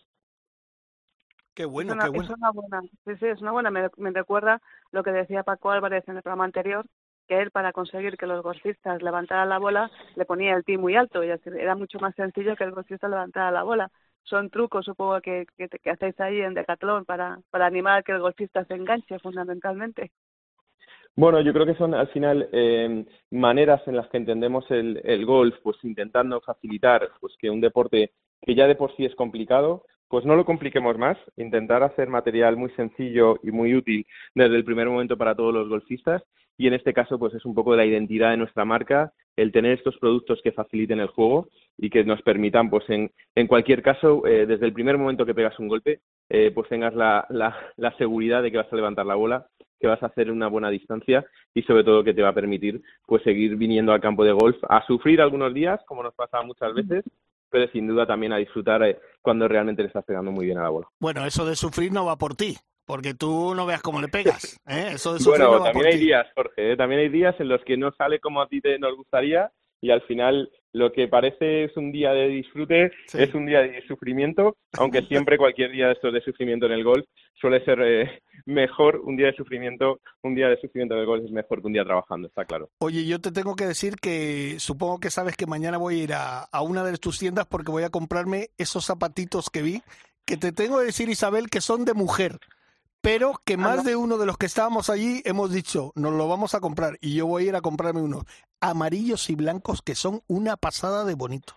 Qué 1.54 1.66
bueno, 1.66 1.90
es 1.90 1.96
una, 1.96 2.04
qué 2.04 2.10
bueno. 2.10 2.24
Es 2.24 2.38
una 2.38 2.50
buena, 2.50 2.80
sí, 2.80 3.16
sí, 3.18 3.26
es 3.26 3.40
una 3.42 3.52
buena. 3.52 3.70
Me, 3.70 3.88
me 3.98 4.10
recuerda 4.10 4.60
lo 4.90 5.02
que 5.02 5.10
decía 5.10 5.42
Paco 5.42 5.70
Álvarez 5.70 6.02
en 6.08 6.16
el 6.16 6.22
programa 6.22 6.44
anterior, 6.44 6.86
que 7.26 7.40
él 7.40 7.50
para 7.50 7.72
conseguir 7.72 8.16
que 8.16 8.26
los 8.26 8.42
golfistas 8.42 9.02
levantaran 9.02 9.48
la 9.48 9.58
bola 9.58 9.90
le 10.16 10.24
ponía 10.24 10.54
el 10.54 10.64
tee 10.64 10.78
muy 10.78 10.96
alto 10.96 11.22
y 11.24 11.28
era 11.28 11.74
mucho 11.74 11.98
más 12.00 12.14
sencillo 12.14 12.56
que 12.56 12.64
el 12.64 12.72
golfista 12.72 13.08
levantara 13.08 13.50
la 13.50 13.62
bola. 13.62 13.90
Son 14.24 14.50
trucos, 14.50 14.84
supongo, 14.84 15.20
que, 15.20 15.46
que, 15.56 15.68
que 15.68 15.90
hacéis 15.90 16.18
ahí 16.20 16.40
en 16.40 16.54
Decathlon 16.54 17.04
para, 17.04 17.40
para 17.50 17.66
animar 17.66 17.98
a 17.98 18.02
que 18.02 18.12
el 18.12 18.20
golfista 18.20 18.64
se 18.64 18.74
enganche 18.74 19.18
fundamentalmente. 19.18 20.12
Bueno, 21.14 21.40
yo 21.42 21.52
creo 21.52 21.66
que 21.66 21.74
son 21.74 21.92
al 21.94 22.08
final 22.08 22.48
eh, 22.52 23.04
maneras 23.30 23.82
en 23.86 23.96
las 23.96 24.08
que 24.08 24.16
entendemos 24.16 24.64
el, 24.70 25.00
el 25.04 25.26
golf, 25.26 25.54
pues 25.62 25.76
intentando 25.82 26.40
facilitar 26.40 27.10
pues 27.20 27.34
que 27.38 27.50
un 27.50 27.60
deporte 27.60 28.12
que 28.40 28.54
ya 28.54 28.66
de 28.66 28.76
por 28.76 28.94
sí 28.96 29.04
es 29.04 29.14
complicado, 29.14 29.84
pues 30.12 30.26
no 30.26 30.36
lo 30.36 30.44
compliquemos 30.44 30.98
más, 30.98 31.16
intentar 31.38 31.82
hacer 31.82 32.10
material 32.10 32.54
muy 32.54 32.68
sencillo 32.72 33.38
y 33.42 33.50
muy 33.50 33.74
útil 33.74 34.06
desde 34.34 34.56
el 34.56 34.62
primer 34.62 34.86
momento 34.86 35.16
para 35.16 35.34
todos 35.34 35.54
los 35.54 35.70
golfistas. 35.70 36.22
Y 36.58 36.66
en 36.66 36.74
este 36.74 36.92
caso 36.92 37.18
pues 37.18 37.32
es 37.32 37.46
un 37.46 37.54
poco 37.54 37.74
la 37.74 37.86
identidad 37.86 38.30
de 38.30 38.36
nuestra 38.36 38.66
marca 38.66 39.14
el 39.36 39.52
tener 39.52 39.72
estos 39.72 39.96
productos 39.96 40.38
que 40.44 40.52
faciliten 40.52 41.00
el 41.00 41.06
juego 41.06 41.48
y 41.78 41.88
que 41.88 42.04
nos 42.04 42.20
permitan 42.20 42.68
pues 42.68 42.84
en, 42.90 43.10
en 43.34 43.46
cualquier 43.46 43.80
caso 43.82 44.26
eh, 44.26 44.44
desde 44.44 44.66
el 44.66 44.74
primer 44.74 44.98
momento 44.98 45.24
que 45.24 45.34
pegas 45.34 45.58
un 45.58 45.68
golpe 45.68 46.00
eh, 46.28 46.50
pues 46.54 46.68
tengas 46.68 46.94
la, 46.94 47.24
la, 47.30 47.56
la 47.78 47.96
seguridad 47.96 48.42
de 48.42 48.50
que 48.50 48.58
vas 48.58 48.70
a 48.70 48.76
levantar 48.76 49.06
la 49.06 49.14
bola 49.14 49.46
que 49.80 49.88
vas 49.88 50.02
a 50.02 50.06
hacer 50.06 50.30
una 50.30 50.48
buena 50.48 50.68
distancia 50.68 51.24
y 51.54 51.62
sobre 51.62 51.84
todo 51.84 52.04
que 52.04 52.12
te 52.12 52.20
va 52.20 52.28
a 52.28 52.34
permitir 52.34 52.82
pues 53.06 53.22
seguir 53.22 53.56
viniendo 53.56 53.92
al 53.92 54.02
campo 54.02 54.24
de 54.24 54.32
golf 54.32 54.58
a 54.68 54.84
sufrir 54.86 55.22
algunos 55.22 55.54
días 55.54 55.80
como 55.86 56.02
nos 56.02 56.14
pasa 56.14 56.42
muchas 56.42 56.74
veces 56.74 57.02
pero 57.52 57.70
sin 57.70 57.86
duda 57.86 58.06
también 58.06 58.32
a 58.32 58.38
disfrutar 58.38 58.82
eh, 58.82 58.98
cuando 59.20 59.46
realmente 59.46 59.82
le 59.82 59.88
estás 59.88 60.04
pegando 60.04 60.32
muy 60.32 60.46
bien 60.46 60.58
a 60.58 60.62
la 60.62 60.70
bola. 60.70 60.88
Bueno, 60.98 61.24
eso 61.26 61.44
de 61.46 61.54
sufrir 61.54 61.92
no 61.92 62.04
va 62.06 62.16
por 62.16 62.34
ti, 62.34 62.56
porque 62.86 63.14
tú 63.14 63.54
no 63.54 63.66
veas 63.66 63.82
cómo 63.82 64.00
le 64.00 64.08
pegas. 64.08 64.58
¿eh? 64.66 64.92
Eso 64.94 65.12
de 65.12 65.20
sufrir 65.20 65.44
Bueno, 65.44 65.58
no 65.58 65.60
va 65.60 65.64
también 65.66 65.84
por 65.84 65.92
hay 65.92 65.98
ti. 66.00 66.04
días, 66.06 66.26
Jorge, 66.34 66.72
¿eh? 66.72 66.76
también 66.76 67.02
hay 67.02 67.08
días 67.10 67.34
en 67.38 67.48
los 67.48 67.62
que 67.64 67.76
no 67.76 67.92
sale 67.92 68.18
como 68.18 68.40
a 68.42 68.48
ti 68.48 68.60
te 68.60 68.78
nos 68.78 68.96
gustaría 68.96 69.52
y 69.82 69.90
al 69.90 70.00
final 70.02 70.50
lo 70.72 70.90
que 70.92 71.06
parece 71.08 71.64
es 71.64 71.76
un 71.76 71.92
día 71.92 72.12
de 72.12 72.28
disfrute 72.28 72.92
Sí. 73.08 73.18
es 73.20 73.34
un 73.34 73.44
día 73.44 73.60
de 73.60 73.82
sufrimiento, 73.86 74.56
aunque 74.78 75.02
siempre 75.26 75.36
cualquier 75.36 75.70
día 75.72 75.88
de 75.88 75.92
estos 75.92 76.14
de 76.14 76.22
sufrimiento 76.22 76.64
en 76.64 76.72
el 76.72 76.84
golf 76.84 77.04
suele 77.34 77.62
ser 77.64 77.80
eh, 77.82 78.22
mejor 78.46 79.00
un 79.04 79.16
día 79.16 79.26
de 79.26 79.34
sufrimiento, 79.34 80.00
un 80.22 80.34
día 80.34 80.48
de 80.48 80.56
sufrimiento 80.60 80.94
en 80.94 81.00
el 81.00 81.06
golf 81.06 81.24
es 81.24 81.30
mejor 81.32 81.60
que 81.60 81.66
un 81.66 81.72
día 81.74 81.84
trabajando, 81.84 82.28
está 82.28 82.44
claro. 82.46 82.70
Oye, 82.78 83.04
yo 83.04 83.20
te 83.20 83.32
tengo 83.32 83.54
que 83.56 83.66
decir 83.66 83.96
que 84.00 84.56
supongo 84.60 84.98
que 85.00 85.10
sabes 85.10 85.36
que 85.36 85.46
mañana 85.46 85.76
voy 85.76 86.00
a 86.00 86.04
ir 86.04 86.12
a, 86.14 86.44
a 86.44 86.62
una 86.62 86.84
de 86.84 86.96
tus 86.96 87.18
tiendas 87.18 87.46
porque 87.46 87.70
voy 87.72 87.82
a 87.82 87.90
comprarme 87.90 88.48
esos 88.56 88.86
zapatitos 88.86 89.50
que 89.50 89.60
vi, 89.62 89.82
que 90.24 90.36
te 90.36 90.52
tengo 90.52 90.78
que 90.78 90.86
decir, 90.86 91.08
Isabel, 91.08 91.50
que 91.50 91.60
son 91.60 91.84
de 91.84 91.94
mujer, 91.94 92.38
pero 93.02 93.32
que 93.44 93.56
más 93.56 93.84
de 93.84 93.96
uno 93.96 94.16
de 94.16 94.26
los 94.26 94.38
que 94.38 94.46
estábamos 94.46 94.88
allí 94.88 95.20
hemos 95.24 95.52
dicho, 95.52 95.90
nos 95.96 96.12
lo 96.12 96.28
vamos 96.28 96.54
a 96.54 96.60
comprar 96.60 96.94
y 97.00 97.16
yo 97.16 97.26
voy 97.26 97.44
a 97.44 97.48
ir 97.48 97.56
a 97.56 97.60
comprarme 97.60 98.00
unos 98.00 98.22
amarillos 98.60 99.28
y 99.28 99.34
blancos 99.34 99.82
que 99.82 99.96
son 99.96 100.20
una 100.28 100.56
pasada 100.56 101.04
de 101.04 101.14
bonitos. 101.14 101.56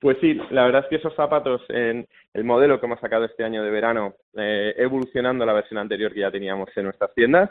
Pues 0.00 0.16
sí, 0.20 0.34
la 0.50 0.64
verdad 0.64 0.84
es 0.84 0.88
que 0.88 0.96
esos 0.96 1.14
zapatos 1.14 1.60
en 1.68 2.06
el 2.32 2.44
modelo 2.44 2.80
que 2.80 2.86
hemos 2.86 3.00
sacado 3.00 3.24
este 3.24 3.44
año 3.44 3.62
de 3.62 3.70
verano, 3.70 4.14
eh, 4.34 4.74
evolucionando 4.78 5.44
la 5.44 5.52
versión 5.52 5.78
anterior 5.78 6.14
que 6.14 6.20
ya 6.20 6.30
teníamos 6.30 6.68
en 6.76 6.84
nuestras 6.84 7.12
tiendas, 7.14 7.50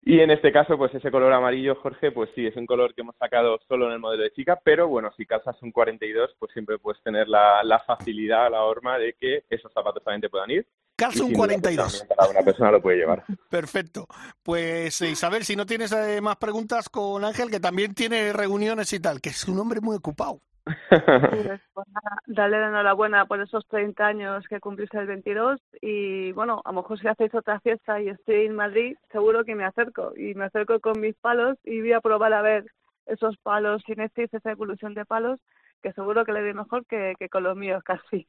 Y 0.00 0.20
en 0.20 0.30
este 0.30 0.52
caso, 0.52 0.78
pues 0.78 0.94
ese 0.94 1.10
color 1.10 1.32
amarillo, 1.32 1.74
Jorge, 1.74 2.12
pues 2.12 2.30
sí, 2.34 2.46
es 2.46 2.56
un 2.56 2.66
color 2.66 2.94
que 2.94 3.02
hemos 3.02 3.16
sacado 3.16 3.58
solo 3.68 3.88
en 3.88 3.92
el 3.92 3.98
modelo 3.98 4.22
de 4.22 4.30
chica, 4.30 4.58
pero 4.64 4.88
bueno, 4.88 5.10
si 5.16 5.26
calzas 5.26 5.60
un 5.60 5.72
42, 5.72 6.34
pues 6.38 6.52
siempre 6.52 6.78
puedes 6.78 7.02
tener 7.02 7.28
la, 7.28 7.62
la 7.62 7.80
facilidad, 7.80 8.50
la 8.50 8.62
horma 8.62 8.96
de 8.96 9.12
que 9.14 9.42
esos 9.50 9.70
zapatos 9.72 10.02
también 10.02 10.22
te 10.22 10.30
puedan 10.30 10.50
ir. 10.50 10.66
Sin 10.98 11.26
pues, 11.26 11.36
42. 11.36 11.98
también 11.98 12.16
Para 12.16 12.30
una 12.30 12.42
persona 12.42 12.70
lo 12.72 12.82
puede 12.82 12.98
llevar. 12.98 13.24
Perfecto. 13.50 14.06
Pues 14.42 15.00
eh, 15.00 15.10
Isabel, 15.10 15.44
si 15.44 15.54
no 15.54 15.64
tienes 15.64 15.92
eh, 15.92 16.20
más 16.20 16.36
preguntas 16.36 16.88
con 16.88 17.24
Ángel, 17.24 17.50
que 17.50 17.60
también 17.60 17.94
tiene 17.94 18.32
reuniones 18.32 18.92
y 18.92 19.00
tal, 19.00 19.20
que 19.20 19.30
es 19.30 19.46
un 19.46 19.58
hombre 19.58 19.80
muy 19.80 19.96
ocupado. 19.96 20.40
Pues 21.72 21.86
Dale 22.26 22.60
la 22.60 22.68
enhorabuena 22.68 23.24
por 23.26 23.40
esos 23.40 23.66
30 23.68 24.04
años 24.04 24.44
que 24.48 24.60
cumpliste 24.60 24.98
el 24.98 25.06
22 25.06 25.60
y 25.80 26.32
bueno, 26.32 26.60
a 26.64 26.72
lo 26.72 26.82
mejor 26.82 26.98
si 26.98 27.08
hacéis 27.08 27.34
otra 27.34 27.58
fiesta 27.60 28.00
y 28.02 28.08
estoy 28.08 28.46
en 28.46 28.54
Madrid, 28.54 28.96
seguro 29.10 29.44
que 29.44 29.54
me 29.54 29.64
acerco 29.64 30.12
y 30.14 30.34
me 30.34 30.44
acerco 30.44 30.78
con 30.80 31.00
mis 31.00 31.16
palos 31.16 31.56
y 31.64 31.80
voy 31.80 31.92
a 31.92 32.00
probar 32.00 32.34
a 32.34 32.42
ver 32.42 32.66
esos 33.06 33.36
palos 33.38 33.82
Kinesis, 33.84 34.32
esa 34.34 34.50
evolución 34.50 34.92
de 34.92 35.06
palos, 35.06 35.40
que 35.82 35.92
seguro 35.92 36.24
que 36.24 36.32
le 36.32 36.42
doy 36.42 36.54
mejor 36.54 36.84
que, 36.84 37.14
que 37.18 37.28
con 37.28 37.44
los 37.44 37.56
míos 37.56 37.82
casi. 37.86 38.26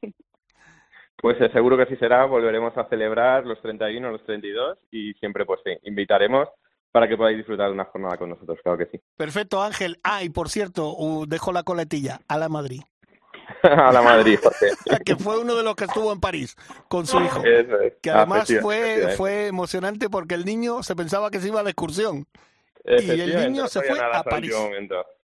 Pues 1.20 1.40
eh, 1.40 1.50
seguro 1.52 1.76
que 1.76 1.82
así 1.82 1.96
será, 1.96 2.24
volveremos 2.24 2.76
a 2.76 2.88
celebrar 2.88 3.44
los 3.44 3.60
31, 3.60 4.10
los 4.10 4.24
32 4.24 4.78
y 4.90 5.12
siempre 5.14 5.44
pues 5.44 5.60
sí, 5.64 5.72
invitaremos 5.82 6.48
para 6.90 7.06
que 7.06 7.16
podáis 7.16 7.36
disfrutar 7.36 7.68
de 7.68 7.74
una 7.74 7.84
jornada 7.84 8.16
con 8.16 8.30
nosotros, 8.30 8.58
claro 8.62 8.78
que 8.78 8.86
sí. 8.86 9.00
Perfecto, 9.16 9.62
Ángel. 9.62 9.98
Ah, 10.02 10.24
y 10.24 10.30
por 10.30 10.48
cierto, 10.48 10.94
uh, 10.96 11.26
dejo 11.26 11.52
la 11.52 11.62
coletilla 11.62 12.20
a 12.26 12.38
la 12.38 12.48
Madrid, 12.48 12.80
a 13.62 13.92
la 13.92 14.02
Madrid, 14.02 14.38
Jorge. 14.42 14.66
que 15.04 15.16
fue 15.16 15.38
uno 15.38 15.54
de 15.54 15.62
los 15.62 15.76
que 15.76 15.84
estuvo 15.84 16.12
en 16.12 16.20
París 16.20 16.56
con 16.88 17.06
su 17.06 17.20
hijo. 17.20 17.44
Eso 17.44 17.80
es. 17.80 17.94
Que 18.02 18.10
además 18.10 18.50
fue, 18.60 19.14
fue 19.16 19.46
emocionante 19.46 20.08
porque 20.08 20.34
el 20.34 20.44
niño 20.44 20.82
se 20.82 20.96
pensaba 20.96 21.30
que 21.30 21.40
se 21.40 21.48
iba 21.48 21.62
de 21.62 21.70
excursión. 21.70 22.26
y 22.84 23.10
el 23.10 23.52
niño 23.52 23.68
se 23.68 23.82
fue 23.82 24.00
a 24.00 24.22
París. 24.22 24.54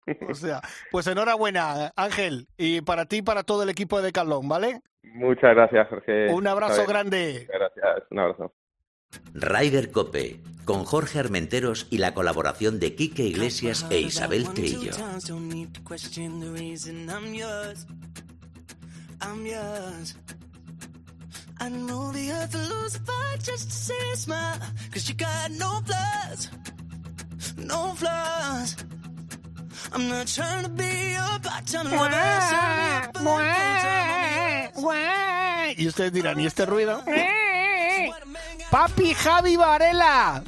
O 0.29 0.33
sea, 0.33 0.61
pues 0.91 1.07
enhorabuena, 1.07 1.91
Ángel. 1.95 2.47
Y 2.57 2.81
para 2.81 3.05
ti 3.05 3.17
y 3.17 3.21
para 3.21 3.43
todo 3.43 3.63
el 3.63 3.69
equipo 3.69 3.97
de 3.97 4.07
Decathlon, 4.07 4.47
¿vale? 4.47 4.81
Muchas 5.03 5.55
gracias, 5.55 5.87
Jorge. 5.89 6.29
Un 6.31 6.47
abrazo 6.47 6.85
grande. 6.85 7.47
Gracias, 7.51 8.07
un 8.09 8.19
abrazo. 8.19 8.53
Ryder 9.33 9.91
Cope, 9.91 10.41
con 10.65 10.85
Jorge 10.85 11.19
Armenteros 11.19 11.87
y 11.91 11.99
la 11.99 12.13
colaboración 12.13 12.79
de 12.79 12.95
Quique 12.95 13.23
Iglesias 13.23 13.85
e 13.89 13.99
Isabel 13.99 14.51
Trillo. 14.53 14.91
Don't 15.27 15.53
need 15.53 15.71
to 15.73 15.81
question 15.83 16.39
the 16.39 16.49
reason 16.49 17.09
I'm 17.09 17.33
yours. 17.33 17.85
I'm 19.21 19.45
yours. 19.45 20.15
I 21.59 21.69
know 21.69 22.11
the 22.11 22.31
earth 22.31 22.53
will 22.55 22.81
lose 22.81 22.95
a 22.95 22.99
fight 22.99 23.39
just 23.43 23.69
to 23.69 23.75
see 23.75 24.11
a 24.13 24.17
smile. 24.17 24.59
Cause 24.91 25.07
you 25.07 25.15
got 25.15 25.51
no 25.51 25.81
flaws. 25.85 26.49
No 27.57 27.93
flaws. 27.95 28.75
I'm 29.93 30.07
not 30.09 30.27
trying 30.27 30.63
to 30.63 30.69
be 30.69 31.13
your 31.13 31.39
part. 31.41 31.65
Tell 31.65 31.83
me 31.83 31.91
what 31.97 32.11
else 32.11 32.51
I 32.51 33.01
need, 33.03 33.13
but 33.13 33.21
I'm 33.21 34.73
full-time 34.75 34.85
on 34.85 34.95
yours. 35.67 35.79
Y 35.79 35.87
ustedes 35.87 36.13
dirán, 36.13 36.39
¿y 36.39 36.45
este 36.45 36.65
ruido? 36.65 37.01
Papi 38.71 39.13
Javi 39.13 39.55
Varela, 39.55 40.43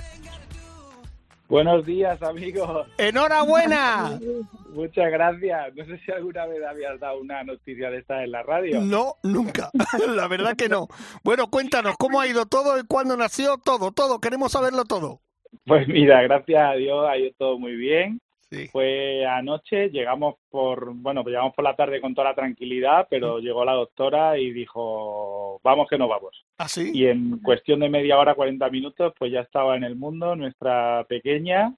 Buenos 1.47 1.85
días, 1.85 2.21
amigos. 2.23 2.87
enhorabuena. 2.97 4.19
Muchas 4.73 5.11
gracias. 5.11 5.73
No 5.75 5.85
sé 5.85 5.99
si 6.03 6.11
alguna 6.11 6.45
vez 6.47 6.59
habías 6.67 6.99
dado 6.99 7.19
una 7.21 7.43
noticia 7.43 7.89
de 7.91 7.99
esta 7.99 8.23
en 8.23 8.31
la 8.31 8.43
radio. 8.43 8.81
No, 8.81 9.15
nunca. 9.23 9.69
La 10.07 10.27
verdad 10.27 10.55
que 10.57 10.67
no. 10.67 10.87
Bueno, 11.23 11.47
cuéntanos, 11.49 11.95
¿cómo 11.97 12.19
ha 12.19 12.27
ido 12.27 12.45
todo 12.45 12.77
y 12.77 12.83
cuándo 12.83 13.15
nació 13.15 13.57
todo? 13.57 13.91
Todo, 13.91 14.19
queremos 14.19 14.51
saberlo 14.51 14.83
todo. 14.83 15.21
Pues 15.65 15.87
mira, 15.87 16.21
gracias 16.23 16.61
a 16.61 16.73
Dios 16.73 17.05
ha 17.09 17.15
ido 17.17 17.31
todo 17.37 17.57
muy 17.57 17.75
bien. 17.75 18.19
Sí. 18.51 18.67
Fue 18.67 19.25
anoche, 19.25 19.89
llegamos 19.89 20.35
por, 20.49 20.93
bueno, 20.93 21.23
pues 21.23 21.33
llegamos 21.33 21.53
por 21.55 21.63
la 21.65 21.75
tarde 21.75 21.99
con 21.99 22.13
toda 22.13 22.29
la 22.29 22.35
tranquilidad, 22.35 23.07
pero 23.09 23.39
llegó 23.39 23.65
la 23.65 23.73
doctora 23.73 24.37
y 24.37 24.51
dijo, 24.51 25.59
vamos 25.63 25.87
que 25.89 25.97
no 25.97 26.07
vamos. 26.07 26.45
¿Ah, 26.57 26.67
sí? 26.67 26.91
Y 26.93 27.07
en 27.07 27.39
cuestión 27.39 27.79
de 27.79 27.89
media 27.89 28.17
hora, 28.19 28.35
40 28.35 28.69
minutos, 28.69 29.13
pues 29.17 29.31
ya 29.31 29.41
estaba 29.41 29.75
en 29.75 29.83
el 29.83 29.95
mundo 29.95 30.35
nuestra 30.35 31.05
pequeña, 31.09 31.73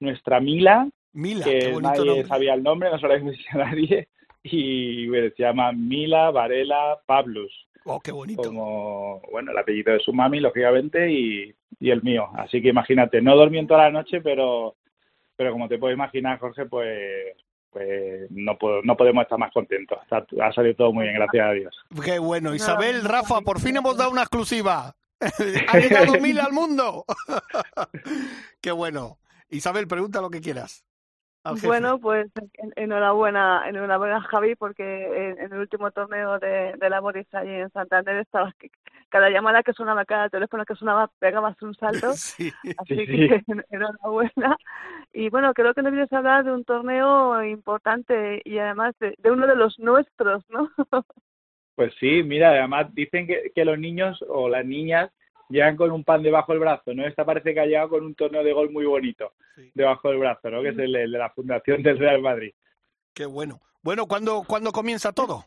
nuestra 0.00 0.40
Mila, 0.40 0.88
Mila, 1.12 1.44
que 1.44 1.58
qué 1.58 1.72
bonito 1.72 1.88
nadie 1.90 2.06
nombre. 2.06 2.24
sabía 2.28 2.54
el 2.54 2.62
nombre, 2.62 2.90
no 2.90 2.98
se 2.98 3.06
lo 3.06 3.14
había 3.14 3.30
dicho 3.30 3.48
a 3.52 3.58
nadie, 3.58 4.08
y 4.42 5.08
bueno, 5.08 5.30
se 5.36 5.42
llama 5.42 5.72
Mila 5.72 6.30
Varela 6.30 6.98
Pablus, 7.06 7.52
Oh, 7.86 8.00
qué 8.00 8.12
bonito. 8.12 8.42
como, 8.42 9.20
bueno, 9.30 9.52
el 9.52 9.58
apellido 9.58 9.92
de 9.92 10.00
su 10.00 10.12
mami, 10.14 10.40
lógicamente, 10.40 11.12
y, 11.12 11.54
y 11.80 11.90
el 11.90 12.02
mío. 12.02 12.28
Así 12.34 12.62
que 12.62 12.68
imagínate, 12.70 13.20
no 13.20 13.36
dormí 13.36 13.58
en 13.58 13.66
toda 13.66 13.84
la 13.84 13.90
noche, 13.90 14.22
pero, 14.22 14.74
pero 15.36 15.52
como 15.52 15.68
te 15.68 15.78
puedes 15.78 15.96
imaginar, 15.96 16.38
Jorge, 16.38 16.66
pues, 16.66 17.36
pues 17.70 18.30
no, 18.30 18.56
puedo, 18.58 18.82
no 18.82 18.96
podemos 18.96 19.22
estar 19.22 19.38
más 19.38 19.52
contentos. 19.52 19.98
Está- 20.02 20.26
ha 20.42 20.52
salido 20.52 20.76
todo 20.76 20.92
muy 20.92 21.04
bien, 21.04 21.16
gracias 21.16 21.46
a 21.46 21.52
Dios. 21.52 21.76
Qué 22.04 22.18
bueno. 22.18 22.54
Isabel, 22.54 23.04
Rafa, 23.04 23.40
por 23.40 23.60
fin 23.60 23.76
hemos 23.76 23.96
dado 23.96 24.10
una 24.10 24.22
exclusiva. 24.22 24.94
ha 25.68 25.78
llegado 25.78 26.14
Mila 26.20 26.44
al 26.44 26.52
mundo. 26.52 27.04
qué 28.60 28.72
bueno. 28.72 29.18
Isabel, 29.48 29.86
pregunta 29.86 30.20
lo 30.20 30.30
que 30.30 30.40
quieras. 30.40 30.84
Jefe. 31.60 31.66
Bueno, 31.66 31.98
pues 32.00 32.26
en- 32.58 32.72
enhorabuena, 32.76 33.68
enhorabuena 33.68 34.20
Javi, 34.22 34.54
porque 34.56 34.84
en, 35.30 35.38
en 35.38 35.52
el 35.52 35.58
último 35.60 35.90
torneo 35.90 36.38
de, 36.38 36.74
de 36.78 36.90
la 36.90 37.00
Boris 37.00 37.26
allí 37.34 37.50
en 37.50 37.70
Santander 37.70 38.16
estabas 38.16 38.54
que 38.56 38.70
cada 39.10 39.30
llamada 39.30 39.62
que 39.62 39.72
sonaba, 39.74 40.04
cada 40.04 40.28
teléfono 40.28 40.64
que 40.64 40.74
sonaba, 40.74 41.08
pegabas 41.18 41.60
un 41.62 41.74
salto. 41.74 42.12
Sí. 42.36 42.50
Así 42.78 42.96
Sí, 42.96 43.06
que 43.06 43.42
en- 43.46 43.64
enhorabuena. 43.70 44.56
Y 45.12 45.28
bueno, 45.30 45.54
creo 45.54 45.74
que 45.74 45.82
nos 45.82 45.92
vienes 45.92 46.12
a 46.12 46.18
hablar 46.18 46.44
de 46.44 46.52
un 46.52 46.64
torneo 46.64 47.44
importante 47.44 48.40
y 48.44 48.58
además 48.58 48.94
de, 48.98 49.14
de 49.18 49.30
uno 49.30 49.46
de 49.46 49.56
los 49.56 49.78
nuestros, 49.78 50.44
¿no? 50.50 50.70
Pues 51.74 51.92
sí, 51.98 52.22
mira, 52.22 52.50
además 52.50 52.94
dicen 52.94 53.26
que, 53.26 53.50
que 53.54 53.64
los 53.64 53.78
niños 53.78 54.24
o 54.28 54.48
las 54.48 54.64
niñas 54.64 55.10
llegan 55.50 55.76
con 55.76 55.90
un 55.92 56.04
pan 56.04 56.22
debajo 56.22 56.52
del 56.52 56.60
brazo, 56.60 56.94
¿no? 56.94 57.06
Esta 57.06 57.24
parece 57.24 57.54
que 57.54 57.60
ha 57.60 57.66
llegado 57.66 57.90
con 57.90 58.04
un 58.04 58.14
torneo 58.14 58.42
de 58.44 58.52
gol 58.52 58.70
muy 58.70 58.84
bonito 58.86 59.32
Sí. 59.56 59.70
debajo 59.74 60.08
del 60.10 60.18
brazo, 60.18 60.50
¿no? 60.50 60.62
Que 60.62 60.70
es 60.70 60.78
el, 60.78 60.94
el 60.96 61.12
de 61.12 61.18
la 61.18 61.30
Fundación 61.30 61.82
del 61.82 61.98
Real 61.98 62.20
Madrid. 62.20 62.52
Qué 63.12 63.24
bueno. 63.26 63.60
Bueno, 63.82 64.06
¿cuándo, 64.06 64.42
¿cuándo 64.46 64.72
comienza 64.72 65.12
todo? 65.12 65.44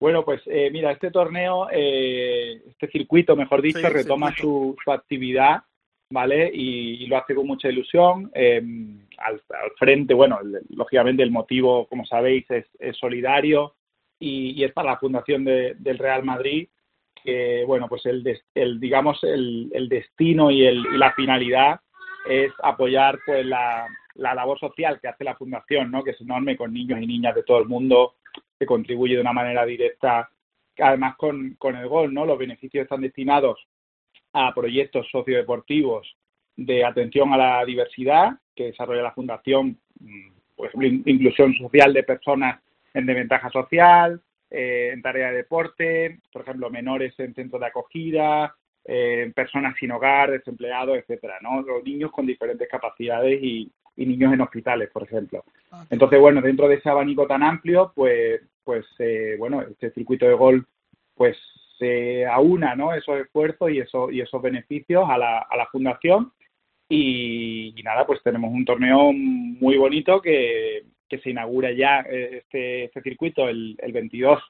Bueno, 0.00 0.24
pues 0.24 0.40
eh, 0.46 0.70
mira, 0.72 0.90
este 0.92 1.10
torneo, 1.10 1.68
eh, 1.72 2.62
este 2.68 2.88
circuito, 2.88 3.36
mejor 3.36 3.60
dicho, 3.62 3.78
Sí, 3.80 3.86
retoma 3.86 4.32
su, 4.36 4.76
su 4.82 4.92
actividad, 4.92 5.62
¿vale? 6.10 6.50
Y, 6.54 7.02
y 7.04 7.06
lo 7.06 7.18
hace 7.18 7.34
con 7.34 7.46
mucha 7.46 7.68
ilusión. 7.68 8.30
eh, 8.34 8.62
al, 9.18 9.34
al 9.34 9.70
frente, 9.76 10.14
bueno, 10.14 10.38
el- 10.40 10.60
lógicamente 10.70 11.22
el 11.24 11.32
motivo, 11.32 11.86
como 11.88 12.06
sabéis, 12.06 12.48
es, 12.50 12.66
es 12.78 12.96
solidario 12.96 13.74
y, 14.20 14.50
y 14.52 14.64
es 14.64 14.72
para 14.72 14.92
la 14.92 14.98
fundación 14.98 15.44
de- 15.44 15.74
del 15.78 15.98
Real 15.98 16.22
Madrid, 16.24 16.68
que, 17.28 17.62
bueno, 17.66 17.88
pues 17.90 18.06
el, 18.06 18.24
el 18.54 18.80
digamos, 18.80 19.22
el, 19.22 19.70
el 19.74 19.86
destino 19.86 20.50
y, 20.50 20.64
el, 20.64 20.78
y 20.94 20.96
la 20.96 21.12
finalidad 21.12 21.78
es 22.26 22.50
apoyar 22.62 23.18
pues 23.26 23.44
la, 23.44 23.86
la 24.14 24.32
labor 24.34 24.58
social 24.58 24.98
que 24.98 25.08
hace 25.08 25.24
la 25.24 25.36
fundación, 25.36 25.90
¿no? 25.90 26.02
Que 26.02 26.12
es 26.12 26.20
enorme 26.22 26.56
con 26.56 26.72
niños 26.72 26.98
y 27.02 27.06
niñas 27.06 27.34
de 27.34 27.42
todo 27.42 27.58
el 27.58 27.68
mundo, 27.68 28.14
que 28.58 28.64
contribuye 28.64 29.14
de 29.14 29.20
una 29.20 29.34
manera 29.34 29.66
directa, 29.66 30.30
además 30.78 31.16
con, 31.18 31.54
con 31.58 31.76
el 31.76 31.86
gol, 31.86 32.14
¿no? 32.14 32.24
Los 32.24 32.38
beneficios 32.38 32.84
están 32.84 33.02
destinados 33.02 33.58
a 34.32 34.54
proyectos 34.54 35.06
sociodeportivos 35.10 36.16
de 36.56 36.82
atención 36.82 37.30
a 37.34 37.36
la 37.36 37.64
diversidad 37.66 38.38
que 38.56 38.68
desarrolla 38.68 39.02
la 39.02 39.12
Fundación, 39.12 39.78
in- 40.80 41.02
inclusión 41.04 41.52
social 41.56 41.92
de 41.92 42.04
personas 42.04 42.58
en 42.94 43.04
desventaja 43.04 43.50
social, 43.50 44.18
eh, 44.50 44.90
en 44.92 45.02
tarea 45.02 45.30
de 45.30 45.38
deporte, 45.38 46.20
por 46.32 46.42
ejemplo, 46.42 46.70
menores 46.70 47.14
en 47.18 47.34
centros 47.34 47.60
de 47.60 47.66
acogida, 47.66 48.54
eh, 48.84 49.30
personas 49.34 49.76
sin 49.78 49.90
hogar, 49.90 50.30
desempleados, 50.30 50.96
etcétera, 50.96 51.38
¿no? 51.42 51.62
Los 51.62 51.84
niños 51.84 52.10
con 52.10 52.26
diferentes 52.26 52.68
capacidades 52.68 53.38
y, 53.42 53.70
y 53.96 54.06
niños 54.06 54.32
en 54.32 54.40
hospitales, 54.40 54.88
por 54.90 55.02
ejemplo. 55.02 55.44
Entonces, 55.90 56.18
bueno, 56.18 56.40
dentro 56.40 56.68
de 56.68 56.76
ese 56.76 56.88
abanico 56.88 57.26
tan 57.26 57.42
amplio, 57.42 57.92
pues, 57.94 58.40
pues 58.64 58.86
eh, 58.98 59.36
bueno, 59.38 59.60
este 59.62 59.90
circuito 59.90 60.26
de 60.26 60.34
gol, 60.34 60.66
pues 61.14 61.36
se 61.78 62.26
aúna, 62.26 62.74
¿no? 62.74 62.94
Esos 62.94 63.20
esfuerzos 63.20 63.70
y, 63.70 63.80
eso, 63.80 64.10
y 64.10 64.20
esos 64.20 64.40
beneficios 64.40 65.04
a 65.08 65.18
la, 65.18 65.38
a 65.40 65.56
la 65.56 65.66
fundación. 65.66 66.32
Y, 66.88 67.74
y 67.76 67.82
nada, 67.82 68.06
pues 68.06 68.22
tenemos 68.22 68.50
un 68.50 68.64
torneo 68.64 69.12
muy 69.12 69.76
bonito 69.76 70.22
que, 70.22 70.84
que 71.08 71.18
se 71.18 71.30
inaugura 71.30 71.72
ya 71.72 72.00
eh, 72.00 72.38
este, 72.38 72.84
este 72.84 73.02
circuito 73.02 73.48
el, 73.48 73.76
el 73.78 73.92
22. 73.92 74.40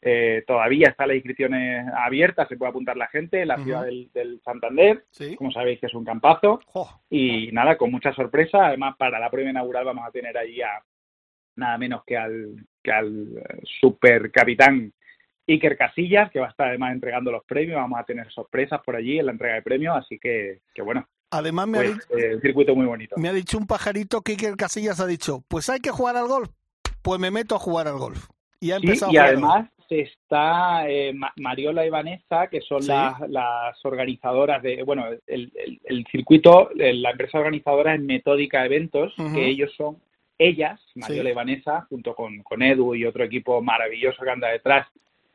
Eh, 0.00 0.44
todavía 0.46 0.90
están 0.90 1.08
las 1.08 1.16
inscripciones 1.16 1.86
abiertas, 1.92 2.46
se 2.48 2.56
puede 2.56 2.70
apuntar 2.70 2.96
la 2.96 3.08
gente 3.08 3.42
en 3.42 3.48
la 3.48 3.56
ciudad 3.58 3.84
del, 3.84 4.10
del 4.12 4.40
Santander. 4.44 5.04
Sí. 5.10 5.34
Como 5.34 5.50
sabéis 5.50 5.80
que 5.80 5.86
es 5.86 5.94
un 5.94 6.04
campazo. 6.04 6.60
Y 7.10 7.50
nada, 7.52 7.76
con 7.76 7.90
mucha 7.90 8.12
sorpresa. 8.12 8.66
Además, 8.66 8.96
para 8.96 9.18
la 9.18 9.30
prueba 9.30 9.50
inaugural 9.50 9.84
vamos 9.84 10.06
a 10.06 10.12
tener 10.12 10.36
allí 10.38 10.62
a 10.62 10.82
nada 11.56 11.76
menos 11.78 12.04
que 12.04 12.16
al, 12.16 12.54
que 12.82 12.92
al 12.92 13.36
eh, 13.36 13.60
super 13.80 14.30
capitán 14.30 14.92
Iker 15.48 15.76
Casillas, 15.76 16.30
que 16.30 16.40
va 16.40 16.46
a 16.46 16.50
estar 16.50 16.68
además 16.68 16.92
entregando 16.92 17.32
los 17.32 17.44
premios. 17.44 17.80
Vamos 17.80 17.98
a 17.98 18.04
tener 18.04 18.30
sorpresas 18.30 18.80
por 18.84 18.94
allí 18.94 19.18
en 19.18 19.26
la 19.26 19.32
entrega 19.32 19.54
de 19.54 19.62
premios. 19.62 19.96
Así 19.96 20.18
que, 20.18 20.60
que 20.72 20.82
bueno, 20.82 21.08
Además, 21.30 21.68
me, 21.68 21.78
ha 21.78 21.82
pues 21.82 22.08
eh, 22.10 22.34
un 22.34 22.40
circuito 22.40 22.74
muy 22.74 22.86
bonito. 22.86 23.16
me 23.18 23.28
ha 23.28 23.32
dicho 23.32 23.58
un 23.58 23.66
pajarito 23.66 24.22
que 24.22 24.32
Iker 24.32 24.56
Casillas 24.56 25.00
ha 25.00 25.06
dicho, 25.06 25.42
pues 25.48 25.68
hay 25.68 25.80
que 25.80 25.90
jugar 25.90 26.16
al 26.16 26.26
golf. 26.28 26.50
Pues 27.02 27.20
me 27.20 27.30
meto 27.30 27.54
a 27.54 27.58
jugar 27.58 27.86
al 27.88 27.98
golf. 27.98 28.28
Y 28.60 28.72
ha 28.72 28.78
Sí, 28.78 28.86
empezado 28.86 29.12
y 29.12 29.16
a 29.18 29.24
además 29.24 29.68
está 29.90 30.88
eh, 30.88 31.12
Ma- 31.14 31.32
Mariola 31.36 31.86
y 31.86 31.90
Vanessa, 31.90 32.48
que 32.48 32.60
son 32.60 32.82
Sí. 32.82 32.88
las, 32.88 33.20
las 33.28 33.84
organizadoras 33.84 34.62
de, 34.62 34.82
bueno, 34.82 35.06
el, 35.26 35.52
el- 35.54 35.80
el 35.84 36.06
circuito, 36.10 36.70
eh, 36.78 36.92
la 36.94 37.10
empresa 37.12 37.38
organizadora 37.38 37.94
es 37.94 38.00
Metódica 38.00 38.64
Eventos, 38.66 39.14
que 39.34 39.46
ellos 39.46 39.72
son, 39.76 39.96
ellas, 40.38 40.80
Mariola 40.94 41.30
y 41.30 41.34
Vanessa, 41.34 41.86
junto 41.88 42.14
con, 42.14 42.42
con 42.42 42.62
Edu 42.62 42.94
y 42.94 43.04
otro 43.06 43.24
equipo 43.24 43.62
maravilloso 43.62 44.22
que 44.22 44.30
anda 44.30 44.48
detrás, 44.48 44.86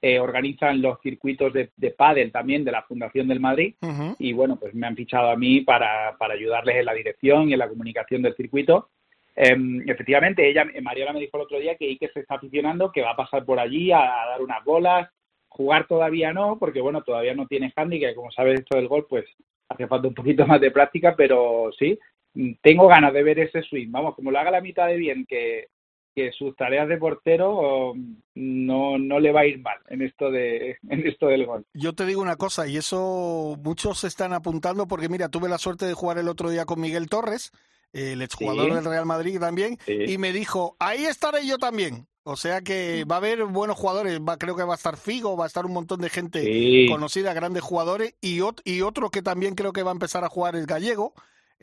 eh, 0.05 0.19
organizan 0.19 0.81
los 0.81 0.99
circuitos 0.99 1.53
de, 1.53 1.69
de 1.77 1.91
pádel 1.91 2.29
también 2.29 2.65
de 2.65 2.73
la 2.73 2.81
Fundación 2.81 3.25
del 3.25 3.39
Madrid 3.39 3.73
y 4.19 4.33
bueno, 4.33 4.57
pues 4.57 4.73
me 4.75 4.85
han 4.85 4.97
fichado 4.97 5.29
a 5.29 5.37
mí 5.37 5.61
para, 5.61 6.17
para 6.17 6.33
ayudarles 6.33 6.75
en 6.75 6.85
la 6.85 6.93
dirección 6.93 7.47
y 7.49 7.53
en 7.53 7.59
la 7.59 7.69
comunicación 7.69 8.21
del 8.21 8.35
circuito. 8.35 8.89
Em, 9.33 9.81
efectivamente, 9.89 10.45
ella, 10.45 10.65
Mariola 10.81 11.13
me 11.13 11.21
dijo 11.21 11.37
el 11.37 11.43
otro 11.43 11.57
día 11.57 11.77
que 11.77 11.85
Iker 11.85 12.11
se 12.11 12.19
está 12.19 12.35
aficionando, 12.35 12.91
que 12.91 13.01
va 13.01 13.11
a 13.11 13.15
pasar 13.15 13.45
por 13.45 13.61
allí 13.61 13.93
a, 13.93 13.99
a 13.99 14.27
dar 14.31 14.41
unas 14.41 14.61
bolas, 14.65 15.09
jugar 15.47 15.87
todavía 15.87 16.33
no, 16.33 16.59
porque 16.59 16.81
bueno, 16.81 17.01
todavía 17.01 17.33
no 17.33 17.47
tiene 17.47 17.71
handicap, 17.73 18.11
y 18.11 18.15
como 18.15 18.29
sabes 18.29 18.59
esto 18.59 18.75
del 18.75 18.89
golf, 18.89 19.05
pues 19.07 19.23
hace 19.69 19.87
falta 19.87 20.09
un 20.09 20.15
poquito 20.15 20.45
más 20.47 20.59
de 20.59 20.71
práctica, 20.71 21.15
pero 21.15 21.71
sí, 21.79 21.97
mm, 22.33 22.55
tengo 22.61 22.89
ganas 22.89 23.13
de 23.13 23.23
ver 23.23 23.39
ese 23.39 23.61
swing, 23.61 23.89
vamos, 23.89 24.15
como 24.15 24.31
lo 24.31 24.37
haga 24.37 24.51
la 24.51 24.59
mitad 24.59 24.87
de 24.87 24.97
bien 24.97 25.25
que, 25.25 25.67
que 26.15 26.31
sus 26.31 26.55
tareas 26.55 26.87
de 26.87 26.97
portero 26.97 27.93
mm, 27.95 28.15
no, 28.35 28.97
no 28.97 29.19
le 29.19 29.31
va 29.31 29.41
a 29.41 29.45
ir 29.45 29.59
mal 29.59 29.77
en 29.89 30.01
esto 30.01 30.29
de 30.31 30.77
en 30.89 31.07
esto 31.07 31.27
del 31.27 31.45
golf. 31.45 31.65
Yo 31.73 31.93
te 31.93 32.05
digo 32.05 32.21
una 32.21 32.35
cosa, 32.35 32.67
y 32.67 32.77
eso 32.77 33.57
muchos 33.63 33.99
se 33.99 34.07
están 34.07 34.33
apuntando, 34.33 34.87
porque 34.87 35.09
mira, 35.09 35.29
tuve 35.29 35.49
la 35.49 35.57
suerte 35.57 35.85
de 35.85 35.93
jugar 35.93 36.17
el 36.17 36.27
otro 36.29 36.49
día 36.49 36.65
con 36.65 36.79
Miguel 36.81 37.09
Torres, 37.09 37.51
el 37.93 38.21
exjugador 38.21 38.69
Sí. 38.69 38.75
del 38.75 38.85
Real 38.85 39.05
Madrid 39.05 39.39
también, 39.39 39.77
Sí. 39.85 39.93
y 40.07 40.17
me 40.17 40.31
dijo, 40.33 40.75
ahí 40.79 41.05
estaré 41.05 41.45
yo 41.45 41.57
también. 41.57 42.07
O 42.25 42.37
sea 42.37 42.61
que 42.61 43.03
va 43.03 43.15
a 43.15 43.17
haber 43.17 43.43
buenos 43.43 43.75
jugadores, 43.75 44.17
va, 44.21 44.37
creo 44.37 44.55
que 44.55 44.63
va 44.63 44.73
a 44.73 44.77
estar 44.77 44.95
Figo, 44.95 45.35
va 45.35 45.43
a 45.43 45.47
estar 45.47 45.65
un 45.65 45.73
montón 45.73 45.99
de 45.99 46.09
gente 46.09 46.41
Sí. 46.41 46.87
conocida, 46.89 47.33
grandes 47.33 47.61
jugadores, 47.63 48.15
y, 48.21 48.39
ot- 48.39 48.61
y 48.63 48.79
otro 48.81 49.09
que 49.09 49.21
también 49.21 49.55
creo 49.55 49.73
que 49.73 49.83
va 49.83 49.91
a 49.91 49.93
empezar 49.93 50.23
a 50.23 50.29
jugar 50.29 50.55
es 50.55 50.65
Gallego, 50.65 51.13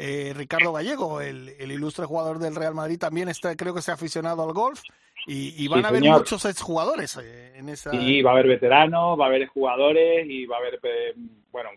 eh, 0.01 0.33
Ricardo 0.35 0.73
Gallego, 0.73 1.21
el, 1.21 1.51
el 1.59 1.71
ilustre 1.73 2.07
jugador 2.07 2.39
del 2.39 2.57
Real 2.57 2.75
Madrid, 2.75 2.99
también 2.99 3.29
está, 3.29 3.55
creo 3.57 3.75
que 3.75 3.83
se 3.83 3.91
ha 3.91 3.95
aficionado 3.95 4.43
al 4.43 4.55
golf, 4.55 4.81
y, 5.27 5.63
y 5.63 5.69
van 5.69 5.81
Sí, 5.81 5.85
a 5.85 5.89
haber 5.89 6.01
señor. 6.03 6.19
muchos 6.21 6.45
exjugadores 6.47 7.19
eh, 7.23 7.53
en 7.59 7.69
esa... 7.69 7.91
Sí, 7.91 8.23
va 8.23 8.31
a 8.31 8.35
haber 8.35 8.47
veteranos, 8.49 9.21
va 9.21 9.25
a 9.27 9.29
haber 9.29 9.47
jugadores 9.49 10.27
y 10.29 10.47
va 10.47 10.57
a 10.57 10.61
haber, 10.61 10.81
eh, 10.83 11.15
bueno, 11.53 11.69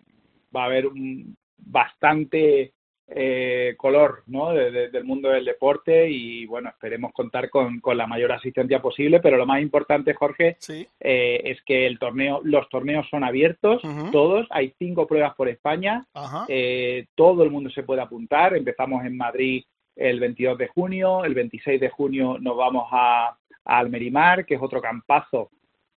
va 0.55 0.63
a 0.63 0.65
haber 0.67 0.88
un 0.88 1.36
bastante 1.57 2.74
eh, 3.08 3.76
color 3.78 4.24
¿no? 4.28 4.51
de- 4.54 4.72
de- 4.72 4.89
del 4.89 5.04
mundo 5.04 5.30
del 5.30 5.45
deporte 5.45 6.10
y 6.10 6.45
bueno, 6.45 6.70
esperemos 6.70 7.12
contar 7.14 7.49
con, 7.49 7.80
con 7.80 7.97
la 7.97 8.08
mayor 8.08 8.32
asistencia 8.32 8.82
posible, 8.82 9.20
pero 9.20 9.38
lo 9.38 9.45
más 9.45 9.62
importante, 9.62 10.14
Jorge, 10.14 10.56
Sí. 10.60 10.88
eh, 10.99 11.41
es 11.43 11.62
que 11.64 11.86
el 11.86 11.99
torneo, 11.99 12.39
los 12.43 12.68
torneos 12.70 13.08
son 13.10 13.24
abiertos, 13.24 13.82
todos, 14.12 14.47
hay 14.49 14.74
cinco 14.80 15.06
pruebas 15.06 15.36
por 15.36 15.49
España, 15.49 16.06
eh, 16.47 17.06
todo 17.16 17.43
el 17.43 17.51
mundo 17.51 17.70
se 17.70 17.84
puede 17.84 18.01
apuntar. 18.01 18.56
Empezamos 18.56 19.06
en 19.06 19.18
Madrid 19.18 19.64
el 19.95 20.20
22 20.20 20.58
de 20.58 20.68
junio, 20.70 21.24
el 21.26 21.34
26 21.36 21.80
de 21.82 21.89
junio 21.89 22.38
nos 22.39 22.58
vamos 22.58 22.88
a, 22.91 23.28
a 23.66 23.78
Almerimar, 23.78 24.45
que 24.45 24.56
es 24.56 24.62
otro 24.62 24.82
campazo 24.82 25.51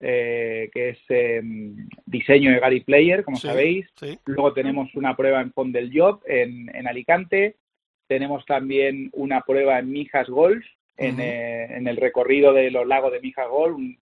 eh, 0.07 0.69
que 0.71 0.89
es 0.89 0.99
eh, 1.09 1.41
diseño 2.05 2.51
de 2.51 2.59
Gary 2.59 2.81
Player, 2.81 3.23
como 3.23 3.37
Sí, 3.37 3.47
sabéis. 3.47 3.87
sí. 3.95 4.19
Luego 4.25 4.53
tenemos 4.53 4.93
una 4.93 5.15
prueba 5.17 5.41
en 5.41 5.51
del 5.71 5.89
Job 5.91 6.21
en, 6.27 6.69
en 6.75 6.87
Alicante. 6.87 7.55
Tenemos 8.07 8.45
también 8.45 9.09
una 9.13 9.41
prueba 9.41 9.79
en 9.79 9.89
Mijas 9.89 10.29
Golf, 10.29 10.63
en, 10.95 11.19
eh, 11.19 11.65
en 11.75 11.87
el 11.87 11.97
recorrido 11.97 12.53
de 12.53 12.69
los 12.69 12.85
lagos 12.85 13.11
de 13.11 13.19
Mijas 13.19 13.47
Golf, 13.49 13.75
un 13.77 13.97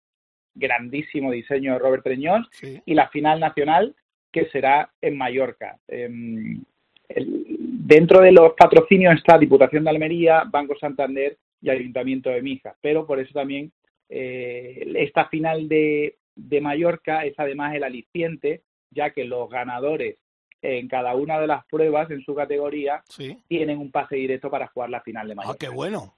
grandísimo 0.57 1.31
diseño 1.31 1.75
de 1.75 1.79
Robert 1.79 2.03
Treñón 2.03 2.47
Sí. 2.51 2.81
y 2.85 2.95
la 2.95 3.09
final 3.09 3.39
nacional 3.39 3.95
que 4.33 4.47
será 4.47 4.91
en 5.01 5.17
Mallorca. 5.17 5.79
Em, 5.87 6.63
el- 7.09 7.47
dentro 7.85 8.21
de 8.21 8.33
los 8.33 8.55
patrocinios 8.55 9.15
está 9.15 9.39
Diputación 9.39 9.85
de 9.85 9.91
Almería, 9.91 10.43
Banco 10.51 10.75
Santander 10.81 11.37
y 11.61 11.71
Ayuntamiento 11.71 12.29
de 12.31 12.43
Mijas, 12.43 12.75
pero 12.81 13.07
por 13.07 13.21
eso 13.21 13.33
también 13.33 13.71
eh, 14.09 14.93
esta 14.97 15.27
final 15.29 15.69
de, 15.69 16.19
de 16.35 16.61
Mallorca 16.61 17.25
es 17.25 17.35
además 17.39 17.75
el 17.75 17.85
aliciente, 17.85 18.63
ya 18.91 19.11
que 19.11 19.25
los 19.25 19.49
ganadores 19.51 20.19
en 20.61 20.87
cada 20.89 21.15
una 21.15 21.41
de 21.41 21.47
las 21.49 21.65
pruebas 21.67 22.11
en 22.11 22.23
su 22.23 22.35
categoría 22.35 23.03
Sí. 23.09 23.37
tienen 23.49 23.79
un 23.79 23.91
pase 23.91 24.15
directo 24.17 24.49
para 24.51 24.69
jugar 24.69 24.91
la 24.91 25.01
final 25.01 25.27
de 25.27 25.33
Ah, 25.33 25.37
Mallorca. 25.37 25.59
qué 25.59 25.69
bueno. 25.69 26.17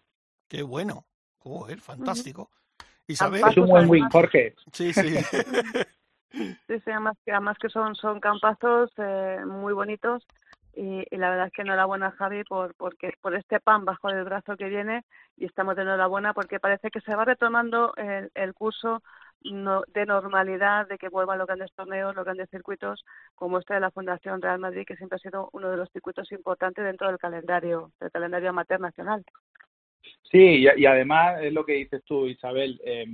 Qué 0.49 0.63
bueno. 0.63 1.07
Joder, 1.39 1.79
fantástico. 1.81 2.51
Ah, 2.79 2.85
Isabel. 3.07 3.43
Es 3.49 3.57
un 3.57 3.67
buen 3.69 3.89
win, 3.89 4.09
Jorge. 4.11 4.55
Sí, 4.73 4.93
sí. 4.93 5.01
Sí, 6.35 6.51
sí, 6.67 6.91
además 6.91 7.17
que, 7.25 7.31
además 7.31 7.57
que 7.61 7.69
son, 7.69 7.95
son 7.95 8.19
campazos 8.19 8.91
eh, 8.99 9.39
muy 9.47 9.73
bonitos 9.73 10.27
y, 10.77 11.05
y 11.11 11.17
la 11.19 11.31
verdad 11.31 11.47
es 11.49 11.53
que 11.53 11.63
enhorabuena 11.63 12.11
Javi 12.13 12.45
por, 12.45 12.75
porque, 12.75 13.13
por 13.21 13.35
este 13.35 13.61
pan 13.61 13.85
bajo 13.85 14.09
el 14.11 14.25
brazo 14.25 14.57
que 14.57 14.69
viene 14.69 15.03
y 15.37 15.45
estamos 15.47 15.77
de 15.77 15.83
enhorabuena 15.83 16.35
porque 16.35 16.61
parece 16.61 16.91
que 16.91 17.01
se 17.01 17.15
va 17.15 17.25
retomando 17.25 17.95
el, 17.97 18.31
el 18.35 18.55
curso 18.55 19.03
no- 19.43 19.83
de 19.89 20.07
normalidad, 20.07 20.89
de 20.89 20.99
que 20.99 21.09
vuelvan 21.09 21.39
los 21.39 21.47
grandes 21.47 21.73
torneos, 21.75 22.15
los 22.15 22.25
grandes 22.25 22.49
circuitos, 22.51 23.05
como 23.35 23.59
este 23.59 23.75
de 23.75 23.81
la 23.81 23.91
Fundación 23.91 24.41
Real 24.41 24.59
Madrid, 24.59 24.85
que 24.87 24.97
siempre 24.97 25.17
ha 25.17 25.19
sido 25.19 25.51
uno 25.53 25.71
de 25.71 25.77
los 25.77 25.91
circuitos 25.91 26.31
importantes 26.33 26.85
dentro 26.85 27.09
del 27.09 27.19
calendario, 27.19 27.93
del 28.01 28.11
calendario 28.11 28.51
amateur 28.51 28.81
nacional. 28.81 29.25
Sí, 30.31 30.65
y, 30.65 30.67
y 30.81 30.87
además 30.87 31.41
es 31.43 31.53
lo 31.53 31.65
que 31.65 31.75
dices 31.75 32.03
tú, 32.05 32.27
Isabel. 32.27 32.81
eh, 32.85 33.07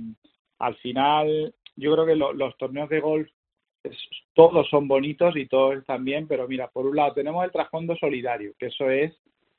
al 0.59 0.75
final, 0.77 1.53
yo 1.75 1.93
creo 1.93 2.05
que 2.05 2.15
lo- 2.15 2.33
los 2.33 2.55
torneos 2.57 2.89
de 2.89 2.99
golf 2.99 3.29
todos 4.33 4.69
son 4.69 4.87
bonitos 4.87 5.35
y 5.35 5.47
todos 5.47 5.77
están 5.77 6.05
bien, 6.05 6.27
pero 6.27 6.47
mira, 6.47 6.67
por 6.67 6.85
un 6.85 6.95
lado 6.95 7.13
tenemos 7.13 7.43
el 7.43 7.51
trasfondo 7.51 7.95
solidario, 7.95 8.53
que 8.57 8.67
eso 8.67 8.89
es, 8.89 9.13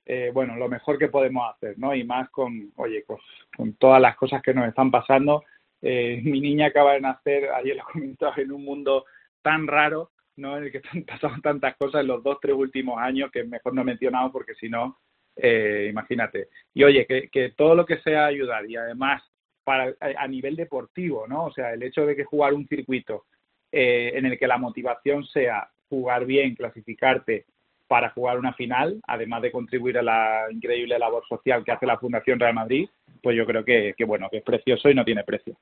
eh, 0.07 0.31
bueno, 0.33 0.57
lo 0.57 0.69
mejor 0.69 0.99
que 0.99 1.09
podemos 1.09 1.49
hacer, 1.55 1.79
¿no? 1.79 1.95
Y 1.95 2.05
más 2.05 2.29
con, 2.31 2.73
oye, 2.77 3.05
con, 3.05 3.19
con 3.57 3.75
todas 3.75 4.01
las 4.01 4.17
cosas 4.17 4.43
que 4.43 4.55
nos 4.55 4.69
están 4.69 4.91
pasando. 4.91 5.45
Eh, 5.81 6.21
mi 6.25 6.41
niña 6.41 6.67
acaba 6.67 6.95
de 6.95 7.01
nacer, 7.01 7.51
ayer 7.51 7.77
lo 7.77 7.85
comentaba, 7.85 8.35
en 8.37 8.53
un 8.53 8.65
mundo 8.65 9.05
tan 9.43 9.67
raro, 9.67 10.11
¿no? 10.37 10.57
En 10.57 10.65
el 10.65 10.73
que 10.73 10.79
están 10.79 11.05
pasando 11.07 11.41
tantas 11.41 11.77
cosas 11.77 12.03
en 12.03 12.09
los 12.09 12.23
dos, 12.23 12.39
tres 12.41 12.55
últimos 12.55 12.99
años 12.99 13.31
que 13.31 13.45
mejor 13.45 13.75
no 13.75 13.83
he 13.83 13.87
mencionado 13.87 14.33
porque 14.33 14.55
si 14.55 14.69
no, 14.69 14.99
eh, 15.37 15.89
imagínate. 15.91 16.49
Y 16.75 16.85
oye, 16.85 17.07
que, 17.07 17.29
que 17.29 17.51
todo 17.51 17.75
lo 17.75 17.87
que 17.87 17.99
sea 17.99 18.27
ayudar 18.27 18.69
y 18.69 18.77
además 18.77 19.23
para 19.65 19.95
a 20.01 20.27
nivel 20.27 20.57
deportivo, 20.57 21.29
¿no? 21.29 21.45
O 21.45 21.53
sea, 21.53 21.73
el 21.73 21.83
hecho 21.85 22.05
de 22.05 22.17
que 22.17 22.25
jugar 22.25 22.53
un 22.53 22.67
circuito 22.67 23.27
eh, 23.73 24.13
en 24.15 24.27
el 24.27 24.39
que 24.39 24.47
la 24.47 24.59
motivación 24.59 25.25
sea 25.25 25.69
jugar 25.89 26.25
bien, 26.25 26.55
clasificarte 26.55 27.47
para 27.89 28.11
jugar 28.11 28.39
una 28.39 28.55
final, 28.55 29.01
además 29.07 29.43
de 29.43 29.53
contribuir 29.53 29.99
a 29.99 30.03
la 30.03 30.47
increíble 30.51 30.99
labor 30.99 31.25
social 31.29 31.65
que 31.65 31.73
hace 31.73 31.87
la 31.87 31.99
Fundación 31.99 32.39
Real 32.39 32.55
Madrid, 32.55 32.89
pues 33.23 33.37
yo 33.37 33.45
creo 33.45 33.65
que, 33.65 33.95
que 33.97 34.05
bueno, 34.05 34.29
que 34.31 34.39
es 34.39 34.45
precioso 34.45 34.89
y 34.89 34.95
no 34.95 35.05
tiene 35.05 35.25
precio. 35.25 35.57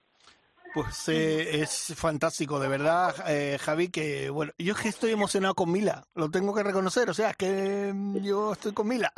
Pues 0.72 1.08
eh, 1.08 1.62
es 1.62 1.92
fantástico, 1.96 2.60
de 2.60 2.68
verdad, 2.68 3.12
eh, 3.28 3.58
Javi, 3.58 3.88
que 3.88 4.30
bueno, 4.30 4.52
yo 4.56 4.74
es 4.74 4.80
que 4.80 4.88
estoy 4.88 5.10
emocionado 5.10 5.54
con 5.54 5.72
Mila, 5.72 6.04
lo 6.14 6.30
tengo 6.30 6.54
que 6.54 6.62
reconocer, 6.62 7.10
o 7.10 7.14
sea, 7.14 7.34
que 7.34 7.90
mm, 7.92 8.18
yo 8.18 8.52
estoy 8.52 8.72
con 8.72 8.86
Mila. 8.86 9.12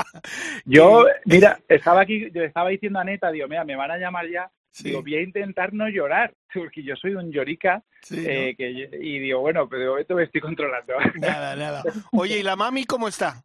Yo, 0.65 1.05
mira, 1.27 1.61
estaba 1.69 2.01
aquí, 2.03 2.31
yo 2.33 2.43
estaba 2.43 2.71
diciendo 2.71 3.01
a 3.01 3.05
Neta, 3.05 3.31
digo, 3.31 3.49
mira, 3.49 3.65
me 3.65 3.77
van 3.77 3.91
a 3.91 3.99
llamar 3.99 4.31
ya, 4.31 4.51
Sí. 4.73 4.85
digo, 4.89 5.03
voy 5.03 5.17
a 5.17 5.23
intentar 5.23 5.73
no 5.73 5.89
llorar, 5.89 6.33
porque 6.55 6.83
yo 6.83 6.97
soy 6.97 7.15
un 7.15 7.31
llorica, 7.31 7.83
Sí, 8.03 8.25
eh, 8.27 8.55
que, 8.57 8.69
y 8.71 9.19
digo, 9.21 9.41
bueno, 9.41 9.69
pero 9.69 9.83
de 9.83 9.89
momento 9.91 10.15
me 10.17 10.25
estoy 10.25 10.41
controlando. 10.41 10.95
Nada, 11.21 11.55
nada. 11.55 11.83
Oye, 12.11 12.39
¿y 12.39 12.43
la 12.43 12.57
mami 12.57 12.85
cómo 12.85 13.07
está? 13.07 13.45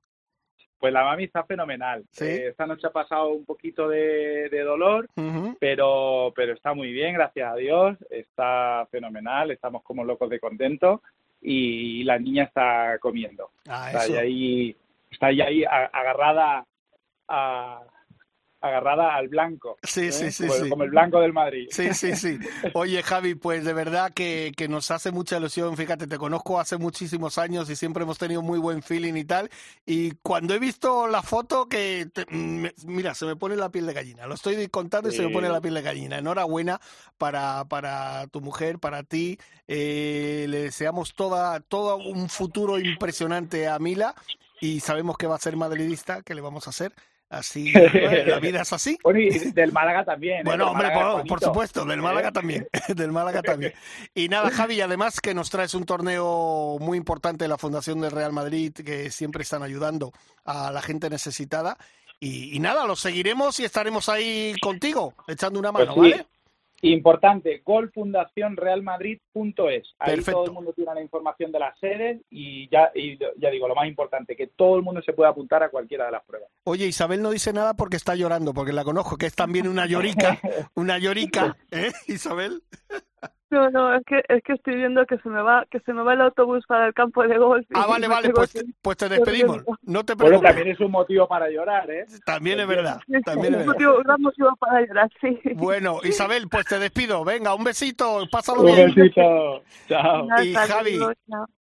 Pues 0.80 0.92
la 0.94 1.04
mami 1.04 1.26
está 1.26 1.44
fenomenal. 1.44 2.04
Sí. 2.12 2.26
Eh, 2.26 2.48
esta 2.50 2.66
noche 2.66 2.88
ha 2.88 2.92
pasado 2.92 3.30
un 3.30 3.46
poquito 3.46 3.88
de, 3.88 4.50
de 4.50 4.62
dolor, 4.62 5.08
pero, 5.60 6.32
pero 6.36 6.54
está 6.54 6.74
muy 6.74 6.92
bien, 6.92 7.14
gracias 7.14 7.52
a 7.52 7.56
Dios. 7.56 7.98
Está 8.10 8.88
fenomenal, 8.92 9.52
estamos 9.52 9.84
como 9.84 10.04
locos 10.04 10.30
de 10.30 10.40
contento 10.40 11.02
y 11.42 12.04
la 12.04 12.18
niña 12.20 12.44
está 12.46 12.98
comiendo. 13.00 13.52
Ah, 13.68 13.92
Está 13.92 14.22
ahí, 14.22 14.76
está 15.12 15.28
ahí, 15.28 15.64
agarrada 15.66 16.66
a, 17.28 17.82
agarrada 18.60 19.16
al 19.16 19.28
blanco. 19.28 19.78
Sí, 19.84 20.08
¿eh? 20.08 20.12
sí, 20.12 20.32
sí, 20.32 20.44
como, 20.48 20.56
el- 20.56 20.64
sí. 20.64 20.70
como 20.70 20.84
el 20.84 20.90
blanco 20.90 21.20
del 21.20 21.34
Madrid. 21.34 21.68
Sí, 21.70 21.94
sí, 21.94 22.16
sí. 22.16 22.40
Oye, 22.74 23.04
Javi, 23.04 23.36
pues 23.36 23.64
de 23.64 23.74
verdad 23.74 24.12
que, 24.14 24.52
que 24.58 24.68
nos 24.68 24.90
hace 24.92 25.12
mucha 25.12 25.38
ilusión. 25.38 25.78
Fíjate, 25.78 26.08
te 26.08 26.18
conozco 26.18 26.60
hace 26.60 26.78
muchísimos 26.78 27.38
años 27.38 27.70
y 27.70 27.76
siempre 27.76 28.04
hemos 28.04 28.18
tenido 28.18 28.42
muy 28.42 28.58
buen 28.60 28.82
feeling 28.82 29.14
y 29.16 29.26
tal. 29.26 29.50
Y 29.86 30.12
cuando 30.24 30.54
he 30.56 30.60
visto 30.60 31.08
la 31.08 31.22
foto, 31.22 31.68
que 31.70 32.08
te- 32.12 32.26
me- 32.36 32.74
mira, 32.86 33.14
se 33.14 33.26
me 33.26 33.36
pone 33.36 33.56
la 33.56 33.70
piel 33.70 33.86
de 33.86 33.94
gallina. 33.94 34.26
Lo 34.28 34.34
estoy 34.36 34.68
contando 34.70 35.10
y 35.10 35.14
se 35.14 35.22
me 35.22 35.30
pone 35.32 35.50
la 35.50 35.62
piel 35.62 35.76
de 35.76 35.82
gallina. 35.84 36.18
Enhorabuena 36.18 36.82
para, 37.18 37.66
para 37.66 38.26
tu 38.28 38.42
mujer, 38.42 38.80
para 38.80 39.04
ti. 39.04 39.38
Eh, 39.68 40.46
le 40.50 40.64
deseamos 40.64 41.14
toda, 41.14 41.60
todo 41.60 41.98
un 41.98 42.30
futuro 42.30 42.80
impresionante 42.80 43.68
a 43.68 43.78
Mila 43.80 44.16
y 44.60 44.80
sabemos 44.80 45.18
que 45.18 45.28
va 45.28 45.36
a 45.36 45.40
ser 45.40 45.56
madridista, 45.56 46.24
que 46.24 46.34
le 46.34 46.42
vamos 46.42 46.66
a 46.68 46.72
hacer. 46.72 46.94
Así, 47.30 47.74
bueno, 47.74 48.26
la 48.26 48.40
vida 48.40 48.62
es 48.62 48.72
así. 48.72 48.98
Bueno, 49.04 49.20
y 49.20 49.30
del 49.52 49.74
Málaga 49.74 50.06
también. 50.06 50.40
¿eh? 50.40 50.44
Bueno, 50.46 50.72
hombre, 50.72 50.88
Málaga, 50.88 51.24
por, 51.26 51.40
supuesto, 51.42 51.84
del 51.84 52.02
Málaga 52.02 52.30
¿Eh? 52.30 52.32
también, 52.32 52.68
del 52.96 53.12
Málaga 53.12 53.42
también. 53.42 53.74
Y 54.14 54.30
nada, 54.30 54.50
Javi, 54.50 54.80
además 54.80 55.20
que 55.20 55.34
nos 55.34 55.50
traes 55.50 55.74
un 55.74 55.86
torneo 55.86 56.78
muy 56.80 56.98
importante 56.98 57.44
de 57.44 57.50
la 57.50 57.58
Fundación 57.58 58.00
del 58.00 58.12
Real 58.12 58.32
Madrid, 58.32 58.72
que 58.72 59.12
siempre 59.12 59.44
están 59.44 59.62
ayudando 59.62 60.14
a 60.46 60.72
la 60.72 60.82
gente 60.82 61.10
necesitada. 61.10 61.78
Y, 62.20 62.56
y 62.56 62.60
nada, 62.60 62.86
los 62.86 63.00
seguiremos 63.02 63.60
y 63.60 63.66
estaremos 63.66 64.10
ahí 64.10 64.56
contigo, 64.62 65.14
echando 65.28 65.60
una 65.60 65.72
Pues 65.74 65.88
mano, 65.88 66.04
sí. 66.04 66.12
¿vale? 66.12 66.28
Importante, 66.82 67.62
golfundacionrealmadrid.es. 67.66 69.96
Ahí 70.00 70.16
Perfecto. 70.16 70.32
todo 70.32 70.46
el 70.46 70.52
mundo 70.52 70.74
tiene 70.74 70.94
la 70.94 71.02
información 71.02 71.52
de 71.52 71.60
las 71.60 71.78
sedes 71.80 72.22
y 72.30 72.70
ya, 72.70 72.92
y 72.94 73.18
ya 73.18 73.50
digo, 73.50 73.68
lo 73.68 73.74
más 73.74 73.88
importante, 73.88 74.36
que 74.36 74.46
todo 74.48 74.78
el 74.78 74.84
mundo 74.84 75.02
se 75.02 75.14
puede 75.14 75.30
apuntar 75.30 75.64
a 75.64 75.70
cualquiera 75.70 76.06
de 76.06 76.12
las 76.12 76.24
pruebas. 76.24 76.52
Oye, 76.66 76.86
Isabel 76.86 77.24
no 77.24 77.32
dice 77.32 77.52
nada 77.52 77.74
porque 77.74 77.98
está 77.98 78.14
llorando, 78.16 78.54
porque 78.54 78.74
la 78.74 78.84
conozco, 78.84 79.18
que 79.18 79.26
es 79.26 79.34
también 79.36 79.68
una 79.68 79.88
llorica, 79.88 80.40
una 80.76 81.00
llorica, 81.00 81.58
¿eh, 81.72 81.92
Isabel? 82.08 82.62
No, 83.50 83.70
no, 83.70 83.96
es 83.96 84.04
que, 84.06 84.22
es 84.28 84.44
que 84.44 84.54
estoy 84.54 84.76
viendo 84.76 85.06
que 85.06 85.18
se 85.20 85.30
me 85.30 85.42
va, 85.42 85.66
que 85.72 85.80
se 85.80 85.94
me 85.94 86.04
va 86.04 86.14
el 86.14 86.22
autobús 86.22 86.66
para 86.68 86.88
el 86.88 86.94
campo 86.94 87.24
de 87.26 87.38
golf. 87.38 87.66
Ah, 87.74 87.86
vale, 87.88 88.08
vale, 88.10 88.30
pues, 88.32 88.54
pues 88.82 88.98
te 88.98 89.08
despedimos. 89.08 89.64
No 89.84 90.04
te 90.04 90.16
Bueno, 90.16 90.40
preocupes. 90.42 90.50
también 90.56 90.68
es 90.76 90.80
un 90.82 90.92
motivo 90.92 91.28
para 91.28 91.50
llorar, 91.50 91.90
¿eh? 91.90 92.06
También 92.26 92.60
es 92.60 92.68
verdad, 92.68 93.00
también 93.24 93.56
es 93.56 93.62
un 93.62 93.68
motivo- 93.68 94.04
gran 94.04 94.22
motivo 94.22 94.50
para 94.60 94.82
llorar, 94.86 95.10
sí. 95.22 95.40
Bueno, 95.56 96.00
Isabel, 96.04 96.48
pues 96.50 96.66
te 96.66 96.78
despido. 96.78 97.24
Venga, 97.24 97.56
un 97.56 97.64
besito, 97.64 98.20
pásalo 98.30 98.62
Un 98.62 98.66
bien. 98.68 98.94
besito. 98.94 99.64
Chao. 99.88 100.28
Y 100.44 100.54
Javi, 100.54 101.00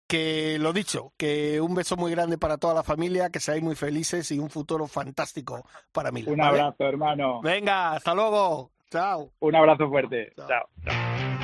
que 0.06 0.58
lo 0.60 0.72
dicho, 0.72 1.12
que 1.16 1.60
un 1.60 1.74
beso 1.74 1.96
muy 1.96 2.12
grande 2.12 2.38
para 2.38 2.58
toda 2.58 2.74
la 2.74 2.82
familia, 2.84 3.30
que 3.30 3.40
seáis 3.40 3.62
muy 3.62 3.74
felices 3.74 4.30
y 4.30 4.38
un 4.38 4.50
futuro 4.50 4.86
fantástico 4.86 5.64
para 5.90 6.12
mí. 6.12 6.22
Un 6.28 6.40
abrazo, 6.42 6.84
hermano. 6.84 7.40
Venga, 7.42 7.92
hasta 7.94 8.14
luego. 8.14 8.70
Chao. 8.90 9.30
Un 9.40 9.56
abrazo 9.56 9.88
fuerte. 9.88 10.32
Chao. 10.36 10.46
Chao. 10.84 11.41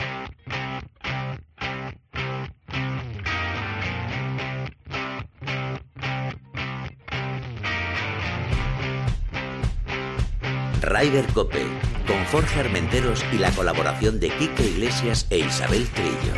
Ryder 10.88 11.26
Cope, 11.34 11.66
con 12.06 12.24
Jorge 12.32 12.60
Armenteros 12.60 13.22
y 13.30 13.36
la 13.36 13.50
colaboración 13.50 14.18
de 14.20 14.30
Quique 14.30 14.64
Iglesias 14.64 15.26
e 15.28 15.40
Isabel 15.40 15.86
Trillo. 15.90 16.32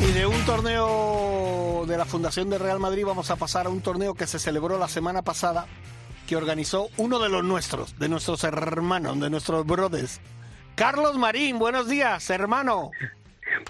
Y 0.00 0.12
de 0.12 0.26
un 0.26 0.40
torneo 0.46 1.84
de 1.88 1.98
la 1.98 2.04
Fundación 2.04 2.50
de 2.50 2.58
Real 2.58 2.78
Madrid 2.78 3.04
vamos 3.04 3.32
a 3.32 3.36
pasar 3.36 3.66
a 3.66 3.68
un 3.68 3.80
torneo 3.80 4.14
que 4.14 4.28
se 4.28 4.38
celebró 4.38 4.78
la 4.78 4.86
semana 4.86 5.22
pasada, 5.22 5.66
que 6.28 6.36
organizó 6.36 6.88
uno 6.98 7.18
de 7.18 7.30
los 7.30 7.42
nuestros, 7.42 7.98
de 7.98 8.08
nuestros 8.08 8.44
hermanos, 8.44 9.18
de 9.18 9.28
nuestros 9.28 9.66
brothers. 9.66 10.20
Carlos 10.76 11.18
Marín, 11.18 11.58
buenos 11.58 11.88
días, 11.88 12.30
hermano. 12.30 12.92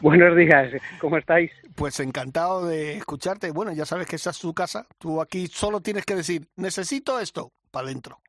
Buenos 0.03 0.37
días, 0.37 0.71
¿cómo 1.01 1.17
estáis? 1.17 1.51
Pues 1.77 2.01
encantado 2.01 2.67
de 2.67 2.97
escucharte. 2.97 3.51
Bueno, 3.51 3.73
ya 3.73 3.87
sabes 3.87 4.07
que 4.07 4.17
esa 4.17 4.31
es 4.31 4.39
tu 4.39 4.55
casa. 4.55 4.87
Tú 4.99 5.21
aquí 5.21 5.47
solo 5.47 5.81
tienes 5.81 6.05
que 6.05 6.17
decir, 6.17 6.49
necesito 6.57 7.21
esto, 7.21 7.53
para 7.71 7.87
adentro. 7.87 8.21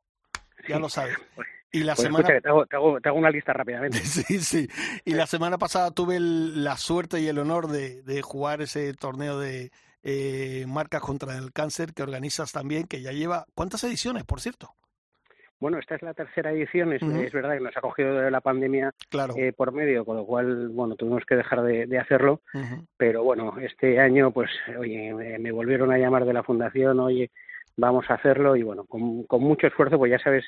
Ya 0.67 0.79
lo 0.79 0.89
sabes. 0.89 1.17
Y 1.69 1.81
la 1.81 1.95
Pues 1.95 2.05
semana... 2.05 2.19
escucha, 2.21 2.35
que 2.35 2.41
te 2.41 2.47
hago, 2.49 2.65
te, 2.65 2.75
hago, 2.77 3.01
te 3.01 3.09
hago 3.09 3.17
una 3.17 3.29
lista 3.29 3.51
rápidamente. 3.51 3.99
Sí, 4.05 4.39
sí. 4.39 4.69
Y 5.03 5.13
la 5.15 5.27
semana 5.27 5.57
pasada 5.57 5.91
tuve 5.91 6.15
el- 6.15 6.63
la 6.63 6.77
suerte 6.77 7.19
y 7.19 7.27
el 7.27 7.37
honor 7.39 7.67
de, 7.67 8.01
de 8.03 8.21
jugar 8.21 8.61
ese 8.61 8.93
torneo 8.93 9.37
de 9.37 9.71
eh, 10.01 10.63
marcas 10.65 11.01
contra 11.01 11.37
el 11.37 11.51
cáncer 11.51 11.93
que 11.93 12.03
organizas 12.03 12.53
también, 12.53 12.87
que 12.87 13.01
ya 13.01 13.11
lleva... 13.11 13.45
¿Cuántas 13.53 13.83
ediciones, 13.83 14.23
por 14.23 14.39
cierto? 14.39 14.75
Bueno, 15.59 15.79
esta 15.79 15.95
es 15.95 16.03
la 16.03 16.13
tercera 16.13 16.51
edición, 16.51 16.93
es, 16.93 17.01
es 17.01 17.33
verdad 17.33 17.53
que 17.55 17.63
nos 17.63 17.75
ha 17.75 17.81
cogido 17.81 18.29
la 18.29 18.41
pandemia 18.41 18.93
Claro. 19.09 19.33
eh, 19.37 19.53
por 19.53 19.71
medio, 19.71 20.05
con 20.05 20.15
lo 20.17 20.25
cual, 20.25 20.69
bueno, 20.69 20.95
tuvimos 20.95 21.25
que 21.25 21.35
dejar 21.35 21.63
de, 21.63 21.87
de 21.87 21.97
hacerlo, 21.97 22.41
pero 22.95 23.23
bueno, 23.23 23.55
este 23.59 23.99
año, 23.99 24.31
pues, 24.31 24.51
oye, 24.77 25.13
me, 25.13 25.39
me 25.39 25.51
volvieron 25.51 25.91
a 25.91 25.97
llamar 25.97 26.25
de 26.25 26.33
la 26.33 26.43
fundación, 26.43 26.99
oye, 26.99 27.31
vamos 27.75 28.09
a 28.09 28.15
hacerlo 28.15 28.55
y 28.55 28.63
bueno, 28.63 28.85
con, 28.85 29.23
con 29.23 29.41
mucho 29.41 29.65
esfuerzo, 29.67 29.97
pues 29.97 30.11
ya 30.11 30.19
sabes 30.19 30.45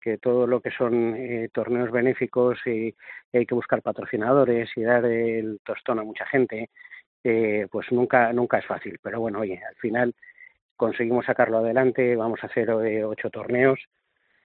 que 0.00 0.18
todo 0.18 0.46
lo 0.46 0.60
que 0.60 0.70
son 0.70 1.16
eh, 1.16 1.48
torneos 1.52 1.90
benéficos 1.90 2.58
y 2.66 2.94
hay 3.32 3.46
que 3.46 3.54
buscar 3.56 3.82
patrocinadores 3.82 4.70
y 4.76 4.82
dar 4.82 5.04
el 5.04 5.58
tostón 5.64 5.98
a 5.98 6.04
mucha 6.04 6.24
gente, 6.26 6.70
eh, 7.24 7.66
pues 7.68 7.90
nunca 7.90 8.32
nunca 8.32 8.58
es 8.58 8.66
fácil. 8.66 9.00
Pero 9.02 9.18
bueno, 9.18 9.40
oye, 9.40 9.60
al 9.68 9.74
final 9.76 10.14
conseguimos 10.76 11.26
sacarlo 11.26 11.58
adelante, 11.58 12.14
vamos 12.14 12.38
a 12.44 12.46
hacer 12.46 12.68
eh, 12.84 13.02
ocho 13.04 13.30
torneos 13.30 13.80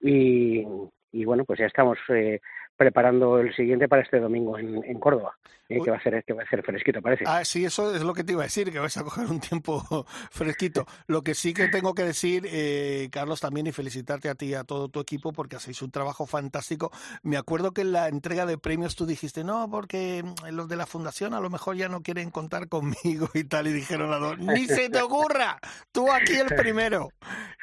y, 0.02 0.66
y 1.12 1.24
bueno, 1.24 1.44
pues 1.44 1.58
ya 1.60 1.66
estamos 1.66 1.98
eh, 2.08 2.40
preparando 2.82 3.38
el 3.38 3.54
siguiente 3.54 3.88
para 3.88 4.02
este 4.02 4.18
domingo 4.18 4.58
en, 4.58 4.82
en 4.82 4.98
Córdoba, 4.98 5.36
eh, 5.68 5.80
que 5.84 5.90
va 5.90 5.98
a 5.98 6.02
ser 6.02 6.24
que 6.24 6.32
va 6.32 6.42
a 6.42 6.48
ser 6.48 6.64
fresquito, 6.64 7.00
parece. 7.00 7.22
Ah, 7.28 7.44
sí, 7.44 7.64
eso 7.64 7.94
es 7.94 8.02
lo 8.02 8.12
que 8.12 8.24
te 8.24 8.32
iba 8.32 8.42
a 8.42 8.46
decir, 8.46 8.72
que 8.72 8.80
vais 8.80 8.96
a 8.96 9.04
coger 9.04 9.26
un 9.26 9.38
tiempo 9.38 10.04
fresquito. 10.32 10.84
Lo 11.06 11.22
que 11.22 11.34
sí 11.34 11.54
que 11.54 11.68
tengo 11.68 11.94
que 11.94 12.02
decir, 12.02 12.44
eh, 12.50 13.08
Carlos, 13.12 13.40
también 13.40 13.68
y 13.68 13.72
felicitarte 13.72 14.28
a 14.28 14.34
ti 14.34 14.46
y 14.46 14.54
a 14.54 14.64
todo 14.64 14.88
tu 14.88 14.98
equipo 14.98 15.32
porque 15.32 15.54
hacéis 15.54 15.80
un 15.80 15.92
trabajo 15.92 16.26
fantástico. 16.26 16.90
Me 17.22 17.36
acuerdo 17.36 17.70
que 17.70 17.82
en 17.82 17.92
la 17.92 18.08
entrega 18.08 18.46
de 18.46 18.58
premios 18.58 18.96
tú 18.96 19.06
dijiste, 19.06 19.44
no, 19.44 19.70
porque 19.70 20.24
mm, 20.24 20.48
los 20.50 20.66
de 20.66 20.74
la 20.74 20.86
fundación 20.86 21.34
a 21.34 21.40
lo 21.40 21.50
mejor 21.50 21.76
ya 21.76 21.88
no 21.88 22.02
quieren 22.02 22.30
contar 22.30 22.68
conmigo 22.68 23.28
y 23.34 23.44
tal, 23.44 23.68
y 23.68 23.72
dijeron 23.72 24.10
dos, 24.10 24.38
ni 24.38 24.66
se 24.66 24.90
te 24.90 25.00
ocurra, 25.00 25.60
tú 25.92 26.10
aquí 26.10 26.34
el 26.34 26.48
primero. 26.48 27.10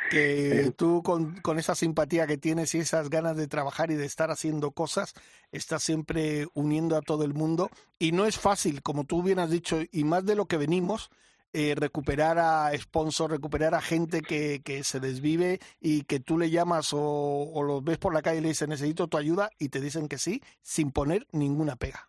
Que 0.09 0.73
tú 0.75 1.03
con, 1.03 1.39
con 1.41 1.59
esa 1.59 1.75
simpatía 1.75 2.25
que 2.25 2.37
tienes 2.37 2.73
y 2.73 2.79
esas 2.79 3.09
ganas 3.09 3.35
de 3.35 3.47
trabajar 3.47 3.91
y 3.91 3.95
de 3.95 4.05
estar 4.05 4.31
haciendo 4.31 4.71
cosas, 4.71 5.08
estás 5.51 5.83
siempre 5.83 6.47
uniendo 6.53 6.95
a 6.95 7.01
todo 7.01 7.23
el 7.23 7.33
mundo 7.33 7.69
y 7.97 8.11
no 8.11 8.25
es 8.25 8.37
fácil, 8.37 8.81
como 8.81 9.05
tú 9.05 9.23
bien 9.23 9.39
has 9.39 9.49
dicho, 9.49 9.79
y 9.91 10.03
más 10.03 10.25
de 10.25 10.35
lo 10.35 10.45
que 10.45 10.57
venimos, 10.57 11.09
eh, 11.51 11.73
recuperar 11.75 12.37
a 12.37 12.71
sponsors, 12.77 13.31
recuperar 13.31 13.73
a 13.73 13.81
gente 13.81 14.21
que, 14.21 14.61
que 14.63 14.83
se 14.83 14.99
desvive 14.99 15.57
y 15.81 16.03
que 16.03 16.19
tú 16.19 16.37
le 16.37 16.51
llamas 16.51 16.91
o, 16.93 17.63
los 17.65 17.83
ves 17.83 17.97
por 17.97 18.13
la 18.13 18.21
calle 18.21 18.37
y 18.37 18.41
le 18.41 18.49
dices 18.49 18.67
necesito 18.67 19.07
tu 19.07 19.17
ayuda 19.17 19.49
y 19.57 19.69
te 19.69 19.81
dicen 19.81 20.07
que 20.07 20.19
sí, 20.19 20.41
sin 20.61 20.91
poner 20.91 21.25
ninguna 21.31 21.75
pega. 21.75 22.07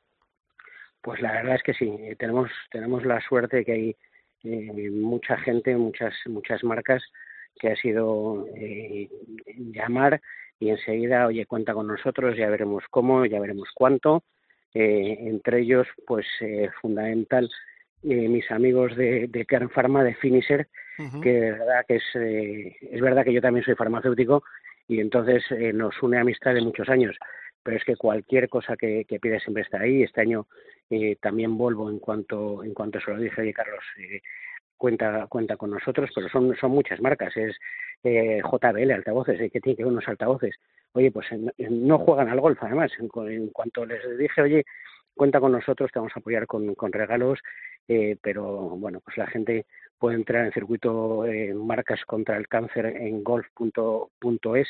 Pues 1.01 1.23
la 1.23 1.33
verdad 1.33 1.55
es 1.55 1.63
que 1.63 1.73
sí, 1.73 1.87
eh, 1.89 2.17
tenemos, 2.19 2.51
tenemos 2.71 3.03
la 3.07 3.19
suerte 3.23 3.65
que 3.65 3.73
hay 3.73 3.97
eh, 4.45 4.91
mucha 4.91 5.39
gente, 5.39 5.75
muchas, 5.75 6.13
muchas 6.27 6.63
marcas 6.63 7.03
que 7.59 7.71
ha 7.71 7.77
sido 7.77 8.47
llamar 9.57 10.21
y 10.61 10.69
enseguida, 10.69 11.27
oye, 11.27 11.47
cuenta 11.47 11.75
con 11.75 11.87
nosotros, 11.87 12.37
ya 12.37 12.49
veremos 12.51 12.85
cómo, 12.91 13.25
ya 13.25 13.41
veremos 13.41 13.71
cuánto. 13.75 14.23
Eh, 14.75 15.17
entre 15.21 15.63
ellos, 15.63 15.89
pues 16.07 16.27
eh, 16.41 16.69
fundamental, 16.81 17.51
eh, 18.05 18.29
mis 18.29 18.49
amigos 18.51 18.95
de, 18.95 19.27
de 19.27 19.47
Kern 19.47 19.71
Pharma, 19.71 20.05
de 20.05 20.15
Finisher, 20.15 20.69
que 21.23 21.33
de 21.33 21.53
verdad 21.53 21.85
que 21.89 21.97
es, 21.97 22.05
eh, 22.15 22.77
es 22.93 23.01
verdad 23.01 23.25
que 23.25 23.33
yo 23.33 23.41
también 23.41 23.65
soy 23.65 23.75
farmacéutico 23.75 24.43
y 24.87 25.01
entonces 25.01 25.43
eh, 25.51 25.73
nos 25.73 26.03
une 26.03 26.19
amistad 26.19 26.53
de 26.53 26.61
muchos 26.61 26.91
años. 26.91 27.17
Pero 27.63 27.79
es 27.79 27.85
que 27.85 27.97
cualquier 27.97 28.51
cosa 28.51 28.77
que, 28.77 29.07
que 29.07 29.19
pide 29.19 29.41
siempre 29.41 29.63
está 29.63 29.81
ahí. 29.81 30.03
Este 30.03 30.21
año 30.21 30.47
eh, 30.91 31.17
también 31.21 31.57
Volvo, 31.57 31.89
en 31.89 32.01
cuanto 32.01 32.63
en 32.65 32.75
cuanto 32.75 33.01
se 33.01 33.11
lo 33.11 33.19
dije, 33.19 33.41
oye 33.41 33.53
Carlos, 33.55 33.85
eh, 33.99 34.21
cuenta 34.81 35.27
cuenta 35.29 35.57
con 35.59 35.71
nosotros, 35.71 36.11
pero 36.15 36.29
son 36.31 36.57
son 36.57 36.71
muchas 36.71 37.01
marcas. 37.03 37.37
Es 37.37 37.55
eh, 38.03 38.41
JBL, 38.43 38.91
altavoces, 38.93 39.39
eh, 39.41 39.51
que 39.51 39.61
tiene 39.61 39.77
que 39.77 39.85
ver 39.85 39.93
unos 39.93 40.09
altavoces. 40.09 40.55
Oye, 40.93 41.11
pues 41.13 41.31
en- 41.31 41.53
en- 41.59 41.87
no 41.87 41.99
juegan 41.99 42.29
al 42.31 42.41
golf, 42.41 42.59
además. 42.63 42.91
En, 42.99 43.09
en 43.31 43.49
cuanto 43.51 43.85
les 43.85 44.01
dije, 44.19 44.41
oye, 44.43 44.65
cuenta 45.15 45.39
con 45.39 45.53
nosotros, 45.53 45.91
te 45.93 45.99
vamos 45.99 46.13
a 46.17 46.21
apoyar 46.21 46.47
con, 46.47 46.75
con 46.75 46.93
regalos, 46.93 47.39
eh, 47.89 48.17
pero 48.23 48.45
bueno, 48.71 49.01
pues 49.05 49.19
la 49.19 49.27
gente 49.27 49.67
puede 49.99 50.17
entrar 50.17 50.47
en 50.47 50.53
circuito 50.53 51.27
eh, 51.27 51.53
marcas 51.53 52.03
contra 52.07 52.39
el 52.39 52.49
cáncer 52.49 52.87
en 52.87 53.23
golf.es 53.23 54.69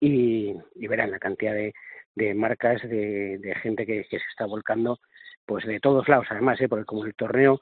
y, 0.00 0.54
y 0.74 0.86
verán 0.88 1.12
la 1.12 1.20
cantidad 1.20 1.54
de, 1.54 1.72
de 2.16 2.34
marcas 2.34 2.82
de, 2.82 3.38
de 3.38 3.54
gente 3.62 3.86
que, 3.86 4.04
que 4.10 4.18
se 4.18 4.24
está 4.30 4.44
volcando 4.46 4.98
pues 5.46 5.64
de 5.64 5.78
todos 5.78 6.08
lados 6.08 6.26
además 6.30 6.60
¿eh? 6.60 6.68
porque 6.68 6.84
como 6.84 7.04
el 7.06 7.14
torneo 7.14 7.60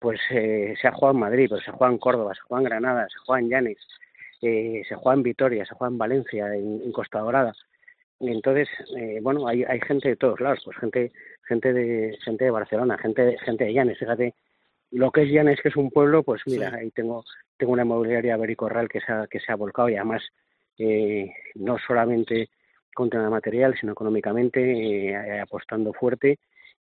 pues 0.00 0.20
eh, 0.30 0.74
se 0.80 0.88
ha 0.88 0.92
jugado 0.92 1.14
en 1.14 1.20
Madrid 1.20 1.46
pero 1.48 1.60
se 1.60 1.72
juega 1.72 1.92
en 1.92 1.98
Córdoba 1.98 2.34
se 2.34 2.40
juega 2.42 2.60
en 2.60 2.68
Granada 2.68 3.06
se 3.08 3.18
juega 3.24 3.40
en 3.40 3.48
Llanes 3.48 3.78
eh, 4.42 4.82
se 4.88 4.94
juega 4.94 5.16
en 5.16 5.22
Vitoria 5.22 5.64
se 5.64 5.74
juega 5.74 5.92
en 5.92 5.98
Valencia 5.98 6.54
en, 6.54 6.82
en 6.84 6.92
Costa 6.92 7.20
Dorada. 7.20 7.54
Y 8.20 8.30
entonces 8.30 8.68
eh, 8.96 9.18
bueno 9.22 9.46
hay, 9.46 9.64
hay 9.64 9.80
gente 9.80 10.08
de 10.08 10.16
todos 10.16 10.40
lados 10.40 10.60
pues 10.64 10.76
gente 10.78 11.12
gente 11.46 11.72
de 11.72 12.16
gente 12.24 12.44
de 12.44 12.50
Barcelona 12.50 12.98
gente 12.98 13.36
gente 13.44 13.64
de 13.64 13.72
Llanes. 13.72 13.98
Fíjate 13.98 14.34
lo 14.92 15.10
que 15.10 15.22
es 15.22 15.30
Llanes 15.30 15.60
que 15.60 15.68
es 15.68 15.76
un 15.76 15.90
pueblo 15.90 16.22
pues 16.22 16.42
mira 16.46 16.74
ahí 16.74 16.90
tengo 16.90 17.24
tengo 17.56 17.72
una 17.72 17.82
inmobiliaria 17.82 18.36
Bericorral 18.36 18.88
que 18.88 19.00
se 19.00 19.12
ha, 19.12 19.26
que 19.26 19.40
se 19.40 19.52
ha 19.52 19.56
volcado 19.56 19.88
y 19.88 19.96
además 19.96 20.22
eh, 20.78 21.32
no 21.54 21.78
solamente 21.78 22.50
con 22.94 23.10
tema 23.10 23.28
material, 23.28 23.76
sino 23.78 23.92
económicamente, 23.92 25.10
eh, 25.10 25.40
apostando 25.40 25.92
fuerte. 25.92 26.38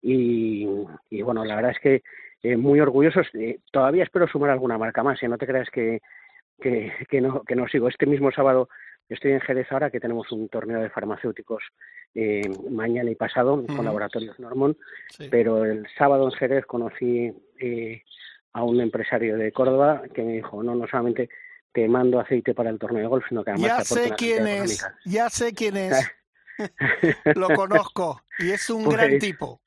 Y, 0.03 0.67
y, 1.11 1.23
bueno, 1.23 1.45
la 1.45 1.57
verdad 1.57 1.73
es 1.73 1.79
que 1.81 2.03
eh, 2.43 2.57
muy 2.57 2.81
orgullosos. 2.81 3.27
Eh, 3.35 3.59
todavía 3.71 4.05
espero 4.05 4.27
sumar 4.29 4.51
alguna 4.51 4.79
marca 4.79 5.03
más, 5.03 5.23
¿eh? 5.23 5.29
no 5.29 5.37
te 5.39 5.47
creas 5.47 5.69
que, 5.71 6.01
que, 6.61 6.93
que, 7.09 7.21
no, 7.21 7.43
que 7.43 7.55
no 7.57 7.69
sigo. 7.69 7.89
Este 7.89 8.07
mismo 8.07 8.31
sábado 8.33 8.69
estoy 9.09 9.33
en 9.33 9.41
Jerez 9.41 9.67
ahora, 9.73 9.91
que 9.91 10.01
tenemos 10.01 10.31
un 10.33 10.49
torneo 10.49 10.81
de 10.81 10.89
farmacéuticos 10.91 11.63
eh, 12.15 12.49
mañana 12.71 13.11
y 13.11 13.15
pasado 13.17 13.55
Ujú. 13.55 13.67
con 13.77 13.85
Laboratorios 13.85 14.39
Normon, 14.39 14.77
Sí. 15.11 15.29
pero 15.31 15.65
el 15.65 15.87
sábado 15.99 16.27
en 16.27 16.33
Jerez 16.33 16.65
conocí 16.65 17.33
eh, 17.59 18.03
a 18.53 18.63
un 18.65 18.81
empresario 18.81 19.37
de 19.37 19.53
Córdoba 19.53 20.03
que 20.15 20.23
me 20.23 20.33
dijo, 20.35 20.63
no, 20.63 20.75
no 20.75 20.87
solamente 20.87 21.29
te 21.73 21.87
mando 21.89 22.19
aceite 22.21 22.55
para 22.55 22.71
el 22.71 22.79
torneo 22.79 23.03
de 23.03 23.07
golf, 23.09 23.25
sino 23.29 23.45
que 23.45 23.51
además 23.51 23.69
Ya 23.79 23.85
sé 23.85 24.11
quién 24.17 24.47
es, 24.47 24.83
económica. 24.83 24.99
ya 25.05 25.29
sé 25.29 25.55
quién 25.55 25.77
es, 25.77 26.11
lo 27.37 27.49
conozco 27.49 28.23
y 28.39 28.51
es 28.51 28.69
un 28.71 28.85
Pues, 28.85 28.97
gran 28.97 29.19
tipo. 29.19 29.61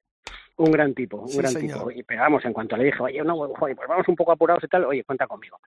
Un 0.56 0.72
gran 0.72 0.94
tipo, 0.94 1.18
un 1.18 1.28
Sí, 1.30 1.38
gran 1.40 1.52
señor. 1.52 1.78
tipo. 1.80 1.92
Y 1.92 2.04
pegamos 2.04 2.46
en 2.46 2.54
cuanto 2.54 2.78
le 2.78 2.86
dije, 2.86 3.02
oye, 3.02 3.24
no, 3.24 3.36
joder, 3.56 3.76
pues 3.76 3.88
vamos 3.88 4.08
un 4.08 4.16
poco 4.16 4.32
apurados 4.32 4.64
y 4.64 4.68
tal, 4.68 4.86
oye, 4.86 5.04
cuenta 5.04 5.26
conmigo. 5.28 5.60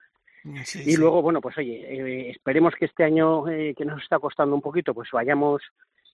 Sí, 0.64 0.80
y 0.80 0.92
sí. 0.92 0.96
luego, 0.96 1.22
bueno, 1.22 1.40
pues 1.40 1.58
oye, 1.58 1.84
eh, 1.88 2.30
esperemos 2.30 2.72
que 2.78 2.84
este 2.84 3.02
año 3.02 3.48
eh, 3.48 3.74
que 3.76 3.84
nos 3.84 4.00
está 4.02 4.18
costando 4.20 4.54
un 4.54 4.62
poquito, 4.62 4.94
pues 4.94 5.08
vayamos 5.12 5.60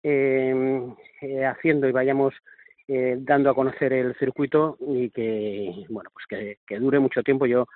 eh, 0.02 0.82
eh, 1.20 1.44
haciendo 1.44 1.86
y 1.86 1.92
vayamos 1.92 2.32
eh, 2.88 3.16
dando 3.20 3.50
a 3.50 3.54
conocer 3.54 3.92
el 3.92 4.14
circuito 4.16 4.78
y 4.80 5.10
que, 5.10 5.84
bueno, 5.90 6.10
pues 6.14 6.24
que, 6.26 6.58
que 6.66 6.78
dure 6.78 6.98
mucho 6.98 7.22
tiempo. 7.22 7.44
Yo 7.46 7.66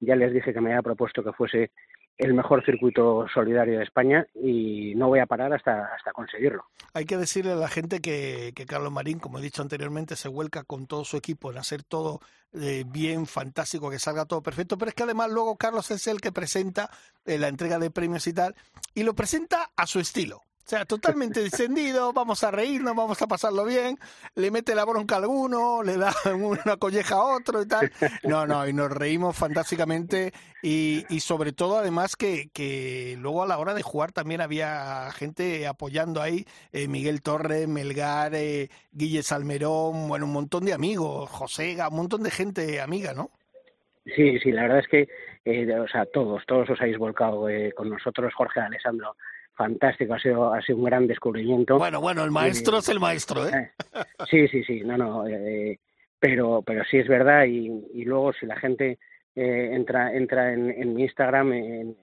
ya 0.00 0.14
les 0.16 0.32
dije 0.32 0.52
que 0.54 0.60
me 0.60 0.70
había 0.70 0.82
propuesto 0.82 1.22
que 1.24 1.32
fuese 1.32 1.72
el 2.16 2.34
mejor 2.34 2.64
circuito 2.64 3.26
solidario 3.32 3.78
de 3.78 3.84
España 3.84 4.26
y 4.34 4.94
no 4.94 5.08
voy 5.08 5.18
a 5.18 5.26
parar 5.26 5.52
hasta, 5.52 5.86
hasta 5.94 6.12
conseguirlo. 6.12 6.64
Hay 6.92 7.06
que 7.06 7.16
decirle 7.16 7.52
a 7.52 7.56
la 7.56 7.68
gente 7.68 8.00
que, 8.00 8.52
que 8.54 8.66
Carlos 8.66 8.92
Marín, 8.92 9.18
como 9.18 9.38
he 9.38 9.42
dicho 9.42 9.62
anteriormente, 9.62 10.14
se 10.14 10.28
vuelca 10.28 10.62
con 10.62 10.86
todo 10.86 11.04
su 11.04 11.16
equipo 11.16 11.50
en 11.50 11.58
hacer 11.58 11.82
todo 11.82 12.20
eh, 12.52 12.84
bien, 12.86 13.26
fantástico, 13.26 13.90
que 13.90 13.98
salga 13.98 14.26
todo 14.26 14.42
perfecto, 14.42 14.78
pero 14.78 14.90
es 14.90 14.94
que 14.94 15.02
además 15.02 15.30
luego 15.30 15.56
Carlos 15.56 15.90
es 15.90 16.06
el 16.06 16.20
que 16.20 16.30
presenta 16.30 16.88
eh, 17.24 17.36
la 17.36 17.48
entrega 17.48 17.80
de 17.80 17.90
premios 17.90 18.26
y 18.28 18.32
tal, 18.32 18.54
y 18.94 19.02
lo 19.02 19.14
presenta 19.14 19.70
a 19.74 19.86
su 19.86 19.98
estilo. 19.98 20.42
O 20.64 20.66
sea, 20.66 20.86
totalmente 20.86 21.42
descendido, 21.42 22.14
vamos 22.14 22.42
a 22.42 22.50
reírnos, 22.50 22.96
vamos 22.96 23.20
a 23.20 23.26
pasarlo 23.26 23.66
bien, 23.66 23.98
le 24.34 24.50
mete 24.50 24.74
la 24.74 24.86
bronca 24.86 25.16
a 25.16 25.18
alguno, 25.18 25.82
le 25.82 25.98
da 25.98 26.10
una 26.34 26.78
colleja 26.78 27.16
a 27.16 27.36
otro 27.36 27.60
y 27.60 27.68
tal. 27.68 27.92
No, 28.22 28.46
no, 28.46 28.66
y 28.66 28.72
nos 28.72 28.90
reímos 28.90 29.36
fantásticamente 29.36 30.32
y, 30.62 31.04
y 31.10 31.20
sobre 31.20 31.52
todo 31.52 31.76
además 31.76 32.16
que, 32.16 32.48
que 32.54 33.14
luego 33.20 33.42
a 33.42 33.46
la 33.46 33.58
hora 33.58 33.74
de 33.74 33.82
jugar 33.82 34.12
también 34.12 34.40
había 34.40 35.10
gente 35.12 35.66
apoyando 35.66 36.22
ahí, 36.22 36.46
eh, 36.72 36.88
Miguel 36.88 37.20
Torres, 37.20 37.68
Melgar, 37.68 38.34
eh, 38.34 38.70
Guille 38.90 39.22
Salmerón, 39.22 40.08
bueno, 40.08 40.24
un 40.24 40.32
montón 40.32 40.64
de 40.64 40.72
amigos, 40.72 41.28
Josega, 41.28 41.88
un 41.88 41.96
montón 41.96 42.22
de 42.22 42.30
gente 42.30 42.80
amiga, 42.80 43.12
¿no? 43.12 43.30
Sí, 44.06 44.38
sí, 44.38 44.50
la 44.52 44.62
verdad 44.62 44.78
es 44.78 44.88
que, 44.88 45.08
eh, 45.44 45.78
o 45.78 45.88
sea, 45.88 46.06
todos, 46.06 46.44
todos 46.46 46.68
os 46.70 46.80
habéis 46.80 46.98
volcado 46.98 47.48
eh, 47.48 47.72
con 47.72 47.88
nosotros, 47.88 48.32
Jorge 48.34 48.60
Alessandro, 48.60 49.16
fantástico, 49.54 50.14
ha 50.14 50.18
sido, 50.18 50.52
ha 50.52 50.60
sido 50.62 50.78
un 50.78 50.84
gran 50.84 51.06
descubrimiento. 51.06 51.78
Bueno, 51.78 52.00
bueno, 52.00 52.24
el 52.24 52.30
maestro 52.30 52.76
Eh, 52.76 52.80
es 52.80 52.88
el 52.88 53.00
maestro, 53.00 53.46
¿eh? 53.46 53.72
Sí, 54.30 54.48
sí, 54.48 54.64
sí, 54.64 54.82
no, 54.84 54.96
no, 54.96 55.26
eh, 55.26 55.78
pero, 56.18 56.62
pero 56.62 56.84
sí 56.84 56.98
es 56.98 57.08
verdad 57.08 57.44
y, 57.44 57.70
y 57.94 58.04
luego 58.04 58.32
si 58.32 58.46
la 58.46 58.56
gente 58.56 58.98
eh, 59.36 59.70
entra, 59.72 60.12
entra 60.14 60.52
en, 60.52 60.70
en 60.70 60.94
mi 60.94 61.02
Instagram, 61.02 61.52
en, 61.52 61.64
en 61.88 61.96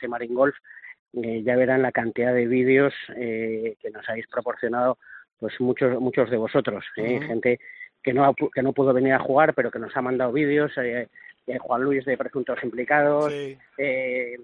Gemarin 0.00 0.34
Golf, 0.34 0.56
eh, 1.14 1.42
ya 1.42 1.56
verán 1.56 1.82
la 1.82 1.92
cantidad 1.92 2.34
de 2.34 2.46
vídeos 2.46 2.92
eh, 3.16 3.76
que 3.80 3.90
nos 3.90 4.08
habéis 4.08 4.26
proporcionado, 4.26 4.98
pues 5.38 5.60
muchos, 5.60 6.00
muchos 6.00 6.30
de 6.30 6.36
vosotros, 6.36 6.84
eh, 6.96 7.20
gente 7.26 7.58
que 8.02 8.12
no, 8.12 8.34
que 8.34 8.62
no 8.62 8.72
pudo 8.72 8.92
venir 8.92 9.12
a 9.12 9.18
jugar, 9.18 9.54
pero 9.54 9.70
que 9.70 9.78
nos 9.78 9.96
ha 9.96 10.02
mandado 10.02 10.32
vídeos, 10.32 10.72
eh, 11.48 11.54
eh, 11.54 11.58
Juan 11.58 11.82
Luis 11.82 12.04
de 12.04 12.16
Presuntos 12.16 12.58
Implicados, 12.62 13.32
eh, 13.78 14.36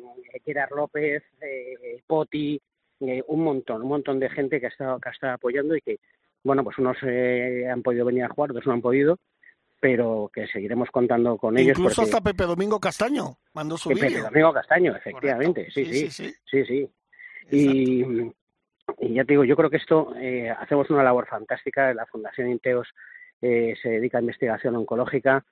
Gerard 0.44 0.70
López, 0.74 1.22
eh, 1.40 2.02
Poti, 2.06 2.60
eh, 3.00 3.22
un 3.28 3.40
montón, 3.44 3.82
un 3.82 3.88
montón 3.88 4.18
de 4.20 4.30
gente 4.30 4.60
que 4.60 4.66
ha 4.66 4.70
estado, 4.70 4.98
que 5.00 5.08
ha 5.08 5.12
estado 5.12 5.34
apoyando 5.34 5.76
y 5.76 5.80
que, 5.80 5.98
bueno, 6.42 6.62
pues 6.64 6.78
unos 6.78 6.96
eh, 7.02 7.68
han 7.70 7.82
podido 7.82 8.04
venir 8.06 8.24
a 8.24 8.28
jugar, 8.28 8.50
otros 8.50 8.66
no 8.66 8.72
han 8.72 8.80
podido, 8.82 9.18
pero 9.80 10.30
que 10.32 10.46
seguiremos 10.46 10.90
contando 10.90 11.36
con 11.36 11.58
ellos. 11.58 11.76
Incluso 11.78 12.02
porque- 12.02 12.10
hasta 12.10 12.22
Pepe 12.30 12.44
Domingo 12.44 12.80
Castaño 12.80 13.36
mandó 13.52 13.76
su 13.76 13.90
Pepe. 13.90 14.20
Domingo 14.20 14.52
Castaño, 14.52 14.96
efectivamente, 14.96 15.70
sí, 15.70 15.84
sí, 15.84 16.10
sí, 16.10 16.34
sí, 16.46 16.64
sí. 16.64 16.90
Y, 17.50 18.02
y 19.00 19.14
ya 19.14 19.24
te 19.24 19.32
digo, 19.34 19.44
yo 19.44 19.56
creo 19.56 19.68
que 19.70 19.76
esto 19.76 20.14
eh, 20.16 20.48
hacemos 20.50 20.88
una 20.90 21.02
labor 21.02 21.26
fantástica. 21.26 21.92
La 21.92 22.06
Fundación 22.06 22.48
Inteos 22.50 22.88
eh, 23.42 23.74
se 23.82 23.90
dedica 23.90 24.18
a 24.18 24.22
investigación 24.22 24.76
oncológica. 24.76 25.44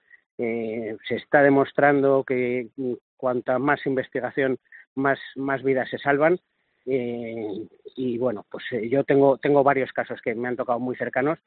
Eh, 0.44 0.96
se 1.06 1.14
está 1.14 1.40
demostrando 1.40 2.24
que 2.24 2.68
mm, 2.76 2.94
cuanta 3.16 3.60
más 3.60 3.86
investigación, 3.86 4.58
más, 4.96 5.20
más 5.36 5.62
vidas 5.62 5.88
se 5.88 5.98
salvan. 5.98 6.40
Eh, 6.84 7.68
y 7.94 8.18
bueno, 8.18 8.44
pues 8.50 8.64
eh, 8.72 8.88
yo 8.88 9.04
tengo, 9.04 9.38
tengo 9.38 9.62
varios 9.62 9.92
casos 9.92 10.20
que 10.20 10.34
me 10.34 10.48
han 10.48 10.56
tocado 10.56 10.80
muy 10.80 10.96
cercanos 10.96 11.38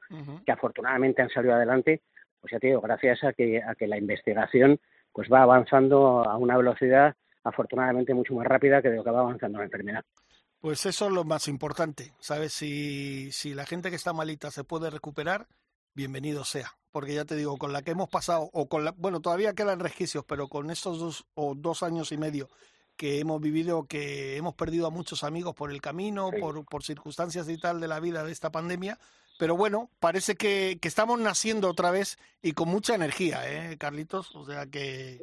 que 0.45 0.51
afortunadamente 0.51 1.21
han 1.21 1.29
salido 1.29 1.55
adelante, 1.55 2.03
pues 2.39 2.53
ya 2.53 2.59
te 2.59 2.67
digo, 2.67 2.79
gracias 2.79 3.21
a 3.25 3.33
que, 3.33 3.61
a 3.61 3.75
que 3.75 3.87
la 3.87 3.97
investigación 3.97 4.79
pues 5.11 5.27
va 5.31 5.41
avanzando 5.41 6.23
a 6.23 6.37
una 6.37 6.55
velocidad 6.55 7.15
afortunadamente 7.43 8.13
mucho 8.13 8.33
más 8.33 8.47
rápida 8.47 8.81
que 8.81 8.89
de 8.89 8.95
lo 8.95 9.03
que 9.03 9.11
va 9.11 9.19
avanzando 9.19 9.57
la 9.57 9.65
enfermedad. 9.65 10.05
Pues 10.61 10.85
eso 10.85 11.07
es 11.07 11.11
lo 11.11 11.25
más 11.25 11.49
importante, 11.49 12.13
¿sabes? 12.19 12.53
Si, 12.53 13.29
si 13.33 13.53
la 13.53 13.65
gente 13.65 13.89
que 13.89 13.97
está 13.97 14.13
malita 14.13 14.51
se 14.51 14.63
puede 14.63 14.89
recuperar, 14.89 15.47
bienvenido 15.95 16.43
sea. 16.43 16.75
Porque 16.91 17.13
ya 17.13 17.25
te 17.25 17.35
digo, 17.35 17.57
con 17.57 17.73
la 17.73 17.81
que 17.81 17.91
hemos 17.91 18.07
pasado, 18.09 18.49
o 18.53 18.69
con 18.69 18.85
la, 18.85 18.91
bueno, 18.91 19.19
todavía 19.19 19.53
quedan 19.53 19.79
resquicios, 19.79 20.23
pero 20.25 20.47
con 20.47 20.69
estos 20.69 20.99
dos 20.99 21.25
o 21.33 21.55
dos 21.55 21.83
años 21.83 22.11
y 22.11 22.17
medio 22.17 22.47
que 22.95 23.19
hemos 23.19 23.41
vivido, 23.41 23.85
que 23.85 24.37
hemos 24.37 24.53
perdido 24.55 24.87
a 24.87 24.89
muchos 24.91 25.25
amigos 25.25 25.53
por 25.55 25.71
el 25.71 25.81
camino, 25.81 26.29
por, 26.39 26.63
por 26.65 26.83
circunstancias 26.83 27.49
y 27.49 27.57
tal 27.57 27.81
de 27.81 27.89
la 27.89 27.99
vida 27.99 28.23
de 28.23 28.31
esta 28.31 28.51
pandemia. 28.51 28.97
Pero 29.37 29.57
bueno, 29.57 29.89
parece 29.99 30.35
que, 30.35 30.77
que 30.81 30.87
estamos 30.87 31.19
naciendo 31.19 31.69
otra 31.69 31.91
vez 31.91 32.17
y 32.41 32.53
con 32.53 32.69
mucha 32.69 32.95
energía, 32.95 33.41
¿eh, 33.71 33.77
Carlitos? 33.77 34.33
O 34.35 34.45
sea 34.45 34.65
que... 34.67 35.19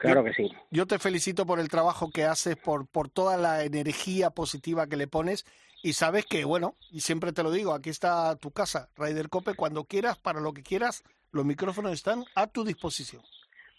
Claro 0.00 0.20
yo- 0.20 0.24
que 0.26 0.34
sí. 0.34 0.52
yo 0.70 0.86
te 0.86 0.98
felicito 0.98 1.46
por 1.46 1.58
el 1.60 1.70
trabajo 1.70 2.10
que 2.10 2.24
haces, 2.24 2.56
por, 2.58 2.86
por 2.86 3.08
toda 3.08 3.38
la 3.38 3.64
energía 3.64 4.28
positiva 4.28 4.86
que 4.86 4.98
le 4.98 5.06
pones 5.06 5.46
y 5.84 5.92
sabes 5.92 6.24
que, 6.24 6.46
bueno, 6.46 6.76
y 6.90 7.00
siempre 7.00 7.32
te 7.32 7.42
lo 7.42 7.50
digo, 7.50 7.74
aquí 7.74 7.90
está 7.90 8.34
tu 8.36 8.50
casa, 8.50 8.88
Raider 8.96 9.28
Cope, 9.28 9.52
cuando 9.54 9.84
quieras, 9.84 10.18
para 10.18 10.40
lo 10.40 10.54
que 10.54 10.62
quieras, 10.62 11.04
los 11.30 11.44
micrófonos 11.44 11.92
están 11.92 12.24
a 12.34 12.46
tu 12.46 12.64
disposición. 12.64 13.20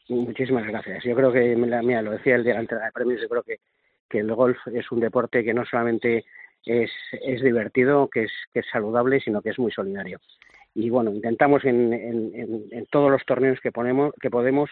Muchísimas 0.10 0.68
gracias. 0.68 1.04
Yo 1.04 1.16
creo 1.16 1.34
que, 1.34 1.56
mira, 1.56 2.04
lo 2.04 2.12
decía 2.12 2.36
el 2.36 2.44
día 2.44 2.54
de 2.54 2.58
la 2.58 2.62
entrega 2.62 2.86
de 2.86 2.92
premios, 2.92 3.22
yo 3.22 3.28
creo 3.28 3.42
que, 3.42 3.60
que 4.08 4.20
el 4.20 4.32
golf 4.36 4.56
es 4.68 4.92
un 4.92 5.00
deporte 5.00 5.44
que 5.44 5.56
no 5.56 5.66
solamente 5.66 6.26
es, 6.64 6.92
es 7.12 7.42
divertido, 7.42 8.08
que 8.08 8.26
es, 8.26 8.32
que 8.54 8.60
es 8.60 8.68
saludable, 8.72 9.20
sino 9.20 9.42
que 9.42 9.50
es 9.50 9.58
muy 9.58 9.72
solidario. 9.72 10.20
Y 10.76 10.92
bueno, 10.92 11.12
intentamos 11.12 11.66
en, 11.66 11.92
en, 11.92 12.36
en, 12.36 12.66
en 12.70 12.86
todos 12.86 13.10
los 13.10 13.26
torneos 13.26 13.60
que 13.62 13.72
ponemos, 13.72 14.14
que 14.22 14.30
podemos, 14.30 14.70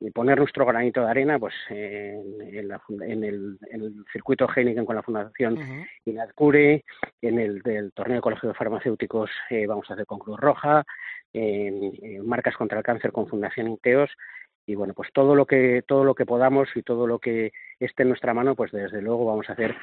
y 0.00 0.10
poner 0.10 0.38
nuestro 0.38 0.66
granito 0.66 1.00
de 1.02 1.10
arena, 1.10 1.38
pues 1.38 1.54
en, 1.70 2.40
en, 2.42 2.68
la 2.68 2.80
en 3.00 3.24
el, 3.24 3.58
en 3.70 3.82
el 3.82 4.04
circuito 4.12 4.46
Heineken 4.46 4.84
con 4.84 4.96
la 4.96 5.02
Fundación 5.02 5.58
Inadcure, 6.04 6.84
en 7.22 7.38
el 7.38 7.62
del 7.62 7.92
torneo 7.92 8.16
de 8.16 8.22
Colegio 8.22 8.48
de 8.50 8.54
Farmacéuticos 8.54 9.30
eh, 9.50 9.66
vamos 9.66 9.90
a 9.90 9.94
hacer 9.94 10.06
con 10.06 10.18
Cruz 10.18 10.38
Roja, 10.38 10.84
en, 11.32 11.92
en 12.02 12.26
Marcas 12.26 12.56
contra 12.56 12.78
el 12.78 12.84
Cáncer 12.84 13.12
con 13.12 13.26
Fundación 13.26 13.68
Inteos, 13.68 14.10
y 14.66 14.74
bueno, 14.74 14.94
pues 14.94 15.10
todo 15.12 15.34
lo 15.34 15.46
que 15.46 15.82
todo 15.86 16.04
lo 16.04 16.14
que 16.14 16.26
podamos 16.26 16.68
y 16.74 16.82
todo 16.82 17.06
lo 17.06 17.18
que 17.18 17.52
esté 17.78 18.02
en 18.02 18.08
nuestra 18.10 18.34
mano, 18.34 18.54
pues 18.54 18.72
desde 18.72 19.00
luego 19.00 19.24
vamos 19.24 19.48
a 19.48 19.52
hacer 19.52 19.76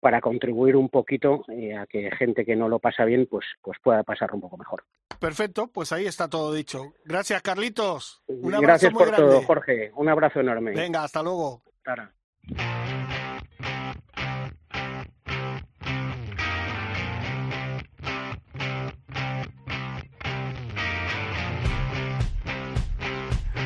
para 0.00 0.20
contribuir 0.20 0.76
un 0.76 0.88
poquito 0.88 1.44
eh, 1.48 1.76
a 1.76 1.86
que 1.86 2.10
gente 2.16 2.44
que 2.44 2.54
no 2.54 2.68
lo 2.68 2.78
pasa 2.78 3.04
bien, 3.04 3.26
pues 3.28 3.44
pues 3.62 3.78
pueda 3.82 4.04
pasarlo 4.04 4.36
un 4.36 4.42
poco 4.42 4.56
mejor. 4.56 4.84
Perfecto, 5.18 5.66
pues 5.66 5.90
ahí 5.92 6.06
está 6.06 6.28
todo 6.28 6.54
dicho. 6.54 6.92
Gracias, 7.04 7.42
Carlitos. 7.42 8.22
Un 8.28 8.54
abrazo 8.54 8.62
Gracias 8.62 8.92
muy 8.92 9.00
por 9.00 9.08
grande. 9.08 9.26
todo, 9.28 9.42
Jorge. 9.42 9.90
Un 9.96 10.08
abrazo 10.08 10.40
enorme. 10.40 10.72
Venga, 10.72 11.02
hasta 11.02 11.22
luego. 11.22 11.62
Tara. 11.82 12.12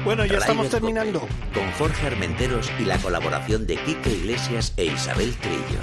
Bueno, 0.05 0.27
ya 0.27 0.39
estamos 0.39 0.67
Cope, 0.67 0.81
terminando. 0.81 1.21
Con 1.55 1.71
Jorge 1.79 2.09
Armenteros 2.09 2.73
y 2.81 2.85
la 2.85 2.99
colaboración 2.99 3.69
de 3.69 3.77
Quique 3.77 4.11
Iglesias 4.11 4.75
e 4.77 4.87
Isabel 4.87 5.33
Trillo. 5.37 5.81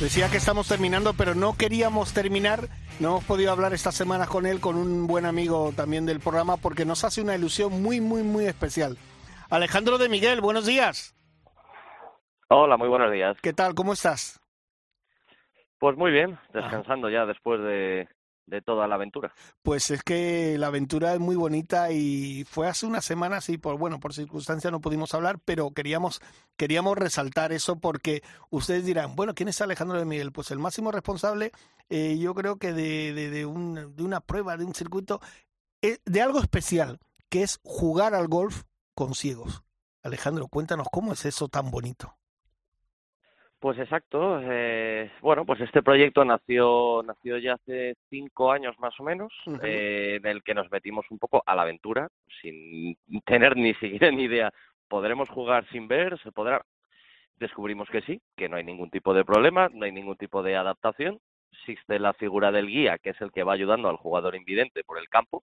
Decía 0.00 0.30
que 0.30 0.38
estamos 0.38 0.66
terminando, 0.66 1.12
pero 1.12 1.34
no 1.34 1.54
queríamos 1.54 2.14
terminar. 2.14 2.68
No 2.98 3.08
hemos 3.08 3.24
podido 3.24 3.52
hablar 3.52 3.74
esta 3.74 3.92
semana 3.92 4.26
con 4.26 4.46
él, 4.46 4.60
con 4.60 4.76
un 4.76 5.06
buen 5.06 5.26
amigo 5.26 5.72
también 5.76 6.06
del 6.06 6.20
programa, 6.20 6.56
porque 6.56 6.86
nos 6.86 7.04
hace 7.04 7.20
una 7.20 7.34
ilusión 7.34 7.82
muy, 7.82 8.00
muy, 8.00 8.22
muy 8.22 8.46
especial. 8.46 8.96
Alejandro 9.50 9.98
de 9.98 10.08
Miguel, 10.08 10.40
buenos 10.40 10.64
días. 10.64 11.14
Hola, 12.48 12.78
muy 12.78 12.88
buenos 12.88 13.12
días. 13.12 13.36
¿Qué 13.42 13.52
tal? 13.52 13.74
¿Cómo 13.74 13.92
estás? 13.92 14.40
Pues 15.78 15.94
muy 15.98 16.10
bien, 16.10 16.38
descansando 16.54 17.10
ya 17.10 17.26
después 17.26 17.60
de, 17.60 18.08
de 18.46 18.62
toda 18.62 18.86
la 18.86 18.94
aventura. 18.94 19.32
Pues 19.62 19.90
es 19.90 20.02
que 20.02 20.56
la 20.58 20.68
aventura 20.68 21.12
es 21.14 21.20
muy 21.20 21.36
bonita 21.36 21.90
y 21.90 22.44
fue 22.44 22.68
hace 22.68 22.86
unas 22.86 23.04
semanas 23.04 23.48
y 23.48 23.58
por 23.58 23.76
bueno, 23.76 23.98
por 24.00 24.14
circunstancias 24.14 24.70
no 24.72 24.80
pudimos 24.80 25.12
hablar, 25.14 25.38
pero 25.44 25.72
queríamos 25.72 26.20
queríamos 26.56 26.96
resaltar 26.96 27.52
eso 27.52 27.76
porque 27.76 28.22
ustedes 28.50 28.84
dirán, 28.84 29.16
bueno, 29.16 29.34
¿quién 29.34 29.48
es 29.48 29.60
Alejandro 29.60 29.98
de 29.98 30.04
Miguel? 30.04 30.32
Pues 30.32 30.50
el 30.52 30.58
máximo 30.58 30.92
responsable, 30.92 31.52
eh, 31.88 32.16
yo 32.18 32.34
creo 32.34 32.56
que 32.56 32.72
de, 32.72 33.12
de, 33.12 33.30
de, 33.30 33.46
un- 33.46 33.94
de 33.96 34.02
una 34.02 34.20
prueba, 34.20 34.56
de 34.56 34.64
un 34.64 34.74
circuito, 34.74 35.20
eh, 35.82 35.98
de 36.04 36.22
algo 36.22 36.38
especial, 36.40 36.98
que 37.28 37.42
es 37.42 37.58
jugar 37.64 38.14
al 38.14 38.28
golf 38.28 38.62
con 38.94 39.14
ciegos. 39.14 39.62
Alejandro, 40.02 40.46
cuéntanos 40.46 40.86
cómo 40.92 41.12
es 41.12 41.24
eso 41.24 41.48
tan 41.48 41.70
bonito. 41.72 42.16
Pues 43.58 43.78
exacto. 43.78 44.38
eh, 44.42 45.10
bueno, 45.22 45.44
pues 45.46 45.60
este 45.60 45.82
proyecto 45.82 46.24
nació 46.24 47.02
nació 47.04 47.38
ya 47.38 47.54
hace 47.54 47.96
cinco 48.10 48.52
años 48.52 48.78
más 48.78 48.98
o 49.00 49.02
menos, 49.02 49.32
Ujú. 49.46 49.58
eh, 49.62 50.16
en 50.16 50.26
el 50.26 50.42
que 50.42 50.54
nos 50.54 50.70
metimos 50.70 51.06
un 51.10 51.18
poco 51.18 51.42
a 51.46 51.54
la 51.54 51.62
aventura, 51.62 52.08
sin 52.42 52.96
tener 53.24 53.56
ni 53.56 53.74
siquiera 53.74 54.10
ni 54.10 54.24
idea. 54.24 54.52
¿Podremos 54.88 55.28
jugar 55.30 55.66
sin 55.70 55.88
ver? 55.88 56.18
¿Se 56.20 56.30
podrá? 56.32 56.62
Descubrimos 57.38 57.88
que 57.90 58.02
sí, 58.02 58.20
que 58.36 58.48
no 58.48 58.56
hay 58.56 58.64
ningún 58.64 58.90
tipo 58.90 59.12
de 59.12 59.24
problema, 59.24 59.68
no 59.72 59.84
hay 59.84 59.92
ningún 59.92 60.16
tipo 60.16 60.42
de 60.42 60.56
adaptación. 60.56 61.18
Existe 61.52 61.98
la 61.98 62.12
figura 62.12 62.52
del 62.52 62.66
guía, 62.68 62.98
que 62.98 63.10
es 63.10 63.20
el 63.20 63.32
que 63.32 63.42
va 63.42 63.54
ayudando 63.54 63.88
al 63.88 63.96
jugador 63.96 64.36
invidente 64.36 64.84
por 64.84 64.98
el 64.98 65.08
campo. 65.08 65.42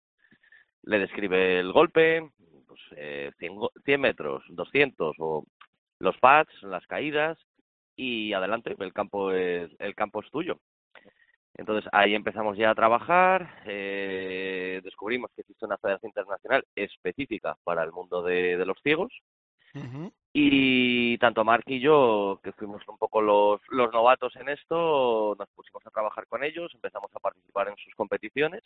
Le 0.83 0.99
describe 0.99 1.59
el 1.59 1.71
golpe, 1.71 2.29
pues, 2.67 2.81
eh, 2.95 3.31
100, 3.39 3.55
go- 3.55 3.71
100 3.85 4.01
metros, 4.01 4.43
200 4.49 5.15
o 5.19 5.45
los 5.99 6.17
pads, 6.19 6.51
las 6.63 6.85
caídas 6.87 7.37
y 7.95 8.33
adelante, 8.33 8.75
el 8.77 8.93
campo 8.93 9.31
es, 9.31 9.71
el 9.79 9.95
campo 9.95 10.21
es 10.21 10.29
tuyo. 10.31 10.59
Entonces 11.55 11.87
ahí 11.93 12.15
empezamos 12.15 12.57
ya 12.57 12.71
a 12.71 12.75
trabajar, 12.75 13.61
eh, 13.65 14.81
descubrimos 14.83 15.31
que 15.35 15.41
existe 15.41 15.65
una 15.65 15.77
federación 15.77 16.09
internacional 16.09 16.65
específica 16.75 17.55
para 17.63 17.83
el 17.83 17.91
mundo 17.91 18.23
de, 18.23 18.57
de 18.57 18.65
los 18.65 18.77
ciegos 18.81 19.11
y 20.33 21.17
tanto 21.17 21.43
Mark 21.43 21.63
y 21.67 21.79
yo, 21.79 22.39
que 22.43 22.51
fuimos 22.53 22.81
un 22.87 22.97
poco 22.97 23.21
los, 23.21 23.61
los 23.69 23.91
novatos 23.91 24.35
en 24.35 24.49
esto, 24.49 25.35
nos 25.37 25.49
pusimos 25.49 25.85
a 25.85 25.91
trabajar 25.91 26.27
con 26.27 26.43
ellos, 26.43 26.71
empezamos 26.73 27.11
a 27.15 27.19
participar 27.19 27.69
en 27.69 27.75
sus 27.77 27.93
competiciones 27.95 28.61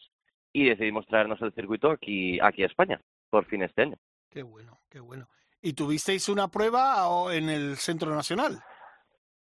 y 0.53 0.69
decidimos 0.69 1.05
traernos 1.07 1.41
el 1.41 1.53
circuito 1.53 1.91
aquí, 1.91 2.39
aquí 2.41 2.63
a 2.63 2.67
España, 2.67 3.01
por 3.29 3.45
fin 3.45 3.63
este 3.63 3.83
año. 3.83 3.97
Qué 4.29 4.43
bueno, 4.43 4.79
qué 4.89 4.99
bueno. 4.99 5.27
¿Y 5.61 5.73
tuvisteis 5.73 6.29
una 6.29 6.49
prueba 6.49 7.05
en 7.33 7.49
el 7.49 7.77
Centro 7.77 8.13
Nacional? 8.13 8.63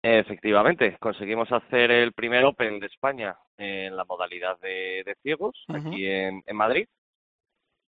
Efectivamente, 0.02 0.96
conseguimos 0.98 1.50
hacer 1.52 1.90
el 1.92 2.12
primer 2.12 2.44
Open 2.44 2.80
de 2.80 2.86
España 2.88 3.36
en 3.56 3.96
la 3.96 4.04
modalidad 4.04 4.58
de, 4.58 5.02
de 5.06 5.14
ciegos, 5.22 5.64
aquí 5.68 6.06
en, 6.08 6.42
en 6.44 6.56
Madrid. 6.56 6.88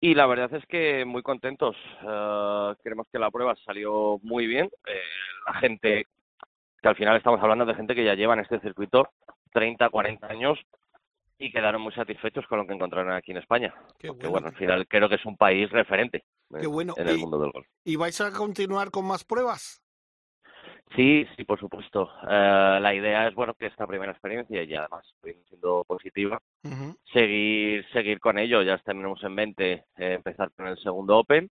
Y 0.00 0.14
la 0.14 0.26
verdad 0.26 0.52
es 0.54 0.64
que 0.66 1.04
muy 1.04 1.22
contentos. 1.22 1.76
Eh, 2.02 2.74
creemos 2.82 3.06
que 3.12 3.18
la 3.18 3.30
prueba 3.30 3.54
salió 3.64 4.18
muy 4.22 4.46
bien. 4.46 4.68
Eh, 4.86 5.00
la 5.46 5.54
gente, 5.60 6.06
que 6.82 6.88
al 6.88 6.96
final 6.96 7.16
estamos 7.16 7.40
hablando 7.40 7.64
de 7.64 7.74
gente 7.74 7.94
que 7.94 8.04
ya 8.04 8.14
lleva 8.14 8.34
en 8.34 8.40
este 8.40 8.58
circuito 8.60 9.08
30, 9.52 9.88
40 9.90 10.26
años 10.26 10.58
y 11.38 11.52
quedaron 11.52 11.82
muy 11.82 11.92
satisfechos 11.92 12.46
con 12.48 12.58
lo 12.58 12.66
que 12.66 12.72
encontraron 12.74 13.12
aquí 13.12 13.30
en 13.30 13.36
España. 13.38 13.72
Porque 14.04 14.26
bueno, 14.26 14.48
al 14.48 14.56
final 14.56 14.86
creo 14.88 15.08
que 15.08 15.14
es 15.14 15.24
un 15.26 15.36
país 15.36 15.70
referente 15.70 16.24
Qué 16.50 16.64
en- 16.64 16.72
bueno. 16.72 16.94
en 16.96 17.08
el 17.08 17.18
mundo 17.18 17.38
del 17.38 17.52
golf. 17.52 17.66
¿Y 17.84 17.96
vais 17.96 18.20
a 18.20 18.32
continuar 18.32 18.90
con 18.90 19.06
más 19.06 19.22
pruebas? 19.24 19.79
Sí, 20.96 21.26
sí, 21.36 21.44
por 21.44 21.60
supuesto. 21.60 22.10
Eh, 22.28 22.78
la 22.80 22.94
idea 22.94 23.28
es, 23.28 23.34
bueno, 23.34 23.54
que 23.54 23.66
esta 23.66 23.86
primera 23.86 24.10
experiencia 24.12 24.62
y 24.62 24.74
además 24.74 25.04
siendo 25.48 25.84
positiva, 25.84 26.40
seguir 27.12 27.86
seguir 27.92 28.18
con 28.18 28.38
ello. 28.38 28.62
Ya 28.62 28.76
tenemos 28.78 29.22
en 29.22 29.34
mente 29.34 29.72
eh, 29.96 30.14
empezar 30.14 30.50
con 30.52 30.66
el 30.66 30.76
segundo 30.78 31.18
Open, 31.18 31.48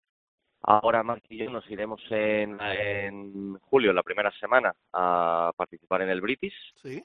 Ahora 0.67 1.03
Marc 1.03 1.25
y 1.29 1.37
yo 1.37 1.51
nos 1.51 1.71
iremos 1.71 2.01
en, 2.09 2.59
en 2.61 3.59
julio, 3.59 3.93
la 3.93 4.03
primera 4.03 4.31
semana, 4.41 4.73
a 4.95 5.53
participar 5.57 6.01
en 6.03 6.09
el 6.09 6.23
British, 6.23 6.55
Sí. 6.83 7.05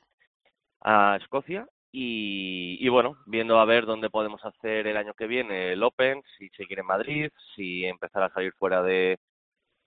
a 0.81 1.17
Escocia. 1.19 1.67
Y, 1.91 2.77
y 2.79 2.87
bueno, 2.87 3.17
viendo 3.25 3.59
a 3.59 3.65
ver 3.65 3.85
dónde 3.85 4.09
podemos 4.11 4.45
hacer 4.45 4.87
el 4.87 4.95
año 4.95 5.13
que 5.13 5.27
viene 5.27 5.73
el 5.73 5.83
Open, 5.83 6.21
si 6.37 6.47
seguir 6.49 6.79
en 6.79 6.85
Madrid, 6.85 7.31
si 7.55 7.83
empezar 7.85 8.23
a 8.23 8.29
salir 8.29 8.53
fuera 8.53 8.81
de 8.81 9.17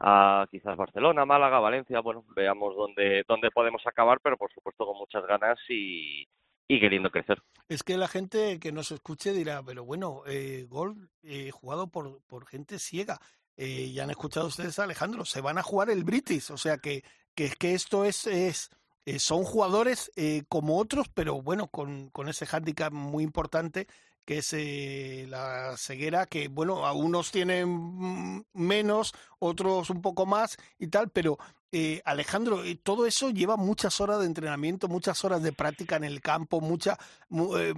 a 0.05 0.47
quizás 0.51 0.77
Barcelona, 0.77 1.25
Málaga, 1.25 1.61
Valencia, 1.61 2.01
bueno, 2.01 2.25
veamos 2.35 2.75
dónde, 2.75 3.25
dónde 3.29 3.53
podemos 3.53 3.83
acabar, 3.87 4.19
pero 4.21 4.37
por 4.37 4.53
supuesto 4.53 4.85
con 4.85 4.99
muchas 4.99 5.25
ganas 5.27 5.57
y, 5.69 6.27
y 6.67 6.81
queriendo 6.81 7.11
crecer. 7.11 7.41
Es 7.69 7.85
que 7.85 7.97
la 7.97 8.09
gente 8.09 8.59
que 8.59 8.73
nos 8.73 8.91
escuche 8.91 9.33
dirá, 9.33 9.63
pero 9.63 9.85
bueno, 9.85 10.23
eh, 10.27 10.67
gol 10.69 11.09
eh, 11.23 11.53
jugado 11.53 11.87
por, 11.87 12.21
por 12.27 12.47
gente 12.47 12.81
ciega. 12.81 13.21
Eh, 13.57 13.93
ya 13.93 14.05
han 14.05 14.11
escuchado 14.11 14.49
ustedes 14.49 14.79
Alejandro, 14.79 15.25
se 15.25 15.41
van 15.41 15.59
a 15.59 15.63
jugar 15.63 15.91
el 15.91 16.05
British, 16.05 16.51
o 16.51 16.57
sea 16.57 16.79
que, 16.79 17.05
que 17.35 17.45
es 17.45 17.57
que 17.57 17.75
esto 17.75 18.05
es, 18.05 18.27
es 18.27 18.71
eh, 19.05 19.19
son 19.19 19.45
jugadores 19.45 20.11
eh, 20.17 20.43
como 20.49 20.79
otros, 20.79 21.09
pero 21.13 21.43
bueno, 21.43 21.69
con, 21.69 22.09
con 22.11 22.29
ese 22.29 22.47
hándicap 22.47 22.93
muy 22.93 23.23
importante 23.23 23.87
que 24.25 24.39
es 24.39 24.53
eh, 24.53 25.27
la 25.29 25.77
ceguera, 25.77 26.27
que 26.27 26.49
bueno, 26.49 26.87
a 26.87 26.93
unos 26.93 27.31
tienen 27.33 27.69
mm, 27.69 28.45
menos, 28.55 29.13
otros 29.39 29.91
un 29.91 30.03
poco 30.03 30.27
más 30.27 30.57
y 30.79 30.89
tal, 30.89 31.11
pero 31.11 31.39
eh, 31.73 32.03
Alejandro, 32.05 32.65
eh, 32.65 32.77
todo 32.83 33.07
eso 33.07 33.31
lleva 33.31 33.57
muchas 33.57 34.01
horas 34.01 34.21
de 34.21 34.27
entrenamiento, 34.27 34.89
muchas 34.89 35.25
horas 35.25 35.43
de 35.43 35.53
práctica 35.53 35.97
en 35.97 36.05
el 36.05 36.21
campo, 36.21 36.61
muchas 36.61 36.99
mu- 37.31 37.57
eh, 37.57 37.75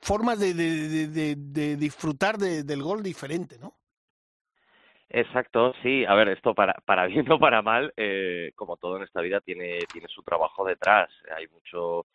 formas 0.00 0.38
de, 0.40 0.54
de- 0.54 1.08
de- 1.08 1.36
de- 1.36 1.76
disfrutar 1.76 2.38
de- 2.38 2.64
del 2.64 2.82
gol 2.82 3.02
diferente, 3.02 3.58
¿no? 3.58 3.78
Exacto, 5.10 5.72
sí. 5.82 6.04
A 6.04 6.14
ver, 6.14 6.28
esto 6.28 6.54
para, 6.54 6.74
para 6.84 7.06
bien 7.06 7.26
o 7.32 7.38
para 7.38 7.62
mal, 7.62 7.92
eh, 7.96 8.52
como 8.54 8.76
todo 8.76 8.96
en 8.96 9.04
esta 9.04 9.20
vida, 9.20 9.40
tiene, 9.40 9.78
tiene 9.92 10.08
su 10.08 10.22
trabajo 10.22 10.64
detrás. 10.64 11.10
Hay 11.36 11.46
mucho, 11.48 12.06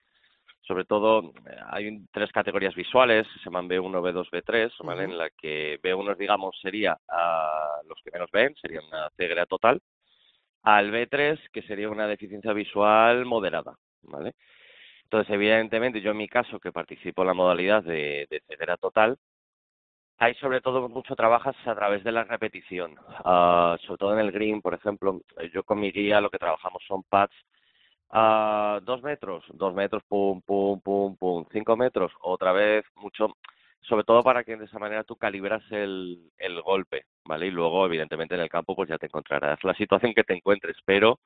sobre 0.63 0.85
todo, 0.85 1.33
eh, 1.45 1.57
hay 1.69 2.05
tres 2.11 2.31
categorías 2.31 2.75
visuales, 2.75 3.27
se 3.33 3.45
llaman 3.45 3.67
B1, 3.67 4.01
B2, 4.01 4.29
B3, 4.31 4.71
¿vale? 4.85 5.03
En 5.05 5.17
la 5.17 5.29
que 5.29 5.79
B1, 5.81 6.15
digamos, 6.17 6.57
sería 6.61 6.97
a 7.07 7.81
los 7.87 7.99
que 8.03 8.11
menos 8.11 8.31
ven, 8.31 8.55
sería 8.55 8.81
una 8.81 9.09
ceguera 9.17 9.45
total, 9.45 9.81
al 10.63 10.91
B3, 10.91 11.39
que 11.51 11.61
sería 11.63 11.89
una 11.89 12.07
deficiencia 12.07 12.53
visual 12.53 13.25
moderada, 13.25 13.75
¿vale? 14.03 14.35
Entonces, 15.03 15.33
evidentemente, 15.33 16.01
yo 16.01 16.11
en 16.11 16.17
mi 16.17 16.27
caso, 16.27 16.59
que 16.59 16.71
participo 16.71 17.21
en 17.23 17.27
la 17.27 17.33
modalidad 17.33 17.83
de, 17.83 18.27
de 18.29 18.41
ceguera 18.47 18.77
total, 18.77 19.17
Ahí 20.19 20.35
sobre 20.35 20.61
todo 20.61 20.87
mucho 20.89 21.15
trabajas 21.15 21.55
a 21.65 21.75
través 21.75 22.03
de 22.03 22.11
la 22.11 22.23
repetición, 22.23 22.95
Ah, 23.25 23.77
sobre 23.85 23.97
todo 23.97 24.13
en 24.13 24.19
el 24.19 24.31
green, 24.31 24.61
por 24.61 24.73
ejemplo, 24.73 25.21
yo 25.53 25.63
con 25.63 25.79
mi 25.79 25.91
guía 25.91 26.21
lo 26.21 26.29
que 26.29 26.37
trabajamos 26.37 26.81
son 26.87 27.03
pads 27.03 27.33
a 28.09 28.79
dos 28.83 29.01
metros, 29.03 29.43
dos 29.53 29.73
metros, 29.73 30.03
pum, 30.07 30.41
pum, 30.41 30.79
pum, 30.81 31.15
pum, 31.17 31.45
cinco 31.51 31.75
metros, 31.75 32.11
otra 32.21 32.51
vez, 32.51 32.85
mucho, 32.95 33.35
sobre 33.81 34.03
todo 34.03 34.23
para 34.23 34.43
que 34.43 34.55
de 34.55 34.65
esa 34.65 34.79
manera 34.79 35.03
tú 35.03 35.15
calibras 35.15 35.63
el, 35.71 36.31
el 36.37 36.61
golpe, 36.61 37.05
¿vale? 37.25 37.47
Y 37.47 37.51
luego, 37.51 37.85
evidentemente, 37.85 38.35
en 38.35 38.41
el 38.41 38.49
campo 38.49 38.75
pues 38.75 38.89
ya 38.89 38.97
te 38.97 39.07
encontrarás 39.07 39.63
la 39.63 39.73
situación 39.75 40.13
que 40.13 40.23
te 40.23 40.33
encuentres, 40.35 40.77
pero 40.85 41.19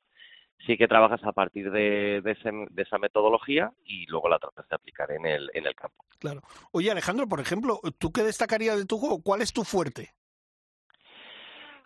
sí 0.65 0.75
que 0.75 0.87
trabajas 0.87 1.23
a 1.23 1.33
partir 1.33 1.69
de, 1.71 2.21
de, 2.23 2.31
ese- 2.31 2.51
de 2.71 2.81
esa 2.81 2.97
metodología 2.97 3.71
y 3.85 4.05
luego 4.07 4.27
la 4.27 4.39
tratas 4.39 4.67
de 4.67 4.75
aplicar 4.75 5.11
en 5.11 5.25
el, 5.25 5.51
en 5.53 5.67
el 5.67 5.75
campo. 5.75 6.03
Claro. 6.19 6.41
Oye, 6.71 6.89
Alejandro, 6.89 7.27
por 7.27 7.39
ejemplo, 7.39 7.79
¿tú 7.99 8.11
qué 8.11 8.23
destacarías 8.23 8.77
de 8.77 8.85
tu 8.85 8.97
juego? 8.97 9.21
¿Cuál 9.21 9.41
es 9.41 9.53
tu 9.53 9.63
fuerte? 9.63 10.13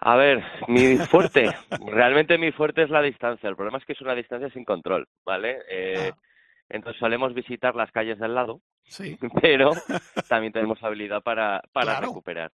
A 0.03 0.15
ver, 0.15 0.43
mi 0.67 0.97
fuerte, 0.97 1.51
realmente 1.85 2.37
mi 2.37 2.51
fuerte 2.51 2.81
es 2.83 2.89
la 2.89 3.01
distancia. 3.01 3.47
El 3.47 3.55
problema 3.55 3.77
es 3.77 3.85
que 3.85 3.93
es 3.93 4.01
una 4.01 4.15
distancia 4.15 4.49
sin 4.49 4.65
control, 4.65 5.07
¿vale? 5.25 5.59
Eh, 5.69 6.11
Entonces 6.69 6.99
solemos 6.99 7.33
visitar 7.33 7.75
las 7.75 7.91
calles 7.91 8.17
del 8.17 8.33
lado, 8.33 8.61
Sí. 8.83 9.17
pero 9.41 9.71
también 10.29 10.53
tenemos 10.53 10.81
habilidad 10.83 11.21
para, 11.21 11.61
para 11.71 11.91
Claro. 11.97 12.07
recuperar. 12.07 12.51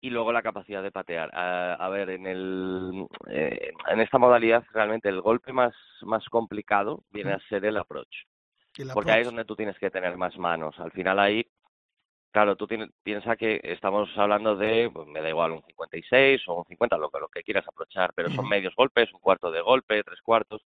Y 0.00 0.10
luego 0.10 0.32
la 0.32 0.42
capacidad 0.42 0.82
de 0.82 0.90
patear. 0.90 1.30
A, 1.34 1.74
a 1.74 1.88
ver, 1.88 2.10
en, 2.10 2.26
el, 2.26 3.06
eh, 3.30 3.72
en 3.88 4.00
esta 4.00 4.18
modalidad 4.18 4.64
realmente 4.72 5.08
el 5.08 5.20
golpe 5.20 5.52
más, 5.52 5.74
más 6.02 6.24
complicado 6.28 7.04
viene 7.10 7.32
a 7.32 7.38
ser 7.48 7.64
el 7.64 7.76
approach. 7.76 8.24
El 8.78 8.88
Porque 8.94 9.12
ahí 9.12 9.20
es 9.20 9.26
donde 9.26 9.44
tú 9.44 9.54
tienes 9.56 9.78
que 9.78 9.90
tener 9.90 10.16
más 10.16 10.36
manos. 10.38 10.78
Al 10.80 10.90
final 10.92 11.18
ahí, 11.20 11.46
claro, 12.32 12.56
tú 12.56 12.66
piensas 13.02 13.36
que 13.36 13.60
estamos 13.62 14.08
hablando 14.18 14.56
de, 14.56 14.90
pues, 14.92 15.06
me 15.08 15.20
da 15.20 15.28
igual, 15.28 15.52
un 15.52 15.62
56 15.64 16.42
o 16.48 16.54
un 16.56 16.64
50, 16.64 16.96
lo, 16.98 17.10
que- 17.10 17.20
lo 17.20 17.28
que 17.28 17.42
quieras 17.44 17.66
aprovechar, 17.68 18.12
pero 18.14 18.30
son 18.30 18.48
medios 18.48 18.74
golpes, 18.74 19.12
un 19.12 19.20
cuarto 19.20 19.50
de 19.50 19.60
golpe, 19.60 20.02
tres 20.04 20.20
cuartos. 20.22 20.62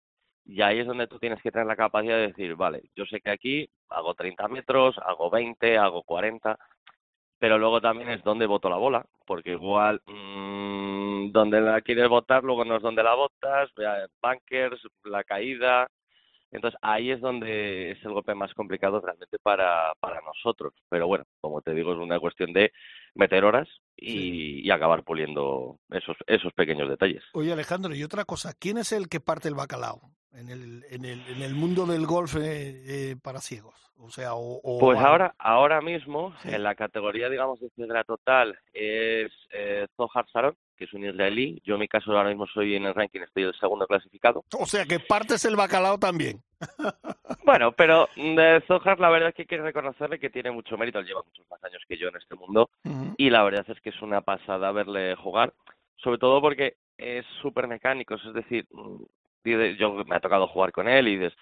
Y 0.47 0.61
ahí 0.63 0.81
es 0.81 0.87
donde 0.87 1.07
tú 1.07 1.19
tienes 1.19 1.41
que 1.43 1.51
tener 1.51 1.67
la 1.67 1.77
capacidad 1.77 2.17
de 2.17 2.29
decir, 2.29 2.55
vale, 2.55 2.83
yo 2.95 3.07
sé 3.07 3.21
que 3.21 3.31
aquí 3.31 3.69
hago 3.89 4.15
30 4.15 4.47
metros, 4.49 4.97
hago 4.99 5.31
20, 5.31 5.79
hago 5.79 6.03
40, 6.03 6.59
pero 7.39 7.59
luego 7.59 7.81
también 7.81 8.11
es 8.11 8.23
donde 8.25 8.47
boto 8.47 8.69
la 8.71 8.77
bola, 8.77 9.05
porque 9.27 9.53
igual 9.53 10.01
mm, 10.07 11.31
donde 11.33 11.61
la 11.61 11.81
quieres 11.83 12.09
botar, 12.09 12.45
luego 12.45 12.65
no 12.65 12.77
es 12.77 12.83
donde 12.83 13.03
la 13.03 13.15
botas, 13.15 13.71
bunkers, 14.23 14.81
la 15.05 15.25
caída. 15.25 15.89
Entonces 16.55 16.79
ahí 16.83 17.11
es 17.11 17.21
donde 17.21 17.91
es 17.91 18.05
el 18.05 18.13
golpe 18.13 18.35
más 18.35 18.55
complicado 18.55 19.01
realmente 19.01 19.39
para, 19.43 19.93
para 19.99 20.21
nosotros. 20.21 20.73
Pero 20.89 21.09
bueno, 21.09 21.25
como 21.41 21.61
te 21.61 21.75
digo, 21.75 21.93
es 21.93 21.99
una 21.99 22.21
cuestión 22.21 22.53
de 22.53 22.73
meter 23.15 23.45
horas 23.45 23.69
y, 23.97 24.65
y 24.65 24.71
acabar 24.71 25.03
puliendo 25.03 25.79
esos, 25.91 26.17
esos 26.29 26.53
pequeños 26.53 26.89
detalles. 26.89 27.23
Oye, 27.33 27.53
Alejandro, 27.53 27.95
y 27.95 28.05
otra 28.05 28.25
cosa, 28.25 28.55
¿quién 28.55 28.79
es 28.79 28.93
el 28.93 29.09
que 29.09 29.21
parte 29.21 29.49
el 29.49 29.55
bacalao 29.55 30.01
en 30.33 30.49
el, 30.49 30.85
en 30.91 31.05
el, 31.05 31.21
en 31.29 31.43
el 31.43 31.55
mundo 31.55 31.87
del 31.87 32.07
golf 32.07 32.37
eh, 32.37 33.11
eh, 33.11 33.17
para 33.21 33.41
ciegos? 33.41 33.84
O 33.99 34.11
sea, 34.11 34.35
o, 34.35 34.61
o 34.63 34.79
Pues 34.79 34.99
ahora, 34.99 35.35
ahora 35.39 35.81
mismo, 35.81 36.35
en 36.45 36.63
la 36.63 36.75
categoría, 36.75 37.29
digamos, 37.29 37.61
de 37.61 37.71
ceguera 37.71 38.05
total, 38.05 38.59
es 38.73 39.33
eh, 39.51 39.87
Zohar 39.97 40.27
Saron, 40.31 40.57
que 40.77 40.85
es 40.85 40.93
un 40.93 41.05
israelí. 41.05 41.61
Yo 41.65 41.75
en 41.75 41.81
mi 41.81 41.89
caso 41.89 42.13
ahora 42.13 42.29
mismo 42.29 42.47
soy 42.47 42.75
en 42.75 42.87
el 42.87 42.95
ranking, 42.95 43.21
estoy 43.21 43.45
el 43.45 43.55
segundo 43.55 43.87
clasificado. 43.87 44.45
O 44.59 44.67
sea, 44.67 44.85
que 44.85 45.01
partes 45.01 45.45
el 45.45 45.57
bacalao 45.57 45.99
también. 45.99 46.43
Bueno, 47.45 47.73
pero 47.73 48.09
mm, 48.17 48.37
de 48.37 48.63
Zohar 48.67 48.99
la 48.99 49.11
verdad 49.11 49.29
es 49.29 49.35
que 49.35 49.43
hay 49.43 49.47
que 49.47 49.59
reconocerle 49.59 50.19
que 50.19 50.31
tiene 50.31 50.51
mucho 50.51 50.79
mérito. 50.79 50.99
Él 50.99 51.05
lleva 51.07 51.23
muchos 51.23 51.47
más 51.51 51.63
años 51.63 51.83
que 51.87 51.99
yo 51.99 52.09
en 52.09 52.17
este 52.17 52.35
mundo 52.35 52.71
y 53.19 53.29
la 53.29 53.43
verdad 53.43 53.67
es 53.69 53.79
que 53.83 53.91
es 53.91 54.01
una 54.01 54.23
pasada 54.23 54.73
verle 54.73 55.15
jugar, 55.15 55.53
sobre 55.97 56.17
todo 56.17 56.41
porque 56.41 56.77
es 56.97 57.27
súper 57.43 57.69
mecánico, 57.69 58.15
es 58.15 58.33
decir, 58.33 58.67
mm, 58.71 59.05
yo 59.79 60.05
me 60.07 60.17
ha 60.17 60.21
tocado 60.21 60.47
jugar 60.49 60.73
con 60.73 60.89
él 60.89 61.07
y 61.09 61.19
dices, 61.19 61.37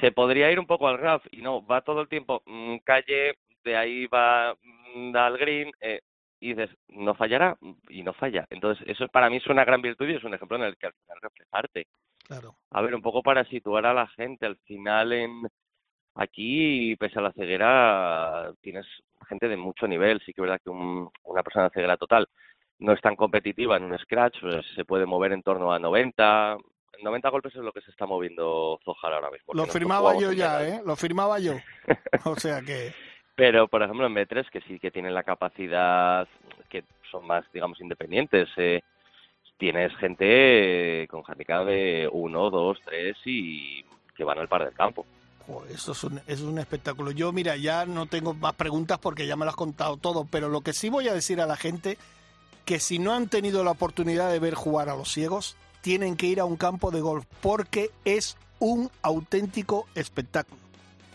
se 0.00 0.12
podría 0.12 0.50
ir 0.50 0.58
un 0.58 0.66
poco 0.66 0.88
al 0.88 0.98
RAF 0.98 1.24
y 1.30 1.42
no, 1.42 1.64
va 1.64 1.82
todo 1.82 2.00
el 2.00 2.08
tiempo 2.08 2.42
mm, 2.46 2.78
calle, 2.84 3.34
de 3.64 3.76
ahí 3.76 4.06
va 4.06 4.54
mm, 4.94 5.16
al 5.16 5.38
green 5.38 5.70
eh, 5.80 6.00
y 6.40 6.54
dices, 6.54 6.70
no 6.88 7.14
fallará 7.14 7.56
y 7.88 8.02
no 8.02 8.12
falla. 8.12 8.46
Entonces, 8.50 8.84
eso 8.88 9.06
para 9.08 9.30
mí 9.30 9.36
es 9.36 9.46
una 9.46 9.64
gran 9.64 9.80
virtud 9.82 10.08
y 10.08 10.14
es 10.14 10.24
un 10.24 10.34
ejemplo 10.34 10.56
en 10.56 10.64
el 10.64 10.76
que 10.76 10.86
al 10.86 10.92
final 10.94 11.18
reflejarte. 11.22 11.86
Claro. 12.26 12.56
A 12.70 12.82
ver, 12.82 12.94
un 12.94 13.02
poco 13.02 13.22
para 13.22 13.44
situar 13.44 13.86
a 13.86 13.94
la 13.94 14.06
gente, 14.08 14.46
al 14.46 14.56
final 14.64 15.12
en 15.12 15.42
aquí, 16.14 16.96
pese 16.96 17.18
a 17.18 17.22
la 17.22 17.32
ceguera, 17.32 18.52
tienes 18.60 18.86
gente 19.28 19.48
de 19.48 19.56
mucho 19.56 19.86
nivel. 19.86 20.20
Sí 20.20 20.32
que 20.32 20.40
es 20.40 20.42
verdad 20.42 20.60
que 20.62 20.70
un- 20.70 21.08
una 21.24 21.42
persona 21.42 21.64
de 21.64 21.70
ceguera 21.70 21.96
total 21.96 22.26
no 22.78 22.92
es 22.92 23.00
tan 23.00 23.16
competitiva 23.16 23.76
en 23.76 23.84
un 23.84 23.98
scratch, 23.98 24.40
pues, 24.40 24.66
se 24.74 24.84
puede 24.84 25.06
mover 25.06 25.32
en 25.32 25.42
torno 25.42 25.72
a 25.72 25.78
90. 25.78 26.56
90 27.02 27.28
golpes 27.30 27.54
es 27.54 27.62
lo 27.62 27.72
que 27.72 27.80
se 27.80 27.90
está 27.90 28.06
moviendo 28.06 28.80
Zohar 28.84 29.12
ahora 29.12 29.30
mismo. 29.30 29.54
Lo 29.54 29.66
firmaba 29.66 30.18
yo 30.18 30.32
ya. 30.32 30.66
¿eh? 30.66 30.82
Lo 30.84 30.96
firmaba 30.96 31.38
yo. 31.38 31.54
O 32.24 32.36
sea 32.36 32.60
que... 32.62 32.92
Pero, 33.36 33.66
por 33.66 33.82
ejemplo, 33.82 34.06
en 34.06 34.14
B3, 34.14 34.48
que 34.48 34.60
sí 34.60 34.78
que 34.78 34.92
tienen 34.92 35.12
la 35.12 35.24
capacidad, 35.24 36.28
que 36.68 36.84
son 37.10 37.26
más, 37.26 37.44
digamos, 37.52 37.80
independientes, 37.80 38.48
eh, 38.56 38.80
tienes 39.58 39.94
gente 39.96 41.02
eh, 41.02 41.08
con 41.08 41.22
handicap 41.26 41.66
de 41.66 42.08
1, 42.12 42.50
2, 42.50 42.78
3 42.84 43.16
y 43.24 43.84
que 44.16 44.24
van 44.24 44.38
al 44.38 44.48
par 44.48 44.64
del 44.64 44.74
campo. 44.74 45.04
Joder, 45.46 45.72
eso 45.72 45.92
es 45.92 46.04
un, 46.04 46.20
es 46.26 46.40
un 46.40 46.58
espectáculo. 46.58 47.10
Yo, 47.10 47.32
mira, 47.32 47.56
ya 47.56 47.84
no 47.86 48.06
tengo 48.06 48.34
más 48.34 48.54
preguntas 48.54 48.98
porque 48.98 49.26
ya 49.26 49.36
me 49.36 49.44
lo 49.44 49.50
has 49.50 49.56
contado 49.56 49.96
todo, 49.96 50.26
pero 50.30 50.48
lo 50.48 50.60
que 50.60 50.72
sí 50.72 50.88
voy 50.88 51.08
a 51.08 51.14
decir 51.14 51.40
a 51.40 51.46
la 51.46 51.56
gente, 51.56 51.98
que 52.64 52.78
si 52.78 52.98
no 52.98 53.12
han 53.12 53.28
tenido 53.28 53.64
la 53.64 53.72
oportunidad 53.72 54.30
de 54.30 54.38
ver 54.38 54.54
jugar 54.54 54.88
a 54.88 54.96
los 54.96 55.12
ciegos, 55.12 55.56
tienen 55.84 56.16
que 56.16 56.26
ir 56.26 56.40
a 56.40 56.46
un 56.46 56.56
campo 56.56 56.90
de 56.90 57.02
golf 57.02 57.26
porque 57.42 57.90
es 58.06 58.38
un 58.58 58.90
auténtico 59.02 59.86
espectáculo. 59.94 60.62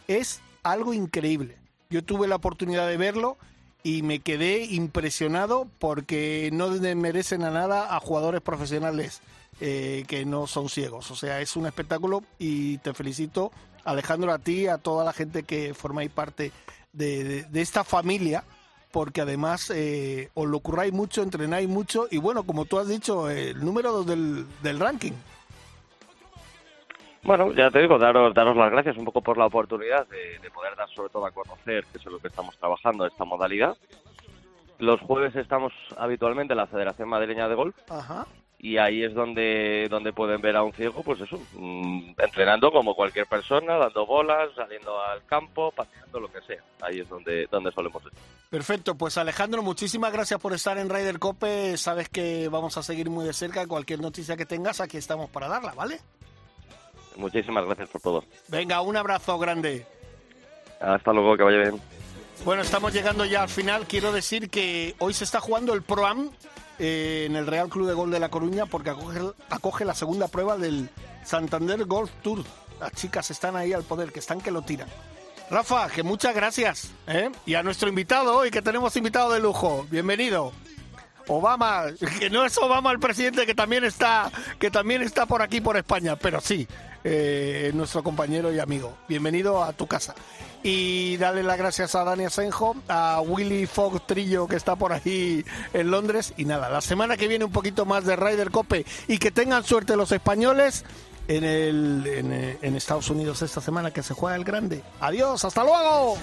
Es 0.08 0.42
algo 0.62 0.94
increíble. 0.94 1.58
Yo 1.90 2.04
tuve 2.04 2.28
la 2.28 2.36
oportunidad 2.36 2.88
de 2.88 2.96
verlo 2.96 3.36
y 3.82 4.04
me 4.04 4.20
quedé 4.20 4.66
impresionado 4.66 5.68
porque 5.80 6.52
no 6.54 6.70
merecen 6.70 7.42
a 7.42 7.50
nada 7.50 7.96
a 7.96 8.00
jugadores 8.00 8.42
profesionales 8.42 9.22
eh, 9.60 10.06
que 10.08 10.24
no 10.24 10.46
son 10.46 10.70
ciegos. 10.70 11.10
O 11.10 11.16
sea, 11.16 11.42
es 11.42 11.56
un 11.56 11.66
espectáculo 11.66 12.22
y 12.38 12.78
te 12.78 12.94
felicito, 12.94 13.52
Alejandro, 13.86 14.32
a 14.32 14.38
ti, 14.38 14.68
a 14.68 14.78
toda 14.78 15.04
la 15.04 15.14
gente 15.14 15.42
que 15.42 15.74
formáis 15.74 16.12
parte 16.12 16.52
de, 16.94 17.48
esta 17.56 17.84
familia 17.84 18.44
porque 18.92 19.22
además 19.22 19.72
eh, 19.76 20.30
os 20.34 20.48
lo 20.48 20.60
curráis 20.60 20.94
mucho, 20.94 21.22
entrenáis 21.22 21.68
mucho 21.68 22.08
y 22.10 22.18
bueno, 22.18 22.44
como 22.44 22.66
tú 22.66 22.80
has 22.80 22.88
dicho, 22.88 23.30
el 23.30 23.64
número 23.64 23.92
dos 23.92 24.06
del, 24.06 24.46
del 24.62 24.80
ranking. 24.80 25.14
Bueno, 27.24 27.52
ya 27.52 27.70
te 27.70 27.80
digo, 27.80 27.98
daros, 27.98 28.34
daros 28.34 28.56
las 28.56 28.72
gracias 28.72 28.98
un 28.98 29.06
poco 29.06 29.22
por 29.22 29.38
la 29.38 29.46
oportunidad 29.46 30.08
de, 30.08 30.40
de 30.40 30.52
poder 30.52 30.76
dar 30.76 30.90
sobre 30.90 31.10
todo 31.10 31.26
a 31.26 31.32
conocer, 31.32 31.86
que 31.92 31.98
es 31.98 32.06
lo 32.06 32.20
que 32.20 32.30
estamos 32.30 32.58
trabajando, 32.58 33.06
esta 33.06 33.26
modalidad. 33.26 33.76
Los 34.80 35.02
jueves 35.02 35.36
estamos 35.36 35.74
habitualmente 35.98 36.54
en 36.54 36.58
la 36.58 36.68
Federación 36.68 37.10
Madrileña 37.10 37.50
de 37.50 37.56
Golf 37.56 37.76
Ajá. 37.90 38.26
Y 38.62 38.78
ahí 38.78 39.03
es 39.03 39.14
donde, 39.14 39.88
donde 39.89 40.12
pueden 40.12 40.41
ver 40.41 40.57
a 40.57 40.64
un 40.64 40.74
ciego, 40.74 41.01
pues 41.01 41.22
eso, 41.22 41.39
mm, 41.53 42.12
entrenando 42.18 42.72
como 42.72 42.93
cualquier 42.93 43.26
persona, 43.26 43.78
dando 43.78 44.05
bolas, 44.05 44.49
saliendo 44.53 45.01
al 45.01 45.26
campo, 45.26 45.72
paseando, 45.72 46.20
lo 46.20 46.30
que 46.30 46.41
sea. 46.41 46.62
Ahí 46.82 46.99
es 46.99 47.07
donde, 47.07 47.47
donde 47.49 47.72
solemos 47.72 48.05
estar. 48.05 48.22
Perfecto, 48.49 48.95
pues 48.95 49.18
Alejandro, 49.18 49.64
muchísimas 49.64 50.12
gracias 50.12 50.41
por 50.41 50.51
estar 50.53 50.78
en 50.78 50.89
Ryder 50.89 51.20
Cope. 51.20 51.78
Sabes 51.78 52.10
que 52.10 52.49
vamos 52.49 52.76
a 52.78 52.84
seguir 52.84 53.10
muy 53.10 53.26
de 53.26 53.32
cerca. 53.32 53.66
Cualquier 53.66 54.01
noticia 54.01 54.36
que 54.36 54.45
tengas, 54.45 54.82
aquí 54.82 54.97
estamos 54.97 55.30
para 55.30 55.47
darla, 55.47 55.72
¿vale? 55.72 55.99
Muchísimas 57.16 57.66
gracias 57.66 57.89
por 57.89 58.01
todo. 58.01 58.26
Venga, 58.49 58.82
un 58.82 58.97
abrazo 58.97 59.39
grande. 59.39 59.86
Hasta 60.82 61.14
luego, 61.14 61.38
que 61.38 61.43
vaya 61.43 61.60
bien. 61.60 61.82
Bueno, 62.43 62.62
estamos 62.62 62.93
llegando 62.93 63.24
ya 63.24 63.43
al 63.43 63.49
final. 63.49 63.86
Quiero 63.86 64.12
decir 64.12 64.49
que 64.49 64.95
hoy 64.99 65.14
se 65.14 65.24
está 65.24 65.39
jugando 65.39 65.74
el 65.74 65.82
Pro-Am 65.82 66.32
eh, 66.80 67.26
en 67.26 67.36
el 67.36 67.46
Real 67.46 67.70
Club 67.70 67.88
de 67.88 67.94
Gol 67.94 68.12
de 68.12 68.20
La 68.20 68.30
Coruña 68.30 68.66
porque 68.66 68.90
acoge, 68.90 69.86
la 69.86 69.94
segunda 69.94 70.28
prueba 70.28 70.58
del 70.58 70.90
Santander 71.26 71.86
Golf 71.86 72.12
Tour. 72.24 72.44
Las 72.80 72.94
chicas 72.94 73.30
están 73.32 73.56
ahí 73.56 73.74
al 73.74 73.84
poder, 73.84 74.12
que 74.12 74.20
están 74.20 74.40
que 74.40 74.52
lo 74.52 74.62
tiran. 74.62 74.88
Rafa, 75.52 75.90
que 75.90 76.04
muchas 76.04 76.34
gracias. 76.34 76.92
¿eh? 77.08 77.32
Y 77.46 77.56
a 77.56 77.64
nuestro 77.64 77.90
invitado 77.90 78.38
hoy, 78.38 78.52
que 78.52 78.62
tenemos 78.62 78.96
invitado 78.96 79.34
de 79.34 79.40
lujo. 79.40 79.86
Bienvenido. 79.90 80.54
Obama, 81.30 81.86
que 82.20 82.30
no 82.30 82.44
es 82.44 82.58
Obama 82.58 82.92
el 82.92 83.00
presidente 83.00 83.46
que 83.46 83.56
también 83.56 83.84
está, 83.84 84.32
que 84.60 84.70
también 84.72 85.02
está 85.02 85.26
por 85.26 85.42
aquí 85.42 85.62
por 85.62 85.78
España, 85.78 86.16
pero 86.16 86.42
sí, 86.42 86.68
eh, 87.04 87.72
nuestro 87.74 88.04
compañero 88.04 88.52
y 88.52 88.60
amigo. 88.60 88.98
Bienvenido 89.08 89.64
a 89.64 89.72
tu 89.74 89.88
casa. 89.88 90.16
Y 90.62 91.16
darle 91.18 91.44
las 91.44 91.58
gracias 91.58 91.96
a 91.96 92.04
Dani 92.04 92.26
Asenjo, 92.26 92.76
a 92.90 93.22
Willy 93.22 93.66
Fogg 93.66 94.06
Trillo 94.06 94.48
que 94.48 94.58
está 94.58 94.76
por 94.76 94.92
ahí 94.92 95.46
en 95.74 95.92
Londres. 95.92 96.34
Y 96.36 96.46
nada, 96.46 96.70
la 96.70 96.82
semana 96.82 97.16
que 97.16 97.28
viene 97.30 97.46
un 97.46 97.52
poquito 97.52 97.86
más 97.86 98.06
de 98.06 98.16
Ryder 98.16 98.52
Cope 98.52 98.86
y 99.08 99.20
que 99.20 99.32
tengan 99.32 99.64
suerte 99.64 99.96
los 99.96 100.12
españoles 100.12 100.84
en, 101.30 101.44
el, 101.44 102.58
en 102.62 102.76
Estados 102.76 103.10
Unidos 103.10 103.42
esta 103.44 103.62
semana 103.62 103.92
que 103.92 104.04
se 104.04 104.14
juega 104.14 104.36
el 104.36 104.44
grande. 104.44 104.84
Adiós, 105.00 105.46
hasta 105.46 105.64
luego. 105.64 106.18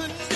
Wilson 0.00 0.29